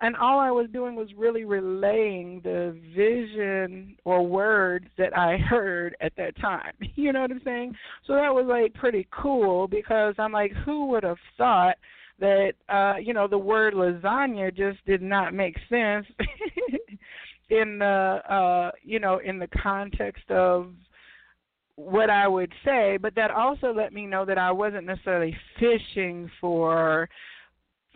And 0.00 0.16
all 0.16 0.40
I 0.40 0.50
was 0.50 0.68
doing 0.72 0.96
was 0.96 1.08
really 1.16 1.44
relaying 1.44 2.40
the 2.42 2.76
vision 2.94 3.96
or 4.04 4.26
words 4.26 4.86
that 4.98 5.16
I 5.16 5.36
heard 5.36 5.96
at 6.00 6.12
that 6.16 6.36
time. 6.40 6.72
You 6.96 7.12
know 7.12 7.22
what 7.22 7.32
I'm 7.32 7.42
saying? 7.44 7.74
So 8.06 8.14
that 8.14 8.32
was 8.34 8.46
like 8.48 8.72
pretty 8.74 9.06
cool 9.10 9.66
because 9.68 10.14
I'm 10.16 10.32
like, 10.32 10.52
who 10.64 10.86
would 10.86 11.02
have 11.02 11.18
thought 11.36 11.76
that 12.20 12.52
uh, 12.68 12.94
you 13.02 13.12
know, 13.12 13.26
the 13.26 13.38
word 13.38 13.74
lasagna 13.74 14.56
just 14.56 14.84
did 14.86 15.02
not 15.02 15.34
make 15.34 15.56
sense 15.68 16.06
in 17.50 17.78
the 17.78 18.20
uh 18.28 18.70
you 18.82 18.98
know 18.98 19.18
in 19.18 19.38
the 19.38 19.48
context 19.62 20.30
of 20.30 20.68
what 21.76 22.08
I 22.08 22.28
would 22.28 22.52
say, 22.64 22.98
but 23.00 23.14
that 23.16 23.30
also 23.30 23.72
let 23.72 23.92
me 23.92 24.06
know 24.06 24.24
that 24.24 24.38
I 24.38 24.52
wasn't 24.52 24.86
necessarily 24.86 25.36
fishing 25.58 26.30
for 26.40 27.08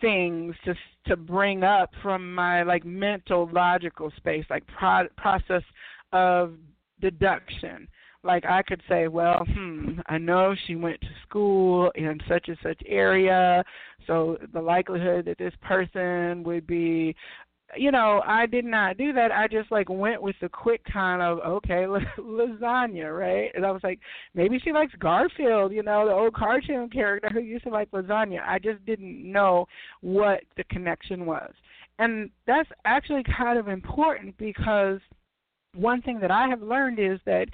things 0.01 0.55
to 0.65 0.75
to 1.07 1.17
bring 1.17 1.63
up 1.65 1.91
from 2.03 2.35
my 2.35 2.63
like 2.63 2.85
mental 2.85 3.49
logical 3.53 4.13
space, 4.17 4.45
like 4.51 4.65
pro- 4.67 5.09
process 5.17 5.63
of 6.13 6.55
deduction. 7.01 7.89
Like 8.25 8.45
I 8.45 8.63
could 8.63 8.83
say, 8.89 9.09
well, 9.09 9.45
hmm, 9.55 10.01
I 10.07 10.19
know 10.19 10.55
she 10.67 10.75
went 10.75 11.01
to 11.01 11.07
school 11.27 11.91
in 11.95 12.19
such 12.29 12.49
and 12.49 12.59
such 12.63 12.81
area, 12.85 13.65
so 14.07 14.39
the 14.53 14.61
likelihood 14.61 15.25
that 15.27 15.39
this 15.39 15.55
person 15.63 16.43
would 16.43 16.67
be 16.67 17.15
you 17.77 17.91
know, 17.91 18.23
I 18.27 18.47
did 18.47 18.65
not 18.65 18.97
do 18.97 19.13
that. 19.13 19.31
I 19.31 19.47
just 19.47 19.71
like 19.71 19.89
went 19.89 20.23
with 20.23 20.37
the 20.41 20.49
quick 20.49 20.83
kind 20.91 21.21
of 21.21 21.39
okay, 21.41 21.85
lasagna, 22.19 23.17
right? 23.17 23.51
And 23.55 23.67
I 23.67 23.71
was 23.71 23.83
like, 23.83 24.01
maybe 24.35 24.59
she 24.59 24.73
likes 24.73 24.93
Garfield, 24.99 25.73
you 25.73 25.83
know, 25.83 26.07
the 26.07 26.13
old 26.13 26.35
cartoon 26.35 26.89
character 26.89 27.29
who 27.33 27.41
used 27.41 27.65
to 27.65 27.71
like 27.71 27.91
lasagna. 27.91 28.41
I 28.47 28.59
just 28.59 28.85
didn't 28.87 29.31
know 29.31 29.67
what 30.01 30.41
the 30.57 30.65
connection 30.65 31.27
was. 31.27 31.53
And 31.99 32.31
that's 32.47 32.69
actually 32.85 33.25
kind 33.37 33.59
of 33.59 33.69
important 33.69 34.37
because 34.39 35.01
one 35.75 36.01
thing 36.03 36.21
that 36.21 36.31
I 36.31 36.49
have 36.49 36.63
learned 36.63 36.99
is 36.99 37.19
that 37.27 37.49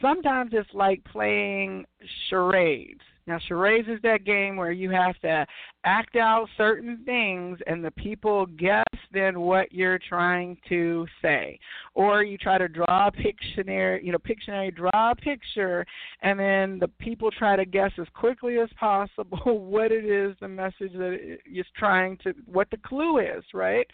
sometimes 0.00 0.50
it's 0.52 0.72
like 0.72 1.04
playing 1.04 1.84
charades 2.28 3.00
now, 3.26 3.38
charades 3.48 3.88
is 3.88 4.00
that 4.02 4.24
game 4.24 4.56
where 4.56 4.70
you 4.70 4.90
have 4.90 5.18
to 5.20 5.46
act 5.84 6.16
out 6.16 6.46
certain 6.58 7.00
things 7.06 7.58
and 7.66 7.82
the 7.82 7.90
people 7.92 8.44
guess 8.44 8.84
then 9.12 9.40
what 9.40 9.72
you're 9.72 9.98
trying 9.98 10.58
to 10.68 11.06
say. 11.22 11.58
Or 11.94 12.22
you 12.22 12.36
try 12.36 12.58
to 12.58 12.68
draw 12.68 13.08
a 13.08 13.12
Pictionary, 13.12 14.04
you 14.04 14.12
know, 14.12 14.18
Pictionary, 14.18 14.74
draw 14.74 15.12
a 15.12 15.14
picture, 15.14 15.86
and 16.20 16.38
then 16.38 16.78
the 16.78 16.88
people 16.98 17.30
try 17.30 17.56
to 17.56 17.64
guess 17.64 17.92
as 17.98 18.08
quickly 18.14 18.58
as 18.58 18.68
possible 18.78 19.38
what 19.44 19.90
it 19.90 20.04
is, 20.04 20.36
the 20.40 20.48
message 20.48 20.92
that 20.92 21.38
is 21.50 21.66
trying 21.78 22.18
to, 22.24 22.34
what 22.44 22.68
the 22.70 22.78
clue 22.84 23.20
is, 23.20 23.44
right? 23.54 23.86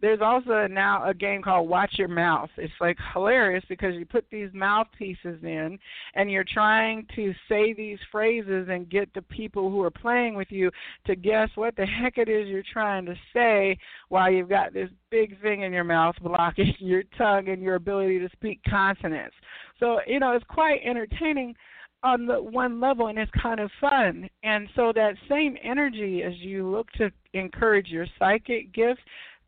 There's 0.00 0.20
also 0.22 0.66
now 0.66 1.08
a 1.08 1.14
game 1.14 1.42
called 1.42 1.68
Watch 1.68 1.94
Your 1.98 2.08
Mouth. 2.08 2.50
It's 2.56 2.72
like 2.80 2.96
hilarious 3.12 3.64
because 3.68 3.94
you 3.94 4.06
put 4.06 4.24
these 4.30 4.48
mouthpieces 4.54 5.42
in 5.42 5.78
and 6.14 6.30
you're 6.30 6.44
trying 6.44 7.06
to 7.16 7.32
say 7.48 7.72
these 7.72 7.98
phrases 8.10 8.68
and 8.70 8.88
get 8.88 9.12
the 9.14 9.22
people 9.22 9.70
who 9.70 9.82
are 9.82 9.90
playing 9.90 10.34
with 10.34 10.48
you 10.50 10.70
to 11.06 11.14
guess 11.14 11.48
what 11.54 11.76
the 11.76 11.86
heck 11.86 12.18
it 12.18 12.28
is 12.28 12.48
you're 12.48 12.62
trying 12.72 13.04
to 13.06 13.14
say 13.34 13.76
while 14.08 14.30
you've 14.30 14.48
got 14.48 14.72
this 14.72 14.90
big 15.10 15.40
thing 15.42 15.62
in 15.62 15.72
your 15.72 15.84
mouth 15.84 16.14
blocking 16.22 16.74
your 16.78 17.02
tongue 17.18 17.48
and 17.48 17.62
your 17.62 17.74
ability 17.74 18.18
to 18.18 18.28
speak 18.32 18.60
consonants. 18.68 19.34
So, 19.78 20.00
you 20.06 20.18
know, 20.18 20.32
it's 20.32 20.44
quite 20.48 20.80
entertaining 20.84 21.54
on 22.02 22.26
the 22.26 22.42
one 22.42 22.80
level 22.80 23.08
and 23.08 23.18
it's 23.18 23.30
kind 23.40 23.60
of 23.60 23.70
fun. 23.80 24.28
And 24.42 24.68
so 24.74 24.92
that 24.94 25.14
same 25.28 25.56
energy 25.62 26.22
as 26.22 26.32
you 26.38 26.68
look 26.68 26.90
to 26.92 27.10
encourage 27.34 27.88
your 27.88 28.06
psychic 28.18 28.72
gifts, 28.72 29.00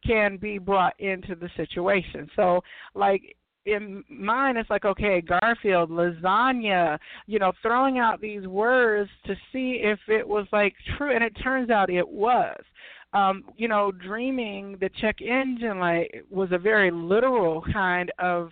can 0.07 0.37
be 0.37 0.59
brought 0.59 0.99
into 0.99 1.35
the 1.35 1.49
situation. 1.57 2.29
So, 2.37 2.63
like 2.95 3.37
in 3.65 4.03
mine, 4.09 4.57
it's 4.57 4.71
like, 4.71 4.85
okay, 4.85 5.21
Garfield, 5.21 5.91
lasagna, 5.91 6.99
you 7.27 7.39
know, 7.39 7.53
throwing 7.63 7.99
out 7.99 8.21
these 8.21 8.47
words 8.47 9.11
to 9.27 9.35
see 9.53 9.81
if 9.83 9.99
it 10.09 10.27
was 10.27 10.47
like 10.53 10.75
true, 10.97 11.15
and 11.15 11.23
it 11.23 11.37
turns 11.43 11.71
out 11.71 11.91
it 11.91 12.09
was 12.09 12.61
um, 13.15 13.45
you 13.57 13.69
know, 13.69 13.93
dreaming 13.93 14.77
the 14.81 14.89
check 15.01 15.21
engine 15.21 15.79
light 15.79 16.11
was 16.31 16.49
a 16.53 16.59
very 16.59 16.91
literal 16.91 17.63
kind 17.73 18.11
of 18.19 18.51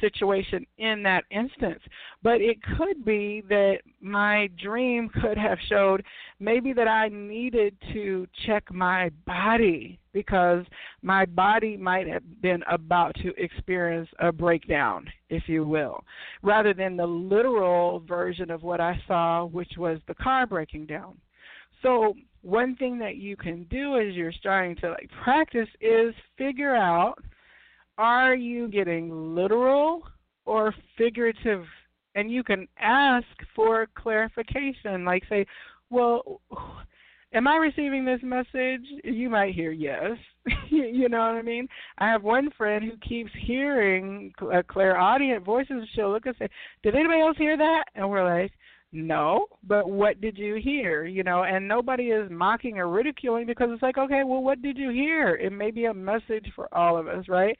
situation 0.00 0.66
in 0.78 1.02
that 1.02 1.24
instance. 1.30 1.80
But 2.22 2.40
it 2.40 2.58
could 2.76 3.04
be 3.04 3.42
that 3.48 3.78
my 4.00 4.50
dream 4.62 5.08
could 5.08 5.38
have 5.38 5.58
showed 5.68 6.04
maybe 6.40 6.72
that 6.74 6.88
I 6.88 7.08
needed 7.08 7.76
to 7.92 8.26
check 8.46 8.70
my 8.70 9.10
body 9.26 9.98
because 10.12 10.66
my 11.00 11.24
body 11.24 11.76
might 11.76 12.06
have 12.06 12.22
been 12.42 12.62
about 12.70 13.14
to 13.22 13.32
experience 13.42 14.08
a 14.18 14.30
breakdown, 14.30 15.06
if 15.30 15.48
you 15.48 15.64
will, 15.64 16.04
rather 16.42 16.74
than 16.74 16.98
the 16.98 17.06
literal 17.06 18.00
version 18.00 18.50
of 18.50 18.62
what 18.62 18.80
I 18.80 19.00
saw, 19.06 19.46
which 19.46 19.72
was 19.78 20.00
the 20.06 20.14
car 20.14 20.46
breaking 20.46 20.86
down. 20.86 21.16
So 21.82 22.14
one 22.42 22.74
thing 22.76 22.98
that 22.98 23.16
you 23.16 23.36
can 23.36 23.64
do 23.64 23.96
as 23.96 24.14
you're 24.14 24.32
starting 24.32 24.76
to 24.76 24.90
like 24.90 25.08
practice 25.22 25.68
is 25.80 26.14
figure 26.36 26.74
out 26.74 27.14
are 27.98 28.34
you 28.34 28.68
getting 28.68 29.34
literal 29.34 30.02
or 30.44 30.74
figurative? 30.98 31.64
And 32.14 32.30
you 32.30 32.42
can 32.42 32.66
ask 32.78 33.26
for 33.54 33.88
clarification 33.96 35.04
like 35.04 35.22
say 35.28 35.46
well 35.90 36.40
am 37.32 37.46
i 37.48 37.56
receiving 37.56 38.04
this 38.04 38.20
message? 38.22 38.84
You 39.04 39.30
might 39.30 39.54
hear 39.54 39.72
yes. 39.72 40.12
You 40.70 41.08
know 41.08 41.18
what 41.18 41.36
i 41.36 41.42
mean? 41.42 41.68
I 41.98 42.08
have 42.08 42.22
one 42.22 42.50
friend 42.56 42.84
who 42.84 42.96
keeps 43.08 43.30
hearing 43.46 44.32
uh, 44.42 44.62
clairaudient 44.68 45.44
voices 45.44 45.88
she'll 45.94 46.10
look 46.10 46.26
and 46.26 46.34
say 46.38 46.48
did 46.82 46.94
anybody 46.96 47.20
else 47.20 47.36
hear 47.38 47.56
that? 47.56 47.84
And 47.94 48.10
we're 48.10 48.24
like 48.24 48.52
no, 48.92 49.46
but 49.66 49.88
what 49.88 50.20
did 50.20 50.36
you 50.36 50.56
hear? 50.56 51.04
You 51.06 51.22
know, 51.22 51.44
and 51.44 51.66
nobody 51.66 52.04
is 52.04 52.30
mocking 52.30 52.78
or 52.78 52.88
ridiculing 52.88 53.46
because 53.46 53.68
it's 53.72 53.82
like, 53.82 53.96
okay, 53.96 54.22
well, 54.24 54.42
what 54.42 54.60
did 54.60 54.76
you 54.76 54.90
hear? 54.90 55.34
It 55.36 55.52
may 55.52 55.70
be 55.70 55.86
a 55.86 55.94
message 55.94 56.46
for 56.54 56.72
all 56.74 56.98
of 56.98 57.08
us, 57.08 57.26
right? 57.26 57.56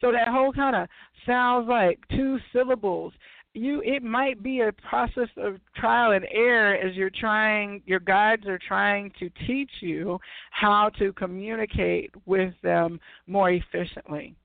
So 0.00 0.12
that 0.12 0.28
whole 0.28 0.52
kind 0.52 0.76
of 0.76 0.88
sounds 1.26 1.68
like 1.68 1.98
two 2.10 2.38
syllables. 2.52 3.12
You, 3.52 3.82
it 3.84 4.02
might 4.02 4.42
be 4.42 4.60
a 4.60 4.72
process 4.88 5.30
of 5.38 5.56
trial 5.74 6.12
and 6.12 6.26
error 6.30 6.76
as 6.76 6.94
you're 6.94 7.10
trying. 7.10 7.82
Your 7.86 8.00
guides 8.00 8.46
are 8.46 8.58
trying 8.68 9.10
to 9.18 9.30
teach 9.46 9.70
you 9.80 10.20
how 10.50 10.90
to 10.98 11.12
communicate 11.14 12.10
with 12.26 12.52
them 12.62 13.00
more 13.26 13.50
efficiently 13.50 14.36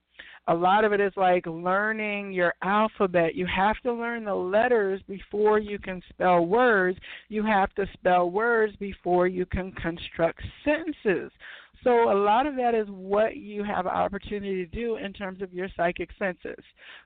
a 0.47 0.53
lot 0.53 0.83
of 0.83 0.93
it 0.93 0.99
is 0.99 1.13
like 1.15 1.45
learning 1.45 2.31
your 2.31 2.53
alphabet. 2.63 3.35
You 3.35 3.45
have 3.45 3.77
to 3.83 3.93
learn 3.93 4.25
the 4.25 4.35
letters 4.35 5.01
before 5.07 5.59
you 5.59 5.77
can 5.79 6.01
spell 6.09 6.45
words. 6.45 6.97
You 7.29 7.43
have 7.43 7.73
to 7.75 7.85
spell 7.93 8.29
words 8.29 8.75
before 8.77 9.27
you 9.27 9.45
can 9.45 9.71
construct 9.73 10.41
sentences. 10.65 11.31
So 11.83 12.11
a 12.11 12.13
lot 12.13 12.45
of 12.45 12.55
that 12.57 12.75
is 12.75 12.87
what 12.89 13.37
you 13.37 13.63
have 13.63 13.87
opportunity 13.87 14.65
to 14.65 14.67
do 14.67 14.97
in 14.97 15.13
terms 15.13 15.41
of 15.41 15.51
your 15.51 15.67
psychic 15.75 16.09
senses. 16.19 16.63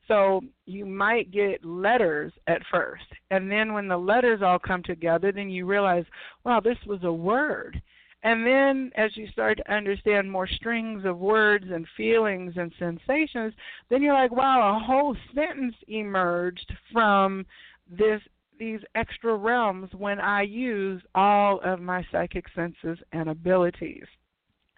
So 0.07 0.41
you 0.65 0.85
might 0.85 1.31
get 1.31 1.63
letters 1.63 2.33
at 2.47 2.61
first, 2.69 3.05
and 3.31 3.49
then 3.49 3.71
when 3.71 3.87
the 3.87 3.97
letters 3.97 4.41
all 4.41 4.59
come 4.59 4.83
together, 4.83 5.31
then 5.31 5.49
you 5.49 5.65
realize, 5.65 6.03
wow, 6.43 6.59
this 6.59 6.77
was 6.85 6.99
a 7.03 7.13
word. 7.13 7.81
And 8.25 8.43
then 8.43 8.91
as 8.95 9.15
you 9.15 9.27
start 9.27 9.57
to 9.57 9.71
understand 9.71 10.31
more 10.31 10.47
strings 10.47 11.05
of 11.05 11.19
words 11.19 11.65
and 11.71 11.85
feelings 11.95 12.53
and 12.57 12.73
sensations, 12.79 13.53
then 13.89 14.01
you're 14.01 14.15
like, 14.15 14.31
wow, 14.31 14.75
a 14.75 14.83
whole 14.83 15.15
sentence 15.35 15.75
emerged 15.87 16.73
from 16.91 17.45
this 17.87 18.19
these 18.57 18.79
extra 18.95 19.35
realms 19.35 19.89
when 19.95 20.19
I 20.19 20.41
use 20.41 21.03
all 21.13 21.59
of 21.63 21.79
my 21.81 22.03
psychic 22.11 22.45
senses 22.55 22.97
and 23.11 23.29
abilities. 23.29 24.05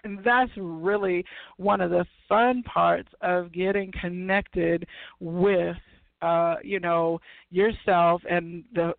And 0.04 0.20
that's 0.26 0.52
really 0.58 1.24
one 1.58 1.80
of 1.80 1.92
the 1.92 2.06
fun 2.28 2.64
parts 2.64 3.10
of 3.22 3.54
getting 3.54 3.94
connected 4.02 4.86
with 5.20 5.78
uh, 6.22 6.56
you 6.64 6.80
know, 6.80 7.22
yourself 7.52 8.24
and 8.30 8.64
the 8.74 8.94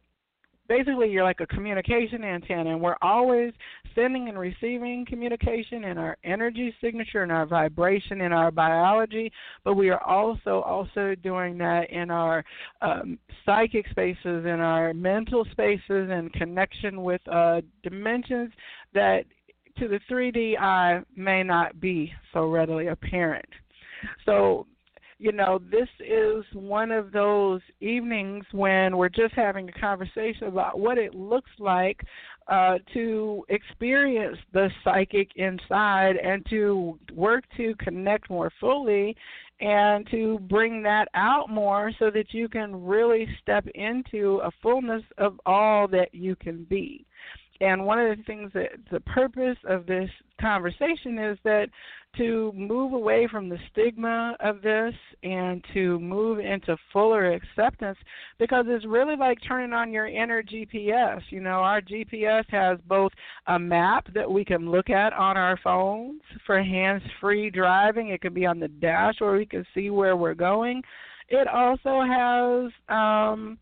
basically 0.68 1.11
you're 1.11 1.24
like 1.24 1.40
a 1.40 1.46
communication 1.46 2.22
antenna 2.22 2.70
and 2.70 2.80
we're 2.80 2.96
always 3.03 3.53
sending 3.99 4.28
and 4.28 4.38
receiving 4.38 5.05
communication 5.09 5.84
in 5.84 5.99
our 5.99 6.16
energy 6.24 6.74
signature 6.80 7.22
and 7.22 7.32
our 7.32 7.46
vibration 7.46 8.20
in 8.20 8.32
our 8.32 8.51
biology 8.51 9.32
but 9.64 9.74
we 9.74 9.90
are 9.90 10.03
also 10.05 10.61
also 10.61 11.14
doing 11.22 11.59
that 11.59 11.90
in 11.90 12.11
our 12.11 12.44
um, 12.82 13.18
psychic 13.44 13.86
spaces 13.90 14.44
in 14.44 14.61
our 14.61 14.94
mental 14.94 15.44
spaces 15.51 16.11
and 16.11 16.32
connection 16.34 17.03
with 17.03 17.20
uh, 17.28 17.61
dimensions 17.82 18.53
that 18.94 19.24
to 19.78 19.88
the 19.88 20.01
3D 20.11 20.59
eye 20.59 21.01
may 21.16 21.42
not 21.42 21.80
be 21.80 22.12
so 22.32 22.49
readily 22.49 22.88
apparent. 22.88 23.49
So 24.24 24.66
you 25.20 25.32
know, 25.32 25.61
this 25.70 25.88
is 25.99 26.44
one 26.53 26.92
of 26.92 27.11
those 27.11 27.61
evenings 27.80 28.44
when 28.53 28.96
we're 28.96 29.09
just 29.09 29.34
having 29.34 29.68
a 29.68 29.72
conversation 29.72 30.44
about 30.46 30.78
what 30.78 30.96
it 30.96 31.12
looks 31.12 31.51
like 31.59 32.01
uh, 32.49 32.78
to 32.94 33.44
experience 33.49 34.38
the 34.53 34.70
psychic 34.82 35.28
inside 35.36 36.16
and 36.16 36.44
to 36.49 36.99
work 37.14 37.44
to 37.57 37.74
connect 37.76 38.30
more 38.30 38.51
fully 38.61 39.14
and 39.61 40.09
to 40.11 40.38
bring 40.49 40.82
that 40.82 41.09
out 41.14 41.51
more 41.51 41.92
so 41.99 42.11
that 42.11 42.32
you 42.32 42.49
can 42.49 42.84
really 42.84 43.26
step 43.42 43.66
into 43.74 44.40
a 44.44 44.51
fullness 44.62 45.03
of 45.18 45.40
all 45.46 45.88
that 45.88 46.14
you 46.14 46.36
can 46.36 46.64
be. 46.64 47.05
And 47.61 47.84
one 47.84 47.98
of 47.98 48.16
the 48.16 48.22
things 48.24 48.52
that 48.54 48.70
the 48.90 49.00
purpose 49.00 49.56
of 49.68 49.86
this 49.86 50.09
conversation 50.40 51.18
is 51.18 51.38
that 51.44 51.68
to 52.16 52.52
move 52.54 52.92
away 52.92 53.28
from 53.30 53.48
the 53.48 53.59
stigma 53.70 54.36
of 54.40 54.62
this 54.62 54.94
and 55.22 55.64
to 55.74 55.98
move 56.00 56.38
into 56.38 56.76
fuller 56.92 57.32
acceptance 57.32 57.98
because 58.38 58.64
it's 58.68 58.86
really 58.86 59.16
like 59.16 59.38
turning 59.46 59.72
on 59.72 59.92
your 59.92 60.06
inner 60.06 60.42
GPS. 60.42 61.20
You 61.30 61.40
know, 61.40 61.61
our 61.61 61.80
GPS 61.80 62.44
has 62.48 62.78
both 62.86 63.12
a 63.46 63.59
map 63.59 64.06
that 64.14 64.30
we 64.30 64.44
can 64.44 64.70
look 64.70 64.90
at 64.90 65.12
on 65.12 65.36
our 65.36 65.59
phones 65.62 66.22
for 66.46 66.62
hands 66.62 67.02
free 67.20 67.50
driving, 67.50 68.09
it 68.09 68.20
can 68.20 68.34
be 68.34 68.46
on 68.46 68.59
the 68.59 68.68
dash 68.68 69.14
where 69.18 69.36
we 69.36 69.46
can 69.46 69.66
see 69.74 69.90
where 69.90 70.16
we're 70.16 70.34
going. 70.34 70.82
It 71.28 71.46
also 71.46 72.02
has 72.02 72.72
um 72.88 73.59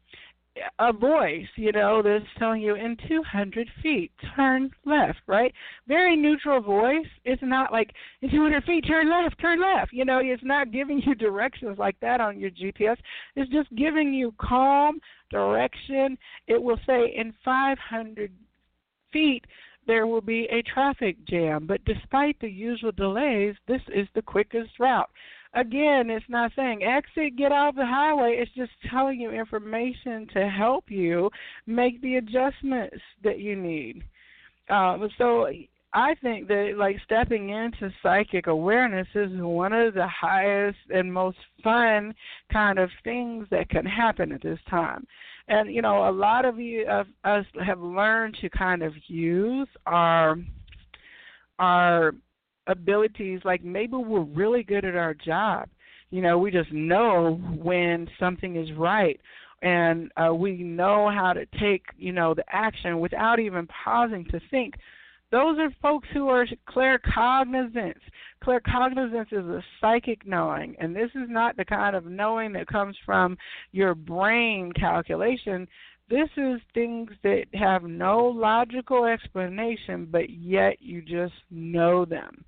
a 0.78 0.92
voice, 0.92 1.46
you 1.56 1.72
know, 1.72 2.02
that's 2.02 2.24
telling 2.38 2.62
you 2.62 2.74
in 2.74 2.96
200 3.08 3.68
feet, 3.82 4.10
turn 4.34 4.70
left, 4.84 5.18
right? 5.26 5.52
Very 5.86 6.16
neutral 6.16 6.60
voice. 6.60 7.06
It's 7.24 7.42
not 7.42 7.72
like 7.72 7.90
in 8.22 8.30
200 8.30 8.64
feet, 8.64 8.84
turn 8.86 9.10
left, 9.10 9.40
turn 9.40 9.60
left. 9.60 9.92
You 9.92 10.04
know, 10.04 10.20
it's 10.22 10.42
not 10.44 10.72
giving 10.72 11.02
you 11.04 11.14
directions 11.16 11.78
like 11.78 11.98
that 12.00 12.20
on 12.20 12.38
your 12.38 12.50
GPS. 12.50 12.96
It's 13.34 13.50
just 13.50 13.74
giving 13.76 14.12
you 14.12 14.34
calm 14.40 15.00
direction. 15.30 16.16
It 16.46 16.62
will 16.62 16.78
say 16.86 17.14
in 17.16 17.34
500 17.44 18.32
feet, 19.12 19.44
there 19.86 20.06
will 20.06 20.20
be 20.20 20.48
a 20.50 20.62
traffic 20.62 21.16
jam, 21.28 21.66
but 21.66 21.84
despite 21.84 22.38
the 22.40 22.48
usual 22.48 22.90
delays, 22.90 23.54
this 23.68 23.80
is 23.94 24.08
the 24.14 24.22
quickest 24.22 24.70
route 24.80 25.08
again, 25.56 26.10
it's 26.10 26.24
not 26.28 26.52
saying 26.54 26.84
exit, 26.84 27.36
get 27.36 27.50
off 27.50 27.74
the 27.74 27.86
highway. 27.86 28.36
It's 28.38 28.52
just 28.54 28.70
telling 28.90 29.20
you 29.20 29.30
information 29.30 30.28
to 30.34 30.48
help 30.48 30.84
you 30.88 31.30
make 31.66 32.00
the 32.02 32.16
adjustments 32.16 33.02
that 33.24 33.40
you 33.40 33.56
need. 33.56 34.04
Um, 34.68 35.08
so 35.18 35.48
I 35.92 36.14
think 36.16 36.46
that 36.48 36.74
like 36.76 36.96
stepping 37.04 37.50
into 37.50 37.90
psychic 38.02 38.48
awareness 38.48 39.08
is 39.14 39.30
one 39.32 39.72
of 39.72 39.94
the 39.94 40.06
highest 40.06 40.78
and 40.90 41.12
most 41.12 41.38
fun 41.64 42.14
kind 42.52 42.78
of 42.78 42.90
things 43.02 43.46
that 43.50 43.70
can 43.70 43.86
happen 43.86 44.32
at 44.32 44.42
this 44.42 44.58
time. 44.68 45.06
And 45.48 45.72
you 45.72 45.80
know, 45.80 46.08
a 46.08 46.12
lot 46.12 46.44
of 46.44 46.58
you 46.58 46.86
of 46.88 47.06
us 47.24 47.46
have 47.64 47.80
learned 47.80 48.36
to 48.40 48.50
kind 48.50 48.82
of 48.82 48.92
use 49.06 49.68
our 49.86 50.36
our 51.58 52.12
abilities 52.66 53.40
like 53.44 53.64
maybe 53.64 53.96
we're 53.96 54.20
really 54.20 54.62
good 54.62 54.84
at 54.84 54.96
our 54.96 55.14
job 55.14 55.68
you 56.10 56.20
know 56.20 56.38
we 56.38 56.50
just 56.50 56.72
know 56.72 57.40
when 57.62 58.08
something 58.18 58.56
is 58.56 58.68
right 58.76 59.20
and 59.62 60.10
uh, 60.16 60.32
we 60.32 60.62
know 60.62 61.10
how 61.10 61.32
to 61.32 61.46
take 61.60 61.84
you 61.96 62.12
know 62.12 62.34
the 62.34 62.44
action 62.48 63.00
without 63.00 63.38
even 63.38 63.66
pausing 63.84 64.24
to 64.26 64.40
think 64.50 64.74
those 65.30 65.58
are 65.58 65.70
folks 65.82 66.08
who 66.12 66.28
are 66.28 66.46
claircognizance. 66.68 67.98
Claircognizance 68.44 69.32
is 69.32 69.44
a 69.44 69.62
psychic 69.80 70.24
knowing, 70.26 70.76
and 70.78 70.94
this 70.94 71.10
is 71.14 71.28
not 71.28 71.56
the 71.56 71.64
kind 71.64 71.96
of 71.96 72.06
knowing 72.06 72.52
that 72.52 72.68
comes 72.68 72.96
from 73.04 73.36
your 73.72 73.94
brain 73.94 74.72
calculation. 74.72 75.66
This 76.08 76.28
is 76.36 76.60
things 76.72 77.10
that 77.24 77.46
have 77.54 77.82
no 77.82 78.26
logical 78.26 79.06
explanation, 79.06 80.08
but 80.10 80.30
yet 80.30 80.76
you 80.80 81.02
just 81.02 81.34
know 81.50 82.04
them. 82.04 82.44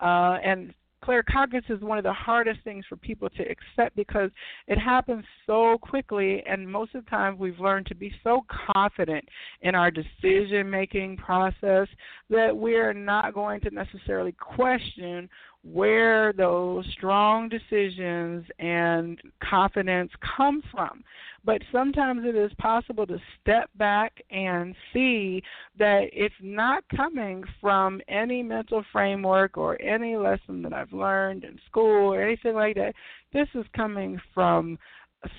Uh, 0.00 0.38
and 0.44 0.72
claircognizance 1.04 1.70
is 1.70 1.80
one 1.80 1.98
of 1.98 2.04
the 2.04 2.12
hardest 2.12 2.60
things 2.64 2.84
for 2.88 2.96
people 2.96 3.28
to 3.30 3.42
accept 3.42 3.94
because 3.96 4.30
it 4.68 4.78
happens 4.78 5.24
so 5.46 5.76
quickly 5.78 6.42
and 6.48 6.70
most 6.70 6.94
of 6.94 7.04
the 7.04 7.10
time 7.10 7.36
we've 7.38 7.58
learned 7.58 7.86
to 7.86 7.94
be 7.94 8.12
so 8.22 8.44
confident 8.72 9.24
in 9.62 9.74
our 9.74 9.90
decision 9.90 10.70
making 10.70 11.16
process 11.16 11.88
that 12.30 12.56
we're 12.56 12.92
not 12.92 13.34
going 13.34 13.60
to 13.60 13.70
necessarily 13.70 14.32
question 14.32 15.28
where 15.64 16.32
those 16.32 16.84
strong 16.92 17.48
decisions 17.48 18.44
and 18.58 19.20
confidence 19.48 20.10
come 20.36 20.62
from. 20.72 21.04
But 21.44 21.62
sometimes 21.72 22.22
it 22.24 22.36
is 22.36 22.52
possible 22.58 23.06
to 23.06 23.18
step 23.40 23.70
back 23.76 24.12
and 24.30 24.74
see 24.92 25.42
that 25.78 26.04
it's 26.12 26.34
not 26.40 26.84
coming 26.94 27.44
from 27.60 28.00
any 28.08 28.42
mental 28.42 28.84
framework 28.92 29.56
or 29.56 29.80
any 29.80 30.16
lesson 30.16 30.62
that 30.62 30.72
I've 30.72 30.92
learned 30.92 31.44
in 31.44 31.58
school 31.66 32.12
or 32.12 32.22
anything 32.22 32.54
like 32.54 32.76
that. 32.76 32.94
This 33.32 33.48
is 33.54 33.64
coming 33.74 34.20
from 34.34 34.78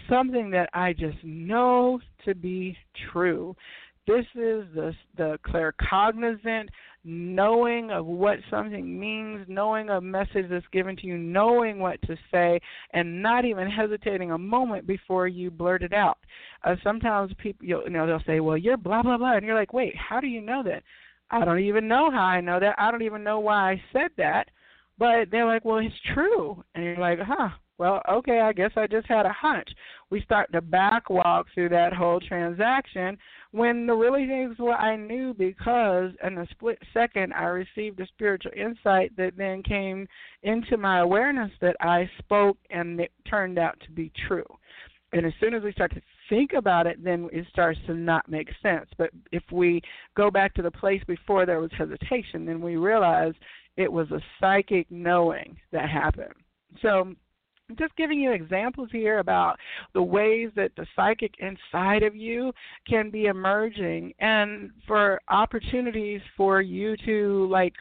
something 0.10 0.50
that 0.52 0.70
I 0.74 0.94
just 0.94 1.18
know 1.24 2.00
to 2.26 2.36
be 2.36 2.78
true. 3.12 3.56
This 4.06 4.26
is 4.36 4.66
the 4.76 4.94
the 5.16 5.40
claircognizant 5.48 6.68
knowing 7.06 7.92
of 7.92 8.06
what 8.06 8.40
something 8.50 9.00
means, 9.00 9.46
knowing 9.48 9.90
a 9.90 10.00
message 10.00 10.46
that's 10.50 10.66
given 10.72 10.96
to 10.98 11.08
you, 11.08 11.18
knowing 11.18 11.80
what 11.80 12.02
to 12.04 12.16
say, 12.32 12.60
and 12.92 13.22
not 13.22 13.46
even 13.46 13.70
hesitating 13.70 14.32
a 14.32 14.38
moment 14.38 14.88
before 14.88 15.28
you 15.28 15.52
blurt 15.52 15.84
it 15.84 15.94
out. 15.94 16.18
Uh, 16.64 16.76
sometimes 16.84 17.34
people, 17.38 17.66
you 17.66 17.90
know, 17.90 18.08
they'll 18.08 18.24
say, 18.26 18.40
"Well, 18.40 18.58
you're 18.58 18.78
blah 18.78 19.04
blah 19.04 19.18
blah," 19.18 19.36
and 19.36 19.46
you're 19.46 19.56
like, 19.56 19.74
"Wait, 19.74 19.96
how 19.96 20.20
do 20.20 20.28
you 20.28 20.42
know 20.42 20.64
that?" 20.64 20.84
I 21.30 21.44
don't 21.44 21.60
even 21.60 21.88
know 21.88 22.12
how 22.12 22.24
I 22.26 22.42
know 22.42 22.60
that. 22.60 22.76
I 22.78 22.92
don't 22.92 23.02
even 23.02 23.24
know 23.24 23.40
why 23.40 23.72
I 23.72 23.84
said 23.92 24.12
that. 24.18 24.50
But 24.98 25.32
they're 25.32 25.46
like, 25.46 25.66
"Well, 25.66 25.80
it's 25.80 25.96
true," 26.14 26.64
and 26.76 26.84
you're 26.84 26.98
like, 26.98 27.20
"Huh." 27.20 27.50
Well, 27.80 28.02
okay, 28.10 28.40
I 28.40 28.54
guess 28.54 28.72
I 28.76 28.86
just 28.88 29.08
had 29.08 29.26
a 29.26 29.34
hunch. 29.34 29.68
We 30.10 30.22
start 30.22 30.52
to 30.52 30.62
back 30.62 31.10
walk 31.10 31.48
through 31.54 31.70
that 31.70 31.92
whole 31.92 32.20
transaction 32.20 33.18
when 33.52 33.88
the 33.88 33.94
really 33.94 34.28
things 34.28 34.56
what 34.58 34.80
I 34.80 34.96
knew 34.96 35.34
because 35.34 36.12
in 36.24 36.38
a 36.38 36.48
split 36.52 36.78
second 36.94 37.34
I 37.34 37.46
received 37.46 38.00
a 38.00 38.08
spiritual 38.08 38.52
insight 38.56 39.16
that 39.18 39.34
then 39.38 39.64
came 39.64 40.08
into 40.44 40.78
my 40.78 41.00
awareness 41.00 41.52
that 41.62 41.76
I 41.82 42.10
spoke 42.20 42.58
and 42.70 43.00
it 43.00 43.12
turned 43.28 43.58
out 43.58 43.80
to 43.86 43.92
be 43.92 44.12
true. 44.28 44.46
And 45.12 45.26
as 45.26 45.34
soon 45.40 45.54
as 45.54 45.64
we 45.64 45.72
start 45.72 45.94
to 45.94 46.02
think 46.30 46.54
about 46.54 46.88
it, 46.88 47.04
then 47.04 47.30
it 47.32 47.46
starts 47.50 47.80
to 47.88 47.94
not 47.94 48.30
make 48.30 48.50
sense. 48.62 48.90
But 48.98 49.12
if 49.32 49.44
we 49.52 49.82
go 50.16 50.32
back 50.32 50.54
to 50.56 50.62
the 50.62 50.72
place 50.72 51.02
before 51.08 51.46
there 51.46 51.60
was 51.60 51.72
hesitation, 51.78 52.46
then 52.46 52.62
we 52.62 52.76
realize 52.76 53.34
it 53.78 53.92
was 53.92 54.10
a 54.12 54.22
psychic 54.40 54.90
knowing 54.90 55.58
that 55.72 55.90
happened. 55.90 56.34
So 56.82 57.14
just 57.78 57.96
giving 57.96 58.20
you 58.20 58.32
examples 58.32 58.90
here 58.92 59.20
about 59.20 59.58
the 59.94 60.02
ways 60.02 60.50
that 60.56 60.72
the 60.76 60.86
psychic 60.96 61.34
inside 61.40 62.04
of 62.04 62.16
you 62.16 62.52
can 62.88 63.10
be 63.10 63.26
emerging 63.26 64.14
and 64.20 64.72
for 64.88 65.22
opportunities 65.30 66.22
for 66.36 66.62
you 66.62 66.96
to 67.06 67.48
like 67.50 67.74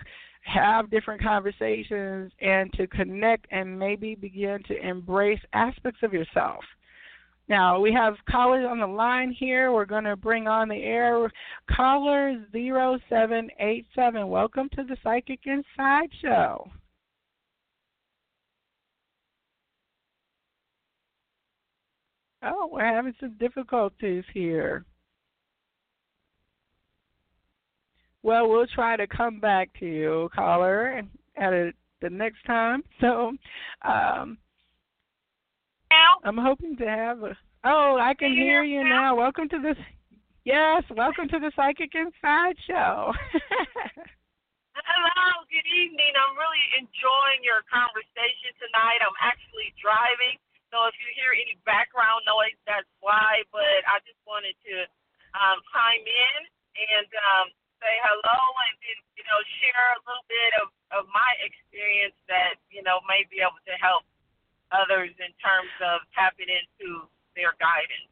have 0.43 0.91
different 0.91 1.23
conversations 1.23 2.33
and 2.41 2.73
to 2.73 2.87
connect 2.89 3.47
and 3.51 3.79
maybe 3.79 4.15
begin 4.15 4.63
to 4.67 4.77
embrace 4.87 5.41
aspects 5.53 6.01
of 6.03 6.13
yourself. 6.13 6.65
Now, 7.49 7.81
we 7.81 7.93
have 7.93 8.15
callers 8.31 8.67
on 8.69 8.79
the 8.81 8.87
line 8.87 9.33
here. 9.33 9.73
We're 9.73 9.85
going 9.85 10.05
to 10.05 10.17
bring 10.17 10.47
on 10.47 10.69
the 10.69 10.83
air 10.83 11.31
caller 11.71 12.35
0787. 12.53 14.29
Welcome 14.29 14.69
to 14.77 14.85
the 14.85 14.97
Psychic 15.03 15.41
Inside 15.45 16.09
Show. 16.21 16.71
Oh, 22.45 22.69
we're 22.73 22.85
having 22.85 23.15
some 23.21 23.37
difficulties 23.39 24.25
here. 24.35 24.85
Well, 28.25 28.49
we'll 28.49 28.67
try 28.67 28.97
to 28.97 29.07
come 29.07 29.41
back 29.41 29.71
to 29.81 29.87
you, 29.87 30.29
caller, 30.35 31.03
at 31.37 31.53
a, 31.53 31.73
the 32.01 32.11
next 32.11 32.45
time. 32.47 32.83
So, 33.01 33.33
um, 33.83 34.39
I'm 36.25 36.39
hoping 36.39 36.77
to 36.79 36.87
have 36.87 37.23
a. 37.23 37.37
Oh, 37.65 37.99
I 38.01 38.15
can 38.15 38.31
hear 38.31 38.63
you 38.63 38.83
now. 38.83 39.17
Welcome 39.19 39.49
to 39.51 39.59
this. 39.59 39.77
Yes, 40.45 40.83
welcome 40.95 41.27
to 41.29 41.39
the 41.39 41.51
Psychic 41.55 41.91
Inside 41.95 42.55
Show. 42.67 43.11
Hello, 44.73 45.23
good 45.51 45.69
evening. 45.69 46.13
I'm 46.15 46.35
really 46.39 46.65
enjoying 46.79 47.43
your 47.43 47.67
conversation 47.67 48.55
tonight. 48.59 49.03
I'm 49.03 49.19
actually 49.19 49.75
driving 49.83 50.39
so 50.73 50.89
if 50.89 50.97
you 50.97 51.09
hear 51.13 51.37
any 51.37 51.61
background 51.69 52.25
noise, 52.25 52.57
that's 52.65 52.89
why. 53.05 53.45
But 53.53 53.85
I 53.85 54.01
just 54.09 54.19
wanted 54.25 54.57
to 54.65 54.89
um, 55.37 55.61
chime 55.69 56.01
in 56.03 56.41
and 56.73 57.09
um, 57.37 57.47
say 57.77 57.95
hello 58.01 58.41
and 58.73 58.77
then, 58.81 58.99
you 59.21 59.25
know, 59.29 59.41
share 59.61 59.87
a 59.93 60.01
little 60.09 60.27
bit 60.33 60.53
of, 60.65 60.67
of 60.97 61.03
my 61.13 61.31
experience 61.45 62.17
that, 62.33 62.57
you 62.73 62.81
know, 62.81 63.05
may 63.05 63.29
be 63.29 63.45
able 63.45 63.61
to 63.69 63.77
help 63.77 64.09
others 64.73 65.13
in 65.21 65.31
terms 65.45 65.73
of 65.85 66.01
tapping 66.17 66.49
into 66.49 67.05
their 67.37 67.53
guidance. 67.61 68.09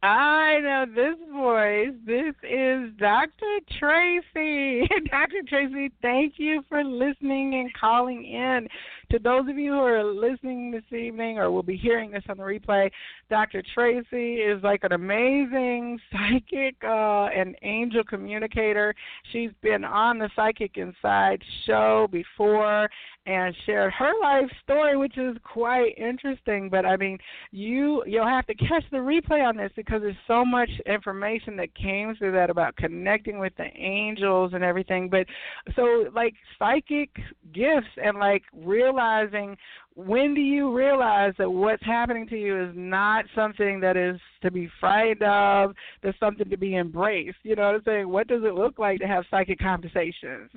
I 0.00 0.60
know 0.62 0.86
this 0.86 1.18
voice. 1.34 1.90
This 2.06 2.34
is 2.46 2.94
Dr. 3.02 3.58
Tracy. 3.82 4.86
Dr. 5.10 5.42
Tracy, 5.48 5.90
thank 6.02 6.34
you 6.36 6.62
for 6.68 6.84
listening 6.84 7.58
and 7.58 7.74
calling 7.74 8.24
in. 8.24 8.68
To 9.10 9.18
those 9.18 9.48
of 9.48 9.56
you 9.56 9.72
who 9.72 9.80
are 9.80 10.04
listening 10.04 10.70
this 10.70 10.82
evening 10.92 11.38
or 11.38 11.50
will 11.50 11.62
be 11.62 11.76
hearing 11.76 12.10
this 12.10 12.24
on 12.28 12.36
the 12.36 12.42
replay, 12.42 12.90
Dr. 13.30 13.62
Tracy 13.74 14.36
is 14.36 14.62
like 14.62 14.84
an 14.84 14.92
amazing 14.92 15.98
psychic 16.12 16.76
uh, 16.82 17.26
and 17.26 17.56
angel 17.62 18.02
communicator. 18.04 18.94
She's 19.32 19.50
been 19.62 19.84
on 19.84 20.18
the 20.18 20.30
Psychic 20.34 20.76
Inside 20.76 21.42
show 21.66 22.08
before 22.10 22.88
and 23.26 23.54
shared 23.66 23.92
her 23.92 24.12
life 24.22 24.50
story, 24.62 24.96
which 24.96 25.18
is 25.18 25.36
quite 25.44 25.92
interesting. 25.98 26.70
But 26.70 26.86
I 26.86 26.96
mean, 26.96 27.18
you 27.50 28.02
you'll 28.06 28.26
have 28.26 28.46
to 28.46 28.54
catch 28.54 28.84
the 28.90 28.96
replay 28.96 29.46
on 29.46 29.56
this 29.56 29.70
because 29.76 30.00
there's 30.00 30.16
so 30.26 30.44
much 30.44 30.70
information 30.86 31.54
that 31.56 31.74
came 31.74 32.14
through 32.16 32.32
that 32.32 32.48
about 32.48 32.74
connecting 32.76 33.38
with 33.38 33.52
the 33.56 33.68
angels 33.76 34.52
and 34.54 34.64
everything. 34.64 35.10
But 35.10 35.26
so 35.76 36.06
like 36.14 36.34
psychic 36.58 37.10
gifts 37.52 37.86
and 38.02 38.18
like 38.18 38.42
realizing 38.54 39.56
when 39.98 40.32
do 40.32 40.40
you 40.40 40.70
realize 40.70 41.34
that 41.38 41.50
what's 41.50 41.82
happening 41.82 42.22
to 42.28 42.38
you 42.38 42.54
is 42.54 42.70
not 42.76 43.24
something 43.34 43.80
that 43.80 43.96
is 43.96 44.14
to 44.42 44.50
be 44.50 44.70
frightened 44.78 45.26
of, 45.26 45.74
that's 46.04 46.14
something 46.20 46.48
to 46.48 46.56
be 46.56 46.76
embraced? 46.76 47.42
You 47.42 47.56
know 47.56 47.66
what 47.66 47.74
I'm 47.74 47.82
saying? 47.82 48.08
What 48.08 48.28
does 48.28 48.46
it 48.46 48.54
look 48.54 48.78
like 48.78 49.00
to 49.00 49.08
have 49.10 49.24
psychic 49.28 49.58
conversations? 49.58 50.54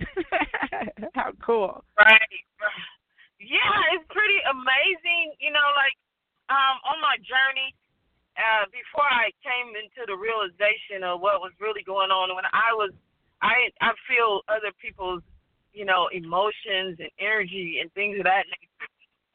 How 1.17 1.33
cool. 1.41 1.83
Right. 1.97 2.37
Yeah, 3.41 3.97
it's 3.97 4.05
pretty 4.13 4.37
amazing. 4.45 5.33
You 5.41 5.49
know, 5.49 5.67
like 5.73 5.97
um, 6.53 6.77
on 6.85 7.01
my 7.01 7.17
journey, 7.25 7.73
uh, 8.37 8.69
before 8.69 9.09
I 9.09 9.33
came 9.41 9.73
into 9.73 10.05
the 10.05 10.13
realization 10.13 11.01
of 11.01 11.17
what 11.17 11.41
was 11.41 11.49
really 11.57 11.81
going 11.81 12.13
on, 12.13 12.29
when 12.37 12.45
I 12.53 12.77
was, 12.77 12.93
I 13.41 13.73
I 13.81 13.97
feel 14.05 14.45
other 14.45 14.69
people's, 14.77 15.25
you 15.73 15.89
know, 15.89 16.13
emotions 16.13 17.01
and 17.01 17.09
energy 17.17 17.81
and 17.81 17.89
things 17.97 18.21
of 18.21 18.29
that 18.29 18.45
nature, 18.53 18.70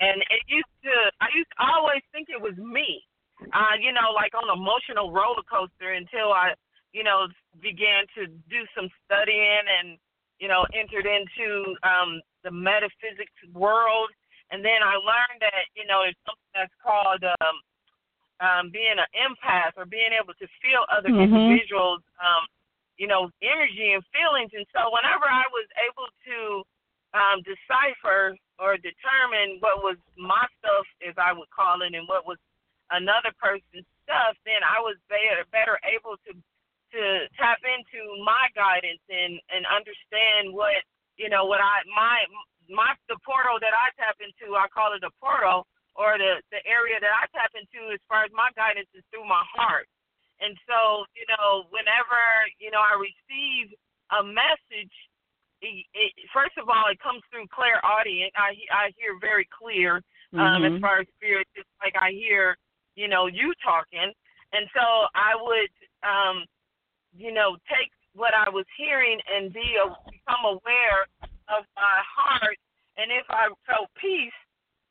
and 0.00 0.20
it 0.28 0.42
used 0.48 0.74
to, 0.84 0.94
I 1.20 1.32
used 1.32 1.48
to 1.56 1.60
always 1.64 2.04
think 2.12 2.28
it 2.28 2.40
was 2.40 2.56
me, 2.60 3.00
uh, 3.40 3.76
you 3.80 3.92
know, 3.96 4.12
like 4.12 4.36
on 4.36 4.44
an 4.48 4.56
emotional 4.60 5.12
roller 5.12 5.44
coaster 5.48 5.96
until 5.96 6.32
I, 6.32 6.52
you 6.92 7.04
know, 7.04 7.28
began 7.60 8.04
to 8.16 8.28
do 8.48 8.60
some 8.76 8.88
studying 9.04 9.64
and, 9.64 9.96
you 10.40 10.48
know, 10.48 10.68
entered 10.76 11.08
into 11.08 11.76
um, 11.80 12.20
the 12.44 12.52
metaphysics 12.52 13.36
world. 13.56 14.12
And 14.52 14.60
then 14.60 14.84
I 14.84 15.00
learned 15.00 15.40
that, 15.40 15.64
you 15.74 15.88
know, 15.88 16.04
there's 16.04 16.20
something 16.28 16.52
that's 16.54 16.76
called 16.84 17.24
um, 17.24 17.56
um, 18.40 18.64
being 18.68 19.00
an 19.00 19.10
empath 19.16 19.74
or 19.80 19.88
being 19.88 20.12
able 20.12 20.36
to 20.36 20.46
feel 20.60 20.84
other 20.92 21.08
mm-hmm. 21.08 21.24
individuals, 21.24 22.04
um, 22.20 22.44
you 23.00 23.08
know, 23.08 23.32
energy 23.40 23.96
and 23.96 24.04
feelings. 24.12 24.52
And 24.52 24.68
so 24.76 24.92
whenever 24.92 25.24
I 25.24 25.44
was 25.52 25.68
able 25.88 26.08
to 26.28 26.38
um, 27.16 27.40
decipher 27.40 28.36
or 28.60 28.76
determine 28.76 29.56
what 29.64 29.80
was 29.80 29.96
my 30.20 30.44
stuff, 30.60 30.84
as 31.00 31.16
I 31.16 31.32
would 31.32 31.48
call 31.48 31.80
it, 31.80 31.96
and 31.96 32.04
what 32.04 32.28
was 32.28 32.36
another 32.92 33.32
person's 33.40 33.88
stuff, 34.04 34.36
then 34.44 34.60
I 34.60 34.78
was 34.84 35.00
better, 35.08 35.48
better 35.48 35.80
able 35.88 36.20
to 36.28 36.32
to 36.94 37.26
tap 37.34 37.58
into 37.66 37.98
my 38.22 38.46
guidance 38.54 39.02
and 39.10 39.42
and 39.50 39.66
understand 39.66 40.54
what 40.54 40.78
you 41.18 41.26
know 41.26 41.44
what 41.48 41.58
I 41.58 41.82
my 41.90 42.22
my 42.70 42.94
the 43.10 43.18
portal 43.26 43.58
that 43.58 43.74
I 43.74 43.90
tap 43.98 44.20
into 44.22 44.54
I 44.54 44.70
call 44.70 44.94
it 44.94 45.02
a 45.02 45.10
portal 45.18 45.66
or 45.98 46.14
the 46.20 46.38
the 46.54 46.62
area 46.62 47.00
that 47.02 47.10
I 47.10 47.26
tap 47.34 47.56
into 47.56 47.90
as 47.90 47.98
far 48.06 48.22
as 48.22 48.30
my 48.30 48.54
guidance 48.54 48.88
is 48.94 49.02
through 49.10 49.26
my 49.26 49.42
heart. 49.50 49.90
And 50.40 50.52
so, 50.68 51.08
you 51.16 51.24
know, 51.32 51.64
whenever, 51.72 52.20
you 52.60 52.68
know, 52.68 52.80
I 52.80 53.00
receive 53.00 53.72
a 54.12 54.20
message, 54.20 54.92
it, 55.62 55.86
it, 55.94 56.12
first 56.32 56.56
of 56.58 56.68
all, 56.68 56.84
it 56.90 57.00
comes 57.00 57.22
through 57.30 57.46
clairaudient. 57.48 58.32
I 58.36 58.56
I 58.68 58.92
hear 58.96 59.16
very 59.20 59.48
clear 59.48 60.02
um, 60.34 60.62
mm-hmm. 60.62 60.76
as 60.76 60.80
far 60.80 61.00
as 61.00 61.06
spirit, 61.16 61.46
just 61.56 61.68
like 61.82 61.94
I 62.00 62.10
hear, 62.12 62.56
you 62.94 63.08
know, 63.08 63.26
you 63.26 63.52
talking. 63.64 64.12
And 64.52 64.64
so 64.74 64.84
I 65.14 65.34
would, 65.34 65.72
um, 66.06 66.44
you 67.16 67.32
know, 67.32 67.56
take 67.68 67.90
what 68.14 68.32
I 68.34 68.48
was 68.48 68.64
hearing 68.76 69.20
and 69.28 69.52
be 69.52 69.76
a, 69.76 69.88
become 70.10 70.44
aware 70.44 71.04
of 71.48 71.64
my 71.76 71.98
heart. 72.04 72.56
And 72.96 73.12
if 73.12 73.26
I 73.28 73.48
felt 73.68 73.90
peace 74.00 74.34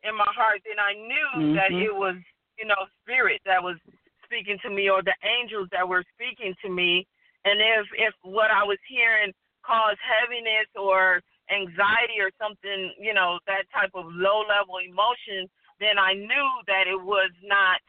in 0.03 0.13
my 0.15 0.29
heart, 0.29 0.61
then 0.65 0.77
I 0.77 0.93
knew 0.93 1.29
mm-hmm. 1.37 1.55
that 1.55 1.71
it 1.73 1.93
was, 1.93 2.15
you 2.57 2.65
know, 2.65 2.77
spirit 3.01 3.41
that 3.45 3.61
was 3.61 3.77
speaking 4.23 4.57
to 4.63 4.69
me 4.69 4.89
or 4.89 5.01
the 5.01 5.15
angels 5.25 5.69
that 5.71 5.87
were 5.87 6.03
speaking 6.13 6.53
to 6.63 6.69
me. 6.69 7.05
And 7.45 7.61
if 7.61 7.85
if 7.97 8.13
what 8.23 8.49
I 8.49 8.63
was 8.63 8.77
hearing 8.89 9.33
caused 9.65 9.99
heaviness 10.05 10.69
or 10.77 11.21
anxiety 11.49 12.21
or 12.21 12.29
something, 12.37 12.93
you 13.01 13.13
know, 13.13 13.41
that 13.49 13.65
type 13.73 13.91
of 13.97 14.05
low 14.13 14.45
level 14.45 14.77
emotion, 14.81 15.49
then 15.81 15.97
I 15.97 16.13
knew 16.13 16.49
that 16.69 16.85
it 16.85 17.01
was 17.01 17.33
not, 17.41 17.81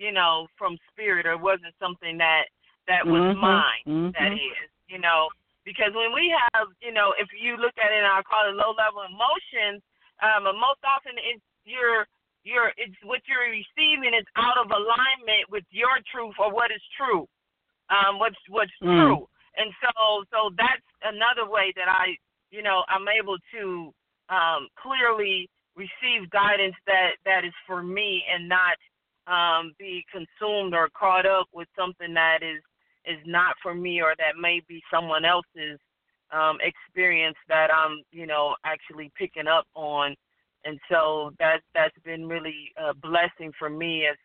you 0.00 0.12
know, 0.12 0.48
from 0.56 0.80
spirit 0.90 1.26
or 1.26 1.36
wasn't 1.36 1.76
something 1.76 2.16
that 2.18 2.48
that 2.88 3.04
was 3.04 3.36
mm-hmm. 3.36 3.40
mine. 3.40 3.84
Mm-hmm. 3.86 4.10
That 4.16 4.32
is 4.32 4.68
you 4.88 4.98
know, 4.98 5.28
because 5.68 5.92
when 5.92 6.16
we 6.16 6.32
have, 6.32 6.72
you 6.80 6.92
know, 6.92 7.12
if 7.20 7.28
you 7.36 7.60
look 7.60 7.76
at 7.76 7.92
it, 7.92 8.00
and 8.00 8.08
I 8.08 8.24
call 8.24 8.48
it 8.48 8.56
low 8.56 8.72
level 8.72 9.04
emotions. 9.04 9.84
Um, 10.18 10.50
most 10.58 10.82
often 10.82 11.14
it's 11.14 11.44
your 11.62 12.02
your 12.42 12.72
it's 12.80 12.96
what 13.04 13.20
you're 13.28 13.52
receiving 13.52 14.16
is 14.16 14.26
out 14.34 14.58
of 14.58 14.72
alignment 14.72 15.46
with 15.52 15.62
your 15.70 16.00
truth 16.10 16.34
or 16.40 16.50
what 16.50 16.72
is 16.72 16.82
true, 16.96 17.28
um, 17.92 18.18
what's 18.18 18.40
what's 18.48 18.74
mm. 18.82 18.88
true. 18.88 19.28
And 19.58 19.72
so 19.82 20.24
so 20.30 20.54
that's 20.56 20.86
another 21.02 21.50
way 21.50 21.72
that 21.76 21.88
I, 21.88 22.16
you 22.50 22.62
know, 22.62 22.84
I'm 22.88 23.06
able 23.08 23.36
to 23.54 23.92
um, 24.30 24.68
clearly 24.78 25.50
receive 25.76 26.30
guidance 26.30 26.74
that 26.86 27.18
that 27.24 27.44
is 27.44 27.54
for 27.66 27.82
me 27.82 28.22
and 28.32 28.48
not 28.48 28.78
um, 29.26 29.72
be 29.78 30.04
consumed 30.10 30.74
or 30.74 30.88
caught 30.98 31.26
up 31.26 31.46
with 31.52 31.68
something 31.76 32.14
that 32.14 32.38
is 32.42 32.62
is 33.04 33.18
not 33.26 33.54
for 33.62 33.74
me 33.74 34.00
or 34.00 34.14
that 34.18 34.40
may 34.40 34.60
be 34.68 34.82
someone 34.92 35.24
else's 35.24 35.78
um, 36.32 36.58
experience 36.60 37.36
that 37.48 37.68
I'm, 37.72 38.02
you 38.12 38.26
know, 38.26 38.54
actually 38.64 39.10
picking 39.16 39.46
up 39.46 39.66
on. 39.74 40.14
And 40.64 40.78
so 40.90 41.32
that 41.38 41.60
that's 41.74 41.96
been 42.04 42.26
really 42.26 42.70
a 42.76 42.94
blessing 42.94 43.52
for 43.58 43.70
me 43.70 44.06
as 44.10 44.16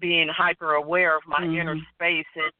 being 0.00 0.28
hyper 0.28 0.74
aware 0.74 1.16
of 1.16 1.22
my 1.26 1.40
mm-hmm. 1.40 1.56
inner 1.56 1.76
space 1.94 2.26
and 2.36 2.52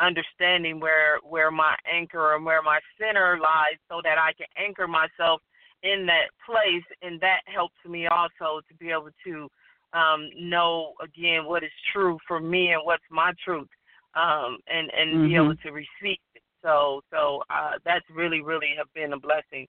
understanding 0.00 0.80
where 0.80 1.18
where 1.22 1.50
my 1.50 1.74
anchor 1.90 2.34
and 2.34 2.44
where 2.44 2.62
my 2.62 2.78
center 3.00 3.38
lies 3.40 3.78
so 3.88 4.00
that 4.02 4.18
I 4.18 4.32
can 4.34 4.46
anchor 4.56 4.86
myself 4.86 5.40
in 5.82 6.06
that 6.06 6.28
place 6.44 6.84
and 7.02 7.20
that 7.20 7.40
helps 7.46 7.76
me 7.88 8.06
also 8.06 8.60
to 8.68 8.74
be 8.78 8.90
able 8.90 9.10
to 9.24 9.48
um, 9.92 10.28
know 10.38 10.92
again 11.02 11.46
what 11.46 11.62
is 11.62 11.70
true 11.92 12.18
for 12.26 12.40
me 12.40 12.72
and 12.72 12.82
what's 12.84 13.04
my 13.10 13.32
truth 13.44 13.68
um, 14.14 14.58
and 14.68 14.90
and 14.96 15.14
mm-hmm. 15.14 15.28
be 15.28 15.36
able 15.36 15.56
to 15.56 15.70
receive 15.70 16.18
it. 16.34 16.42
So 16.62 17.00
so 17.10 17.42
uh, 17.50 17.72
that's 17.84 18.04
really 18.14 18.42
really 18.42 18.74
have 18.76 18.92
been 18.94 19.12
a 19.12 19.18
blessing 19.18 19.66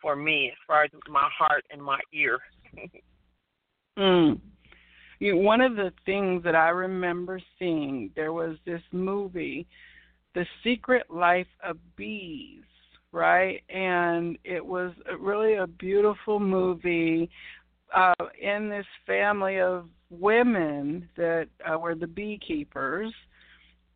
for 0.00 0.16
me 0.16 0.48
as 0.48 0.58
far 0.66 0.84
as 0.84 0.90
my 1.08 1.28
heart 1.36 1.64
and 1.70 1.82
my 1.82 1.98
ear. 2.12 2.38
mm. 3.98 4.40
You 5.18 5.34
know, 5.34 5.40
one 5.40 5.60
of 5.60 5.76
the 5.76 5.92
things 6.04 6.42
that 6.44 6.54
I 6.54 6.68
remember 6.68 7.40
seeing, 7.58 8.10
there 8.14 8.32
was 8.32 8.56
this 8.64 8.82
movie, 8.92 9.66
The 10.34 10.44
Secret 10.62 11.10
Life 11.10 11.46
of 11.64 11.78
Bees, 11.96 12.62
right? 13.12 13.62
And 13.68 14.36
it 14.44 14.64
was 14.64 14.92
really 15.18 15.54
a 15.54 15.66
beautiful 15.66 16.38
movie 16.38 17.30
uh, 17.94 18.14
in 18.40 18.68
this 18.68 18.86
family 19.06 19.60
of 19.60 19.86
women 20.10 21.08
that 21.16 21.48
uh, 21.64 21.78
were 21.78 21.94
the 21.94 22.06
beekeepers 22.06 23.12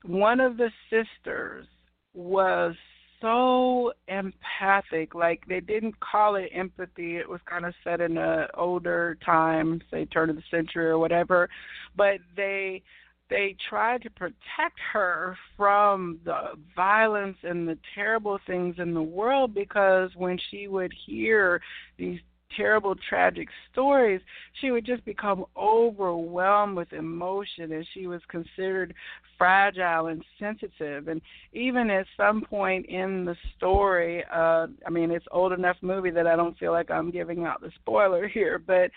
one 0.05 0.41
of 0.41 0.57
the 0.57 0.71
sisters 0.89 1.67
was 2.15 2.75
so 3.21 3.93
empathic 4.09 5.15
like 5.15 5.43
they 5.49 5.61
didn't 5.61 5.99
call 6.01 6.37
it 6.37 6.51
empathy 6.55 7.17
it 7.17 7.29
was 7.29 7.41
kind 7.47 7.65
of 7.65 7.75
set 7.85 8.01
in 8.01 8.17
a 8.17 8.47
older 8.55 9.17
time 9.25 9.81
say 9.91 10.05
turn 10.07 10.31
of 10.31 10.37
the 10.37 10.43
century 10.51 10.87
or 10.87 10.99
whatever 10.99 11.49
but 11.97 12.19
they 12.37 12.83
they 13.29 13.55
tried 13.69 14.03
to 14.03 14.11
protect 14.11 14.79
her 14.93 15.37
from 15.57 16.19
the 16.25 16.51
violence 16.75 17.37
and 17.45 17.69
the 17.69 17.79
terrible 17.95 18.39
things 18.47 18.75
in 18.79 18.93
the 18.93 19.03
world 19.03 19.55
because 19.55 20.11
when 20.17 20.39
she 20.51 20.67
would 20.67 20.93
hear 21.07 21.61
these 21.97 22.19
terrible, 22.57 22.95
tragic 23.09 23.49
stories, 23.73 24.21
she 24.61 24.71
would 24.71 24.85
just 24.85 25.05
become 25.05 25.45
overwhelmed 25.57 26.77
with 26.77 26.93
emotion 26.93 27.73
and 27.73 27.87
she 27.95 28.07
was 28.07 28.21
considered 28.29 28.95
fragile 29.39 30.09
and 30.09 30.25
sensitive. 30.39 31.09
And 31.09 31.21
even 31.53 31.91
at 31.91 32.07
some 32.17 32.43
point 32.43 32.87
in 32.87 33.25
the 33.25 33.37
story, 33.57 34.25
uh, 34.33 34.67
I 34.87 34.91
mean, 34.91 35.11
it's 35.11 35.27
old 35.31 35.53
enough 35.53 35.77
movie 35.81 36.11
that 36.11 36.27
I 36.27 36.37
don't 36.37 36.59
feel 36.59 36.73
like 36.73 36.91
I'm 36.91 37.11
giving 37.11 37.45
out 37.45 37.61
the 37.61 37.71
spoiler 37.81 38.29
here, 38.35 38.59
but 38.59 38.91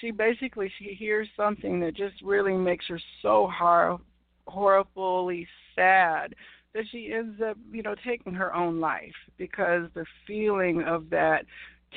she 0.00 0.10
basically 0.10 0.70
she 0.78 0.94
hears 0.94 1.28
something 1.36 1.80
that 1.80 1.96
just 1.96 2.20
really 2.22 2.56
makes 2.56 2.86
her 2.88 3.00
so 3.22 3.50
hor- 3.52 4.00
horribly 4.46 5.46
sad 5.74 6.34
that 6.74 6.84
she 6.92 7.12
ends 7.12 7.40
up, 7.42 7.56
you 7.72 7.82
know, 7.82 7.94
taking 8.06 8.34
her 8.34 8.54
own 8.54 8.78
life 8.78 9.14
because 9.36 9.88
the 9.94 10.04
feeling 10.26 10.82
of 10.82 11.10
that 11.10 11.44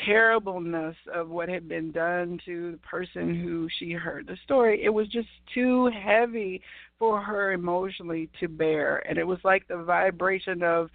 terribleness 0.06 0.96
of 1.14 1.30
what 1.30 1.50
had 1.50 1.68
been 1.68 1.92
done 1.92 2.39
to 2.46 2.74
the 2.74 2.78
person 2.78 3.36
who 3.36 3.68
she 3.80 3.92
heard 3.92 4.28
the 4.28 4.38
story, 4.44 4.84
it 4.84 4.89
was 4.89 5.08
just 5.08 5.28
too 5.54 5.89
heavy 6.04 6.62
for 6.98 7.22
her 7.22 7.52
emotionally 7.52 8.30
to 8.39 8.48
bear. 8.48 8.98
And 9.08 9.18
it 9.18 9.26
was 9.26 9.39
like 9.44 9.68
the 9.68 9.84
vibration 9.84 10.64
of 10.64 10.89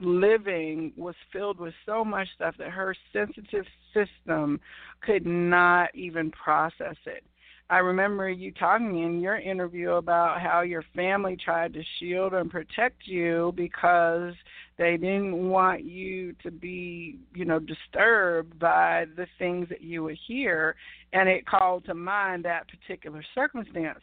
living 0.00 0.92
was 0.96 1.14
filled 1.32 1.58
with 1.58 1.74
so 1.84 2.04
much 2.04 2.28
stuff 2.34 2.54
that 2.58 2.70
her 2.70 2.94
sensitive 3.12 3.64
system 3.92 4.60
could 5.02 5.26
not 5.26 5.94
even 5.94 6.30
process 6.30 6.96
it. 7.06 7.24
I 7.70 7.78
remember 7.78 8.30
you 8.30 8.50
talking 8.52 9.02
in 9.02 9.20
your 9.20 9.36
interview 9.36 9.92
about 9.92 10.40
how 10.40 10.62
your 10.62 10.84
family 10.96 11.36
tried 11.36 11.74
to 11.74 11.82
shield 11.98 12.32
and 12.32 12.50
protect 12.50 13.06
you 13.06 13.52
because 13.56 14.32
They 14.78 14.96
didn't 14.96 15.48
want 15.48 15.84
you 15.84 16.34
to 16.44 16.52
be, 16.52 17.18
you 17.34 17.44
know, 17.44 17.58
disturbed 17.58 18.58
by 18.60 19.06
the 19.16 19.26
things 19.36 19.68
that 19.70 19.82
you 19.82 20.04
would 20.04 20.18
hear, 20.26 20.76
and 21.12 21.28
it 21.28 21.46
called 21.46 21.84
to 21.86 21.94
mind 21.94 22.44
that 22.44 22.68
particular 22.68 23.24
circumstance. 23.34 23.98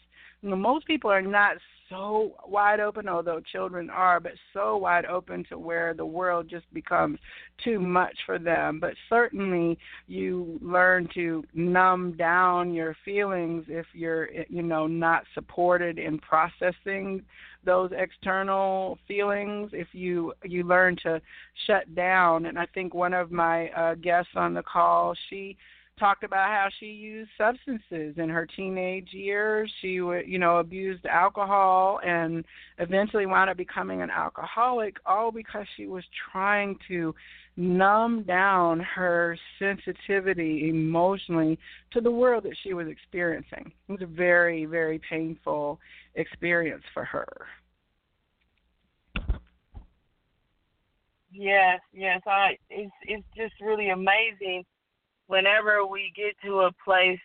Most 0.46 0.86
people 0.86 1.10
are 1.10 1.22
not 1.22 1.58
so 1.90 2.34
wide 2.48 2.80
open, 2.80 3.08
although 3.08 3.40
children 3.52 3.90
are, 3.90 4.20
but 4.20 4.34
so 4.54 4.78
wide 4.78 5.06
open 5.06 5.46
to 5.50 5.58
where 5.58 5.94
the 5.94 6.06
world 6.06 6.48
just 6.50 6.72
becomes 6.74 7.20
too 7.64 7.80
much 7.80 8.18
for 8.26 8.40
them. 8.40 8.80
But 8.80 8.94
certainly, 9.10 9.78
you 10.08 10.60
learn 10.62 11.08
to 11.14 11.44
numb 11.54 12.16
down 12.18 12.74
your 12.74 12.96
feelings 13.06 13.66
if 13.68 13.86
you're, 13.94 14.30
you 14.50 14.64
know, 14.64 14.88
not 14.88 15.24
supported 15.34 16.00
in 16.00 16.20
processing 16.20 17.24
those 17.64 17.92
external 17.96 18.98
feelings. 19.08 19.72
If 19.74 19.88
you 19.92 20.34
you 20.44 20.64
learn 20.64 20.98
to 21.04 21.22
shut 21.68 21.94
down, 21.96 22.46
and 22.48 22.58
I 22.58 22.66
think 22.68 22.94
one 22.94 23.14
of 23.14 23.32
my 23.32 23.70
uh, 23.70 23.96
guests 23.96 24.32
on 24.36 24.54
the 24.54 24.64
call, 24.64 25.16
she 25.30 25.58
talked 25.98 26.24
about 26.24 26.50
how 26.50 26.68
she 26.80 26.88
used 26.88 27.30
substances 27.38 28.16
in 28.18 28.30
her 28.30 28.46
teenage 28.46 29.10
years. 29.12 29.72
She, 29.82 29.88
you 29.88 30.38
know, 30.38 30.58
abused 30.58 31.06
alcohol 31.06 32.00
and 32.06 32.44
eventually 32.80 33.26
wound 33.26 33.50
up 33.50 33.58
becoming 33.58 34.02
an 34.02 34.10
alcoholic, 34.10 34.98
all 35.06 35.32
because 35.32 35.66
she 35.76 35.88
was 35.88 36.04
trying 36.32 36.78
to 36.88 37.16
numb 37.58 38.24
down 38.24 38.80
her 38.80 39.38
sensitivity 39.60 40.70
emotionally 40.70 41.58
to 41.92 42.02
the 42.02 42.12
world 42.12 42.44
that 42.44 42.58
she 42.64 42.74
was 42.74 42.88
experiencing. 42.88 43.72
It 43.88 43.92
was 43.92 44.02
a 44.02 44.06
very, 44.06 44.66
very 44.66 45.00
painful 45.10 45.80
experience 46.16 46.84
for 46.94 47.06
her. 47.06 47.28
Yes, 51.32 51.82
yes, 51.94 52.22
I 52.26 52.58
it's 52.70 52.94
it's 53.04 53.26
just 53.36 53.54
really 53.60 53.90
amazing 53.90 54.64
whenever 55.28 55.86
we 55.86 56.12
get 56.16 56.36
to 56.46 56.62
a 56.62 56.72
place 56.84 57.20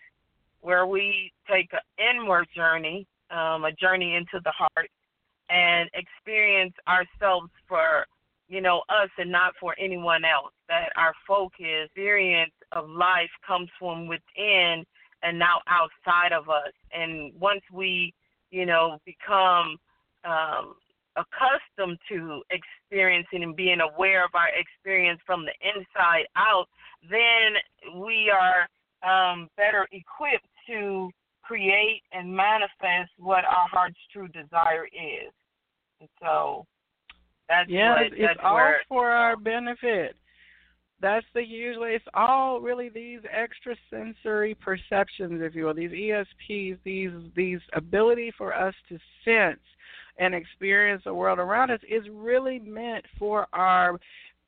where 0.60 0.86
we 0.86 1.32
take 1.50 1.70
an 1.72 2.16
inward 2.16 2.46
journey, 2.54 3.06
um, 3.30 3.64
a 3.64 3.72
journey 3.72 4.14
into 4.14 4.40
the 4.44 4.52
heart, 4.52 4.90
and 5.48 5.88
experience 5.94 6.74
ourselves 6.86 7.50
for, 7.68 8.06
you 8.48 8.60
know, 8.60 8.82
us 8.88 9.08
and 9.18 9.30
not 9.30 9.52
for 9.60 9.74
anyone 9.78 10.24
else. 10.24 10.52
That 10.68 10.90
our 10.96 11.14
focus, 11.26 11.86
experience 11.86 12.52
of 12.72 12.88
life 12.88 13.30
comes 13.46 13.68
from 13.78 14.06
within 14.06 14.84
and 15.22 15.38
not 15.38 15.62
outside 15.66 16.32
of 16.32 16.48
us. 16.48 16.72
And 16.92 17.32
once 17.38 17.62
we, 17.72 18.14
you 18.50 18.66
know, 18.66 18.98
become 19.04 19.76
um, 20.24 20.74
accustomed 21.20 21.98
to 22.08 22.42
experiencing 22.50 23.42
and 23.42 23.56
being 23.56 23.80
aware 23.80 24.24
of 24.24 24.30
our 24.34 24.48
experience 24.58 25.20
from 25.26 25.44
the 25.44 25.52
inside 25.62 26.26
out, 26.36 26.66
then 27.08 28.00
we 28.00 28.30
are 28.30 28.66
um, 29.02 29.48
better 29.56 29.86
equipped 29.92 30.46
to 30.66 31.10
create 31.42 32.02
and 32.12 32.34
manifest 32.34 33.10
what 33.18 33.44
our 33.44 33.66
heart's 33.70 33.98
true 34.12 34.28
desire 34.28 34.86
is. 34.86 35.32
And 36.00 36.08
so 36.22 36.66
that's 37.48 37.68
yes, 37.68 37.96
what, 37.96 38.06
it's 38.06 38.16
that's 38.18 38.40
all 38.42 38.54
where, 38.54 38.80
for 38.88 39.10
our 39.10 39.36
benefit. 39.36 40.16
That's 41.00 41.26
the 41.34 41.42
usually 41.42 41.92
it's 41.92 42.04
all 42.14 42.60
really 42.60 42.90
these 42.90 43.20
extrasensory 43.24 44.54
perceptions, 44.54 45.40
if 45.42 45.54
you 45.54 45.64
will, 45.64 45.74
these 45.74 45.90
ESPs, 45.90 46.78
these 46.84 47.10
these 47.34 47.60
ability 47.74 48.32
for 48.36 48.54
us 48.54 48.74
to 48.88 48.98
sense 49.24 49.60
and 50.18 50.34
experience 50.34 51.02
the 51.04 51.14
world 51.14 51.38
around 51.38 51.70
us 51.70 51.80
is 51.88 52.04
really 52.10 52.58
meant 52.58 53.04
for 53.18 53.46
our 53.52 53.98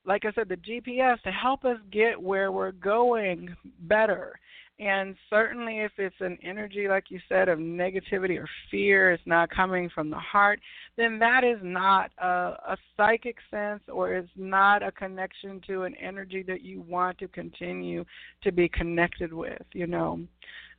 like 0.04 0.24
I 0.24 0.32
said, 0.32 0.48
the 0.48 0.56
GPS 0.56 1.20
to 1.22 1.30
help 1.30 1.64
us 1.64 1.78
get 1.92 2.20
where 2.20 2.50
we're 2.50 2.72
going 2.72 3.54
better. 3.82 4.38
And 4.78 5.14
certainly, 5.30 5.80
if 5.80 5.92
it's 5.98 6.20
an 6.20 6.38
energy, 6.42 6.88
like 6.88 7.04
you 7.08 7.20
said, 7.28 7.48
of 7.48 7.58
negativity 7.60 8.36
or 8.36 8.48
fear, 8.70 9.12
it's 9.12 9.22
not 9.26 9.50
coming 9.50 9.88
from 9.90 10.10
the 10.10 10.18
heart, 10.18 10.60
then 10.96 11.20
that 11.20 11.44
is 11.44 11.58
not 11.62 12.10
a, 12.18 12.56
a 12.66 12.76
psychic 12.96 13.36
sense 13.48 13.82
or 13.92 14.14
it's 14.14 14.30
not 14.34 14.82
a 14.82 14.90
connection 14.90 15.60
to 15.68 15.82
an 15.84 15.94
energy 15.96 16.42
that 16.48 16.62
you 16.62 16.80
want 16.80 17.18
to 17.18 17.28
continue 17.28 18.04
to 18.42 18.50
be 18.50 18.68
connected 18.68 19.32
with, 19.32 19.62
you 19.72 19.86
know. 19.86 20.20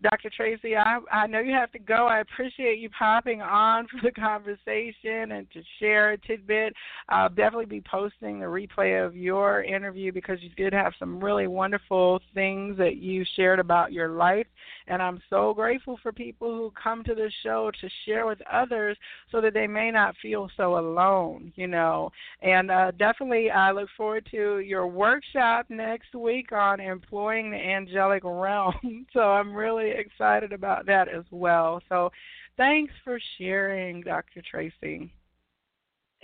Dr. 0.04 0.30
Tracy, 0.36 0.76
I, 0.76 1.00
I 1.12 1.28
know 1.28 1.40
you 1.40 1.54
have 1.54 1.72
to 1.72 1.80
go. 1.80 2.08
I 2.08 2.20
appreciate 2.20 2.80
you 2.80 2.90
popping 2.90 3.42
on 3.42 3.88
for 3.92 4.00
the 4.04 4.12
conversation 4.12 5.32
and 5.32 5.50
to 5.52 5.62
share 5.80 6.12
a 6.12 6.18
tidbit. 6.18 6.74
I'll 7.10 7.30
definitely 7.30 7.66
be 7.66 7.82
posting 7.82 8.40
the 8.40 8.46
replay 8.46 9.04
of 9.04 9.16
your 9.16 9.64
interview 9.64 10.12
because 10.12 10.40
you 10.42 10.50
did 10.58 10.74
have 10.74 10.94
some 11.00 11.24
really 11.24 11.48
wonderful 11.48 12.20
things 12.34 12.78
that 12.78 12.98
you 12.98 13.24
shared 13.36 13.60
about 13.60 13.94
your 13.94 14.10
life. 14.10 14.48
And 14.88 15.02
I'm 15.02 15.22
so 15.30 15.54
grateful 15.54 15.98
for 16.02 16.12
people 16.12 16.50
who 16.56 16.72
come 16.82 17.04
to 17.04 17.16
the 17.16 17.32
show 17.44 17.72
to 17.80 17.90
share 18.06 18.26
with 18.26 18.40
others 18.52 18.98
so 19.32 19.42
that 19.42 19.54
they 19.54 19.68
may 19.68 19.92
not 19.92 20.16
feel 20.22 20.50
so 20.58 20.78
alone, 20.78 21.52
you 21.56 21.68
know. 21.68 22.12
And 22.42 22.70
uh, 22.70 22.92
definitely, 22.92 23.50
I 23.52 23.72
look 23.72 23.90
forward 23.96 24.28
to 24.32 24.60
your 24.60 24.88
workshop 24.88 25.68
next 25.70 26.14
week 26.16 26.52
on 26.52 26.80
employing 26.80 27.52
the 27.52 27.58
angelic 27.58 28.24
realm. 28.26 29.06
so 29.14 29.20
I'm 29.20 29.54
really 29.54 29.92
excited 29.92 30.54
about 30.54 30.86
that 30.88 31.08
as 31.08 31.26
well. 31.32 31.82
So 31.90 32.12
thanks 32.58 32.94
for 33.04 33.20
sharing, 33.38 34.02
Dr. 34.02 34.42
Tracy. 34.50 35.12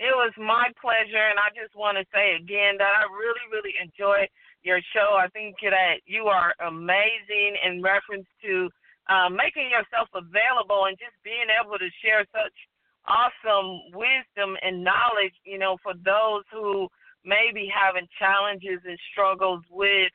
It 0.00 0.16
was 0.16 0.32
my 0.40 0.72
pleasure, 0.80 1.28
and 1.28 1.36
I 1.36 1.52
just 1.52 1.76
want 1.76 2.00
to 2.00 2.08
say 2.08 2.32
again 2.40 2.80
that 2.80 2.88
I 2.88 3.04
really, 3.12 3.44
really 3.52 3.76
enjoy 3.76 4.24
your 4.64 4.80
show. 4.96 5.20
I 5.20 5.28
think 5.28 5.60
that 5.60 6.00
you 6.08 6.24
are 6.24 6.56
amazing 6.64 7.60
in 7.60 7.84
reference 7.84 8.24
to 8.40 8.72
uh, 9.12 9.28
making 9.28 9.68
yourself 9.68 10.08
available 10.16 10.88
and 10.88 10.96
just 10.96 11.12
being 11.20 11.52
able 11.52 11.76
to 11.76 11.92
share 12.00 12.24
such 12.32 12.56
awesome 13.04 13.92
wisdom 13.92 14.56
and 14.64 14.80
knowledge, 14.80 15.36
you 15.44 15.60
know, 15.60 15.76
for 15.84 15.92
those 15.92 16.48
who 16.48 16.88
may 17.24 17.52
be 17.52 17.68
having 17.68 18.08
challenges 18.16 18.80
and 18.88 18.96
struggles 19.12 19.60
with 19.68 20.12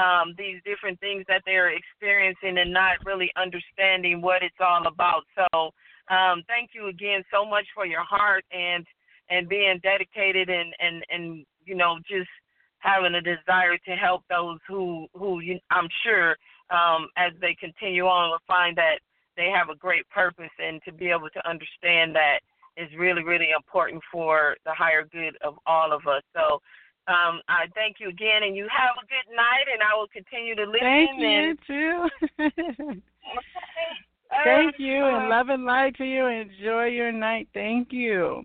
um, 0.00 0.32
these 0.40 0.64
different 0.64 1.00
things 1.00 1.24
that 1.28 1.44
they're 1.44 1.76
experiencing 1.76 2.56
and 2.56 2.72
not 2.72 3.04
really 3.04 3.28
understanding 3.36 4.24
what 4.24 4.42
it's 4.42 4.60
all 4.64 4.86
about. 4.86 5.28
So, 5.36 5.76
um, 6.08 6.40
thank 6.46 6.70
you 6.72 6.88
again 6.88 7.24
so 7.32 7.44
much 7.44 7.66
for 7.74 7.84
your 7.84 8.04
heart 8.04 8.44
and 8.52 8.86
and 9.30 9.48
being 9.48 9.80
dedicated 9.82 10.48
and 10.48 10.74
and 10.80 11.04
and 11.10 11.44
you 11.64 11.74
know 11.74 11.98
just 12.08 12.28
having 12.78 13.14
a 13.14 13.20
desire 13.20 13.76
to 13.84 13.92
help 13.92 14.22
those 14.28 14.58
who 14.68 15.06
who 15.14 15.40
you, 15.40 15.58
I'm 15.70 15.88
sure 16.04 16.36
um, 16.70 17.08
as 17.16 17.32
they 17.40 17.54
continue 17.58 18.06
on 18.06 18.30
will 18.30 18.38
find 18.46 18.76
that 18.76 18.98
they 19.36 19.52
have 19.54 19.68
a 19.68 19.76
great 19.76 20.08
purpose 20.10 20.50
and 20.58 20.80
to 20.84 20.92
be 20.92 21.10
able 21.10 21.28
to 21.30 21.48
understand 21.48 22.14
that 22.14 22.40
is 22.76 22.88
really 22.96 23.22
really 23.22 23.50
important 23.56 24.02
for 24.12 24.56
the 24.64 24.72
higher 24.72 25.04
good 25.04 25.36
of 25.42 25.58
all 25.66 25.92
of 25.92 26.06
us. 26.06 26.22
So 26.34 26.60
um, 27.08 27.40
I 27.48 27.66
thank 27.74 27.96
you 28.00 28.08
again, 28.08 28.42
and 28.42 28.56
you 28.56 28.66
have 28.76 28.96
a 29.00 29.06
good 29.06 29.36
night, 29.36 29.66
and 29.72 29.80
I 29.80 29.94
will 29.96 30.08
continue 30.08 30.56
to 30.56 30.64
listen. 30.64 30.80
Thank 30.80 31.20
you 31.20 31.28
and... 31.28 31.58
too. 31.66 33.02
thank 34.44 34.74
you, 34.78 35.04
and 35.04 35.28
love 35.28 35.48
and 35.48 35.64
light 35.64 35.96
to 35.98 36.04
you. 36.04 36.26
Enjoy 36.26 36.86
your 36.86 37.12
night. 37.12 37.48
Thank 37.54 37.92
you. 37.92 38.42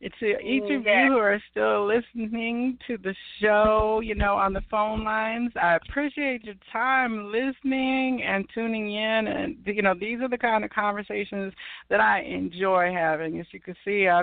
It's 0.00 0.18
to 0.20 0.40
each 0.40 0.62
of 0.62 0.86
you 0.86 1.06
who 1.08 1.18
are 1.18 1.42
still 1.50 1.86
listening 1.86 2.78
to 2.86 2.96
the 2.96 3.14
show, 3.38 4.00
you 4.02 4.14
know, 4.14 4.34
on 4.34 4.54
the 4.54 4.62
phone 4.70 5.04
lines. 5.04 5.52
I 5.60 5.74
appreciate 5.74 6.42
your 6.42 6.54
time 6.72 7.30
listening 7.30 8.22
and 8.22 8.48
tuning 8.54 8.94
in. 8.94 9.26
And, 9.26 9.58
you 9.66 9.82
know, 9.82 9.92
these 9.92 10.20
are 10.22 10.28
the 10.28 10.38
kind 10.38 10.64
of 10.64 10.70
conversations 10.70 11.52
that 11.90 12.00
I 12.00 12.22
enjoy 12.22 12.92
having. 12.94 13.38
As 13.40 13.46
you 13.52 13.60
can 13.60 13.76
see, 13.84 14.08
I 14.08 14.22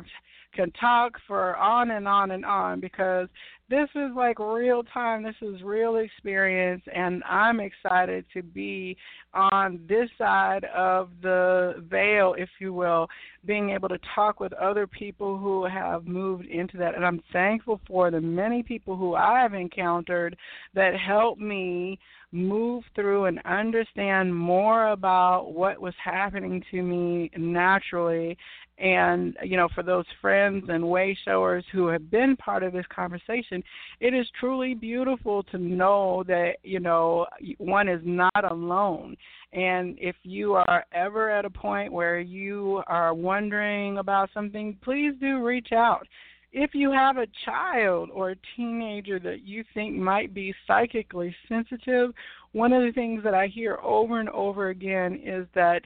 can 0.58 0.72
talk 0.72 1.14
for 1.28 1.55
on 1.55 1.91
and 1.91 2.08
on 2.08 2.32
and 2.32 2.43
on 2.43 2.80
because 2.80 3.30
this 3.70 3.89
is 3.95 4.12
like 4.16 4.39
real 4.39 4.84
time. 4.84 5.24
This 5.24 5.36
is 5.41 5.62
real 5.62 5.97
experience, 5.97 6.82
and 6.93 7.24
I'm 7.26 7.60
excited 7.60 8.26
to 8.34 8.41
be 8.41 8.97
on 9.34 9.80
this 9.88 10.10
side 10.18 10.66
of 10.76 11.10
the 11.22 11.84
veil, 11.89 12.34
if 12.38 12.49
you 12.60 12.74
will, 12.74 13.08
being 13.45 13.72
able 13.72 13.89
to 13.89 13.99
talk 14.16 14.39
with 14.39 14.53
other 14.53 14.88
people 14.88 15.38
who 15.38 15.66
have 15.66 16.08
moved 16.08 16.45
into 16.45 16.78
that. 16.78 16.95
And 16.95 17.05
I'm 17.05 17.22
thankful 17.34 17.82
for 17.88 18.10
the 18.10 18.22
many 18.22 18.64
people 18.64 18.95
who 18.95 19.16
I 19.16 19.41
have 19.41 19.53
encountered 19.53 20.38
that 20.74 20.97
helped 20.97 21.41
me 21.41 21.99
move 22.32 22.84
through 22.95 23.26
and 23.26 23.39
understand 23.45 24.36
more 24.36 24.89
about 24.89 25.53
what 25.53 25.80
was 25.80 25.93
happening 26.03 26.64
to 26.72 26.82
me 26.82 27.32
naturally 27.38 28.38
and 28.80 29.36
you 29.44 29.58
know 29.58 29.68
for 29.74 29.84
those 29.84 30.06
friends 30.22 30.66
and 30.70 30.88
way 30.88 31.18
showers 31.26 31.66
who 31.72 31.88
have 31.88 32.12
been 32.12 32.36
part 32.38 32.62
of 32.62 32.74
this 32.74 32.86
conversation 32.94 33.64
it 34.00 34.14
is 34.14 34.28
truly 34.40 34.76
beautiful 34.76 35.42
to 35.44 35.58
know 35.58 36.24
that 36.28 36.58
you 36.64 36.80
know 36.80 37.26
one 37.58 37.88
is 37.88 38.02
not 38.04 38.52
alone. 38.52 39.16
And 39.54 39.98
if 40.00 40.16
you 40.24 40.54
are 40.54 40.86
ever 40.92 41.30
at 41.30 41.46
a 41.46 41.50
point 41.50 41.92
where 41.92 42.20
you 42.20 42.84
are 42.88 43.14
wondering 43.14 43.98
about 43.98 44.30
something 44.34 44.78
please 44.84 45.14
do 45.20 45.44
reach 45.44 45.72
out. 45.74 46.08
If 46.54 46.72
you 46.74 46.92
have 46.92 47.18
a 47.18 47.28
child 47.46 48.10
or 48.12 48.32
a 48.32 48.36
teenager 48.56 49.20
that 49.20 49.44
you 49.44 49.64
think 49.74 49.96
might 49.96 50.34
be 50.34 50.56
psychically 50.66 51.36
sensitive, 51.48 52.14
one 52.54 52.74
of 52.74 52.84
the 52.84 52.94
things 52.94 53.24
that 53.24 53.34
I 53.34 53.48
hear 53.48 53.78
over 53.84 54.20
and 54.20 54.30
over 54.30 54.70
again 54.70 55.22
is 55.24 55.46
that 55.56 55.82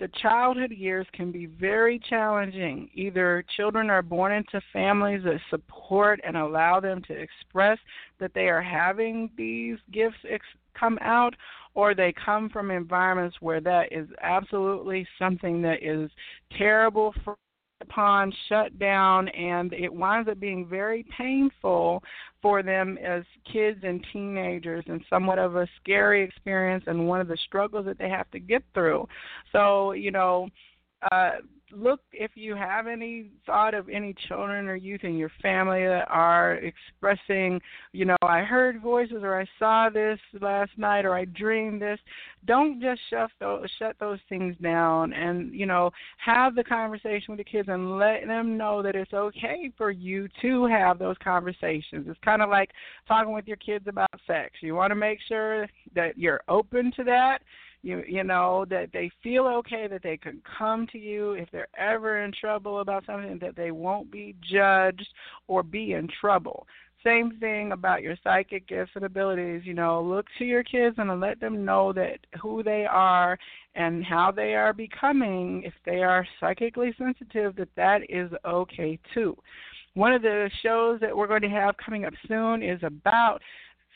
the 0.00 0.08
childhood 0.20 0.72
years 0.72 1.06
can 1.12 1.30
be 1.30 1.46
very 1.46 2.00
challenging. 2.08 2.90
Either 2.94 3.44
children 3.56 3.90
are 3.90 4.02
born 4.02 4.32
into 4.32 4.60
families 4.72 5.22
that 5.24 5.40
support 5.50 6.20
and 6.24 6.36
allow 6.36 6.80
them 6.80 7.00
to 7.02 7.12
express 7.12 7.78
that 8.18 8.34
they 8.34 8.48
are 8.48 8.62
having 8.62 9.30
these 9.36 9.78
gifts 9.92 10.16
ex- 10.28 10.44
come 10.78 10.98
out, 11.00 11.34
or 11.74 11.94
they 11.94 12.12
come 12.12 12.48
from 12.48 12.70
environments 12.70 13.36
where 13.40 13.60
that 13.60 13.92
is 13.92 14.08
absolutely 14.20 15.06
something 15.18 15.62
that 15.62 15.82
is 15.82 16.10
terrible 16.58 17.14
for 17.24 17.36
upon 17.88 18.32
shut 18.48 18.78
down 18.78 19.28
and 19.28 19.72
it 19.72 19.92
winds 19.92 20.28
up 20.28 20.40
being 20.40 20.66
very 20.66 21.04
painful 21.16 22.02
for 22.42 22.62
them 22.62 22.98
as 22.98 23.22
kids 23.50 23.80
and 23.82 24.04
teenagers 24.12 24.84
and 24.88 25.02
somewhat 25.08 25.38
of 25.38 25.56
a 25.56 25.66
scary 25.80 26.22
experience 26.22 26.84
and 26.86 27.08
one 27.08 27.20
of 27.20 27.28
the 27.28 27.38
struggles 27.46 27.86
that 27.86 27.98
they 27.98 28.08
have 28.08 28.30
to 28.30 28.38
get 28.38 28.62
through. 28.74 29.06
So 29.52 29.92
you 29.92 30.10
know 30.10 30.48
uh 31.12 31.32
look 31.72 32.00
if 32.12 32.32
you 32.34 32.54
have 32.54 32.86
any 32.86 33.30
thought 33.46 33.74
of 33.74 33.88
any 33.88 34.14
children 34.28 34.68
or 34.68 34.76
youth 34.76 35.04
in 35.04 35.16
your 35.16 35.30
family 35.42 35.84
that 35.84 36.06
are 36.08 36.54
expressing, 36.56 37.60
you 37.92 38.04
know, 38.04 38.16
I 38.22 38.40
heard 38.42 38.80
voices 38.80 39.22
or 39.22 39.40
I 39.40 39.46
saw 39.58 39.88
this 39.88 40.18
last 40.40 40.72
night 40.76 41.04
or 41.04 41.14
I 41.14 41.24
dreamed 41.24 41.82
this. 41.82 41.98
Don't 42.46 42.80
just 42.80 43.00
shut 43.10 43.30
those 43.40 43.68
shut 43.78 43.96
those 43.98 44.18
things 44.28 44.56
down 44.62 45.12
and 45.12 45.54
you 45.54 45.66
know 45.66 45.90
have 46.18 46.54
the 46.54 46.64
conversation 46.64 47.26
with 47.28 47.38
the 47.38 47.44
kids 47.44 47.68
and 47.68 47.98
let 47.98 48.26
them 48.26 48.56
know 48.56 48.82
that 48.82 48.94
it's 48.94 49.12
okay 49.12 49.70
for 49.76 49.90
you 49.90 50.28
to 50.42 50.66
have 50.66 50.98
those 50.98 51.16
conversations. 51.22 52.06
It's 52.08 52.18
kind 52.24 52.42
of 52.42 52.50
like 52.50 52.70
talking 53.08 53.32
with 53.32 53.48
your 53.48 53.56
kids 53.56 53.86
about 53.88 54.10
sex. 54.26 54.54
You 54.60 54.74
want 54.74 54.90
to 54.90 54.96
make 54.96 55.18
sure 55.26 55.66
that 55.94 56.18
you're 56.18 56.42
open 56.48 56.92
to 56.96 57.04
that 57.04 57.38
you 57.84 58.02
you 58.08 58.24
know 58.24 58.64
that 58.70 58.88
they 58.92 59.10
feel 59.22 59.46
okay 59.46 59.86
that 59.86 60.02
they 60.02 60.16
can 60.16 60.40
come 60.58 60.86
to 60.92 60.98
you 60.98 61.32
if 61.32 61.48
they're 61.52 61.68
ever 61.78 62.24
in 62.24 62.32
trouble 62.32 62.80
about 62.80 63.04
something 63.06 63.38
that 63.40 63.56
they 63.56 63.70
won't 63.70 64.10
be 64.10 64.34
judged 64.42 65.08
or 65.46 65.62
be 65.62 65.92
in 65.92 66.08
trouble. 66.20 66.66
Same 67.04 67.36
thing 67.38 67.72
about 67.72 68.02
your 68.02 68.16
psychic 68.24 68.66
gifts 68.66 68.92
and 68.94 69.04
abilities 69.04 69.62
you 69.64 69.74
know 69.74 70.02
look 70.02 70.26
to 70.38 70.44
your 70.44 70.62
kids 70.62 70.96
and 70.98 71.20
let 71.20 71.38
them 71.38 71.64
know 71.64 71.92
that 71.92 72.18
who 72.40 72.62
they 72.62 72.86
are 72.86 73.38
and 73.74 74.04
how 74.04 74.32
they 74.32 74.54
are 74.54 74.72
becoming. 74.72 75.62
If 75.64 75.74
they 75.84 76.02
are 76.02 76.26
psychically 76.40 76.94
sensitive 76.96 77.54
that 77.56 77.68
that 77.76 78.00
is 78.08 78.30
okay 78.46 78.98
too. 79.12 79.36
One 79.94 80.12
of 80.12 80.22
the 80.22 80.50
shows 80.62 80.98
that 81.00 81.16
we're 81.16 81.28
going 81.28 81.42
to 81.42 81.48
have 81.48 81.76
coming 81.76 82.04
up 82.04 82.14
soon 82.26 82.62
is 82.64 82.80
about 82.82 83.40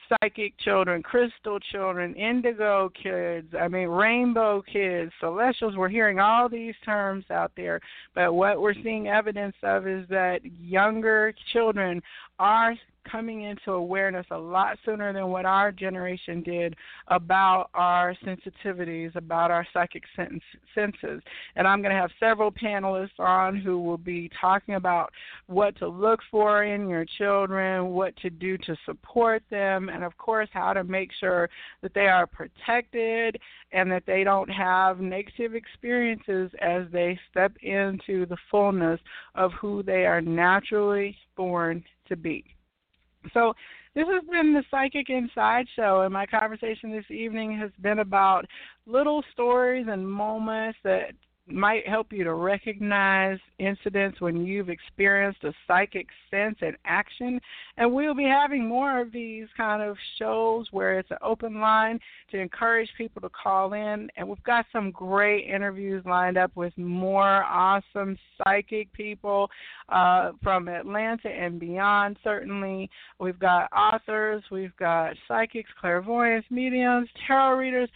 psychic 0.08 0.58
children, 0.58 1.02
crystal 1.02 1.58
children, 1.72 2.14
indigo 2.14 2.90
kids, 3.00 3.48
I 3.58 3.68
mean, 3.68 3.88
rainbow 3.88 4.62
kids, 4.62 5.12
celestials. 5.20 5.76
We're 5.76 5.88
hearing 5.88 6.18
all 6.18 6.48
these 6.48 6.74
terms 6.84 7.24
out 7.30 7.52
there, 7.56 7.80
but 8.14 8.34
what 8.34 8.60
we're 8.60 8.74
seeing 8.74 9.08
evidence 9.08 9.56
of 9.62 9.86
is 9.86 10.06
that 10.08 10.40
younger 10.60 11.34
children 11.52 12.02
are 12.38 12.74
coming 13.10 13.42
into 13.42 13.72
awareness 13.72 14.26
a 14.30 14.38
lot 14.38 14.78
sooner 14.84 15.12
than 15.12 15.28
what 15.28 15.44
our 15.44 15.72
generation 15.72 16.42
did 16.42 16.74
about 17.08 17.70
our 17.74 18.14
sensitivities, 18.24 19.14
about 19.16 19.50
our 19.50 19.66
psychic 19.72 20.04
senses. 20.14 21.22
And 21.56 21.66
I'm 21.66 21.82
going 21.82 21.94
to 21.94 22.00
have 22.00 22.10
several 22.20 22.52
panelists 22.52 23.18
on 23.18 23.56
who 23.56 23.80
will 23.80 23.98
be 23.98 24.30
talking 24.40 24.74
about 24.74 25.12
what 25.46 25.76
to 25.78 25.88
look 25.88 26.20
for 26.30 26.64
in 26.64 26.88
your 26.88 27.04
children, 27.18 27.88
what 27.88 28.16
to 28.18 28.30
do 28.30 28.58
to 28.58 28.76
support 28.84 29.42
them, 29.50 29.88
and 29.88 30.04
of 30.04 30.16
course, 30.18 30.48
how 30.52 30.72
to 30.72 30.84
make 30.84 31.10
sure 31.18 31.48
that 31.82 31.94
they 31.94 32.08
are 32.08 32.26
protected 32.26 33.38
and 33.72 33.90
that 33.90 34.04
they 34.06 34.24
don't 34.24 34.50
have 34.50 35.00
negative 35.00 35.54
experiences 35.54 36.50
as 36.60 36.84
they 36.92 37.18
step 37.30 37.52
into 37.62 38.26
the 38.26 38.36
fullness 38.50 39.00
of 39.34 39.52
who 39.52 39.82
they 39.82 40.06
are 40.06 40.20
naturally 40.20 41.16
born 41.36 41.84
to 42.08 42.16
be. 42.16 42.44
So 43.34 43.54
this 43.94 44.06
has 44.06 44.24
been 44.30 44.54
the 44.54 44.64
Psychic 44.70 45.10
Inside 45.10 45.66
Show, 45.74 46.02
and 46.02 46.12
my 46.12 46.26
conversation 46.26 46.90
this 46.90 47.10
evening 47.10 47.58
has 47.58 47.70
been 47.80 47.98
about 47.98 48.46
little 48.86 49.24
stories 49.32 49.86
and 49.88 50.08
moments 50.08 50.78
that 50.84 51.12
might 51.50 51.88
help 51.88 52.12
you 52.12 52.24
to 52.24 52.34
recognize 52.34 53.38
incidents 53.58 54.20
when 54.20 54.44
you've 54.44 54.68
experienced 54.68 55.42
a 55.44 55.52
psychic 55.66 56.06
sense 56.30 56.56
and 56.60 56.76
action. 56.84 57.40
And 57.76 57.92
we'll 57.92 58.14
be 58.14 58.24
having 58.24 58.66
more 58.66 59.00
of 59.00 59.12
these 59.12 59.46
kind 59.56 59.82
of 59.82 59.96
shows 60.18 60.66
where 60.70 60.98
it's 60.98 61.10
an 61.10 61.18
open 61.22 61.60
line 61.60 61.98
to 62.30 62.38
encourage 62.38 62.88
people 62.96 63.20
to 63.22 63.30
call 63.30 63.72
in. 63.72 64.08
And 64.16 64.28
we've 64.28 64.42
got 64.44 64.66
some 64.72 64.90
great 64.90 65.48
interviews 65.48 66.04
lined 66.06 66.38
up 66.38 66.52
with 66.54 66.76
more 66.76 67.44
awesome 67.44 68.18
psychic 68.38 68.92
people 68.92 69.48
uh, 69.88 70.32
from 70.42 70.68
Atlanta 70.68 71.28
and 71.28 71.58
beyond, 71.58 72.16
certainly. 72.22 72.90
We've 73.18 73.38
got 73.38 73.70
authors, 73.72 74.42
we've 74.50 74.76
got 74.76 75.14
psychics, 75.26 75.70
clairvoyants, 75.80 76.46
mediums, 76.50 77.08
tarot 77.26 77.56
readers 77.56 77.88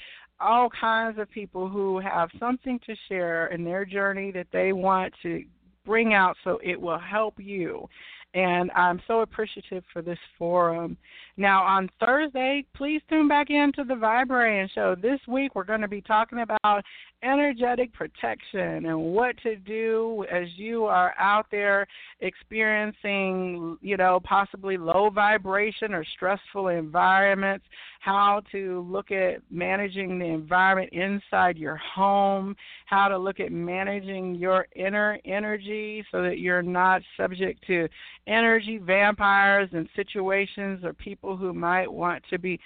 all 0.43 0.69
kinds 0.69 1.19
of 1.19 1.31
people 1.31 1.69
who 1.69 2.01
have 2.01 2.29
something 2.39 2.81
to 2.87 2.95
share 3.09 3.47
in 3.49 3.65
their 3.65 3.85
journey 3.85 4.31
that 4.33 4.49
they 4.53 4.73
want 4.73 5.13
to 5.23 5.45
bring 5.85 6.15
out 6.15 6.37
so 6.45 6.61
it 6.63 6.81
will 6.81 6.99
help 6.99 7.35
you. 7.39 7.89
And 8.35 8.71
I'm 8.73 9.01
so 9.07 9.21
appreciative 9.21 9.85
for 9.93 10.01
this 10.01 10.19
forum. 10.39 10.97
Now, 11.39 11.63
on 11.63 11.89
Thursday, 11.99 12.65
please 12.77 13.01
tune 13.09 13.27
back 13.27 13.49
into 13.49 13.85
the 13.85 13.95
Viberarian 13.95 14.69
Show. 14.75 14.95
This 14.95 15.19
week, 15.27 15.55
we're 15.55 15.65
going 15.65 15.81
to 15.81 15.89
be 15.89 16.03
talking 16.03 16.41
about 16.41 16.85
energetic 17.23 17.93
protection 17.95 18.87
and 18.87 18.99
what 18.99 19.37
to 19.43 19.57
do 19.57 20.27
as 20.31 20.49
you 20.57 20.85
are 20.85 21.15
out 21.19 21.47
there 21.51 21.87
experiencing, 22.21 23.79
you 23.81 23.97
know, 23.97 24.21
possibly 24.25 24.77
low 24.77 25.09
vibration 25.09 25.95
or 25.95 26.05
stressful 26.17 26.69
environments, 26.69 27.65
how 28.01 28.43
to 28.51 28.87
look 28.91 29.11
at 29.11 29.37
managing 29.51 30.19
the 30.19 30.25
environment 30.25 30.93
inside 30.93 31.57
your 31.57 31.77
home, 31.77 32.57
how 32.87 33.09
to 33.09 33.17
look 33.17 33.39
at 33.39 33.53
managing 33.53 34.35
your 34.35 34.67
inner 34.75 35.19
energy 35.25 36.05
so 36.11 36.23
that 36.23 36.41
you're 36.41 36.63
not 36.63 37.03
subject 37.17 37.65
to 37.69 37.89
energy 38.27 38.79
vampires 38.79 39.69
and 39.73 39.89
situations 39.95 40.85
or 40.85 40.93
people 41.23 41.37
who 41.37 41.53
might 41.53 41.91
want 41.91 42.23
to 42.31 42.39
be 42.39 42.59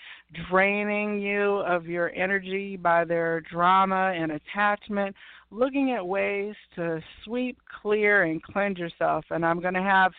draining 0.49 1.21
you 1.21 1.57
of 1.67 1.87
your 1.87 2.11
energy 2.15 2.77
by 2.77 3.05
their 3.05 3.43
drama 3.43 4.15
and 4.17 4.33
attachment, 4.33 5.15
looking 5.51 5.93
at 5.93 6.07
ways 6.07 6.55
to 6.75 7.01
sweep, 7.25 7.59
clear, 7.83 8.25
and 8.25 8.43
cleanse 8.43 8.79
yourself. 8.79 9.25
And 9.31 9.45
I'm 9.45 9.61
going 9.61 9.75
to 9.75 9.83
have 9.83 10.13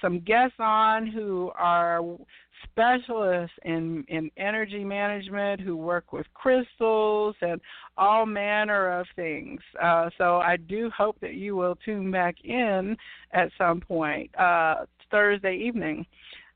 some 0.00 0.20
guests 0.20 0.56
on 0.58 1.06
who 1.06 1.52
are 1.56 2.00
specialists 2.64 3.56
in, 3.64 4.04
in 4.08 4.30
energy 4.36 4.82
management 4.82 5.60
who 5.60 5.76
work 5.76 6.12
with 6.12 6.26
crystals 6.34 7.36
and 7.42 7.60
all 7.96 8.26
manner 8.26 8.98
of 8.98 9.06
things. 9.14 9.60
Uh, 9.80 10.10
so 10.18 10.38
I 10.38 10.56
do 10.56 10.90
hope 10.96 11.16
that 11.20 11.34
you 11.34 11.54
will 11.54 11.76
tune 11.84 12.10
back 12.10 12.34
in 12.42 12.96
at 13.32 13.50
some 13.56 13.80
point 13.80 14.34
uh, 14.36 14.86
Thursday 15.10 15.56
evening. 15.56 16.04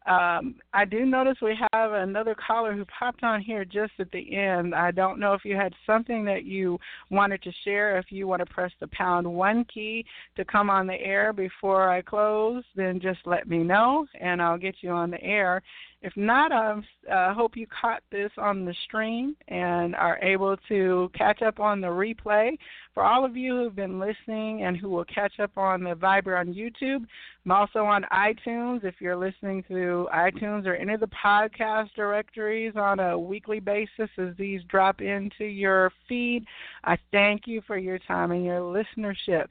Um, 0.09 0.55
I 0.73 0.87
do 0.87 1.05
notice 1.05 1.37
we 1.43 1.55
have 1.75 1.93
another 1.93 2.35
caller 2.35 2.75
who 2.75 2.87
popped 2.87 3.23
on 3.23 3.43
here 3.43 3.67
just 3.67 3.93
at 3.99 4.11
the 4.11 4.35
end. 4.35 4.75
I 4.75 4.91
don't 4.91 5.21
know 5.21 5.35
if 5.35 5.45
you 5.45 5.55
had 5.55 5.75
something 5.85 6.25
that 6.25 6.45
you 6.45 6.79
wanted 7.11 7.43
to 7.43 7.53
share. 7.63 7.99
If 7.99 8.07
you 8.11 8.27
want 8.27 8.41
to 8.41 8.47
press 8.47 8.73
the 8.81 8.87
pound 8.89 9.31
one 9.31 9.67
key 9.67 10.07
to 10.37 10.47
come 10.47 10.71
on 10.71 10.87
the 10.87 10.99
air 10.99 11.35
before 11.35 11.91
I 11.91 12.01
close, 12.01 12.65
then 12.75 13.01
just 13.01 13.21
let 13.27 13.47
me 13.49 13.59
know 13.59 14.07
and 14.19 14.41
I'll 14.41 14.57
get 14.57 14.77
you 14.81 14.91
on 14.91 15.11
the 15.11 15.23
air. 15.23 15.63
If 16.01 16.17
not, 16.17 16.53
I 16.53 16.81
uh, 17.11 17.35
hope 17.35 17.57
you 17.57 17.67
caught 17.67 18.05
this 18.13 18.31
on 18.39 18.65
the 18.65 18.75
stream 18.85 19.35
and 19.49 19.97
are 19.97 20.17
able 20.23 20.57
to 20.69 21.11
catch 21.13 21.43
up 21.43 21.59
on 21.59 21.81
the 21.81 21.89
replay. 21.89 22.57
For 22.95 23.03
all 23.03 23.25
of 23.25 23.37
you 23.37 23.57
who've 23.57 23.75
been 23.75 23.99
listening 23.99 24.63
and 24.63 24.77
who 24.77 24.91
will 24.91 25.05
catch 25.07 25.41
up 25.41 25.59
on 25.59 25.83
the 25.83 25.97
Viber 25.97 26.39
on 26.39 26.55
YouTube, 26.55 27.05
I'm 27.45 27.51
also 27.51 27.81
on 27.81 28.07
iTunes. 28.13 28.85
If 28.85 29.01
you're 29.01 29.17
listening 29.17 29.65
through 29.67 30.07
iTunes 30.15 30.67
or 30.67 30.77
any 30.77 30.95
of 30.95 31.01
the 31.01 31.09
podcast 31.09 31.89
directories 31.97 32.75
on 32.77 33.01
a 33.01 33.19
weekly 33.19 33.59
basis 33.59 34.09
as 34.19 34.37
these 34.39 34.63
drop 34.69 35.01
into 35.01 35.47
your 35.47 35.91
feed, 36.09 36.45
I 36.85 36.97
thank 37.11 37.49
you 37.49 37.61
for 37.67 37.77
your 37.77 37.99
time 37.99 38.31
and 38.31 38.45
your 38.45 38.61
listenership. 38.61 39.49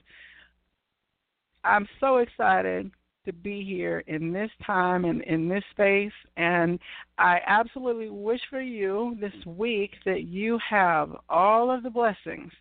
I'm 1.65 1.89
so 1.99 2.17
excited 2.17 2.89
to 3.27 3.33
be 3.33 3.63
here 3.63 4.03
in 4.07 4.33
this 4.33 4.49
time 4.65 5.05
and 5.05 5.21
in 5.21 5.47
this 5.47 5.63
space. 5.71 6.11
And 6.37 6.79
I 7.19 7.39
absolutely 7.45 8.09
wish 8.09 8.41
for 8.49 8.61
you 8.61 9.15
this 9.21 9.45
week 9.45 9.91
that 10.05 10.23
you 10.23 10.57
have 10.67 11.15
all 11.29 11.69
of 11.69 11.83
the 11.83 11.89
blessings 11.89 12.51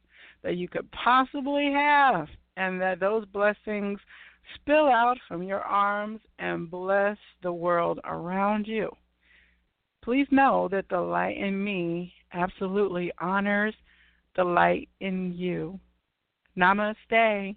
that 0.42 0.56
you 0.56 0.68
could 0.68 0.88
possibly 0.92 1.72
have, 1.72 2.28
and 2.56 2.80
that 2.80 3.00
those 3.00 3.24
blessings 3.26 3.98
spill 4.54 4.88
out 4.88 5.16
from 5.26 5.42
your 5.42 5.60
arms 5.60 6.20
and 6.38 6.70
bless 6.70 7.16
the 7.42 7.52
world 7.52 7.98
around 8.04 8.66
you. 8.66 8.90
Please 10.02 10.26
know 10.30 10.68
that 10.70 10.88
the 10.88 11.00
light 11.00 11.36
in 11.36 11.64
me 11.64 12.12
absolutely 12.32 13.10
honors 13.18 13.74
the 14.36 14.44
light 14.44 14.88
in 15.00 15.32
you. 15.32 15.80
Namaste. 16.56 17.56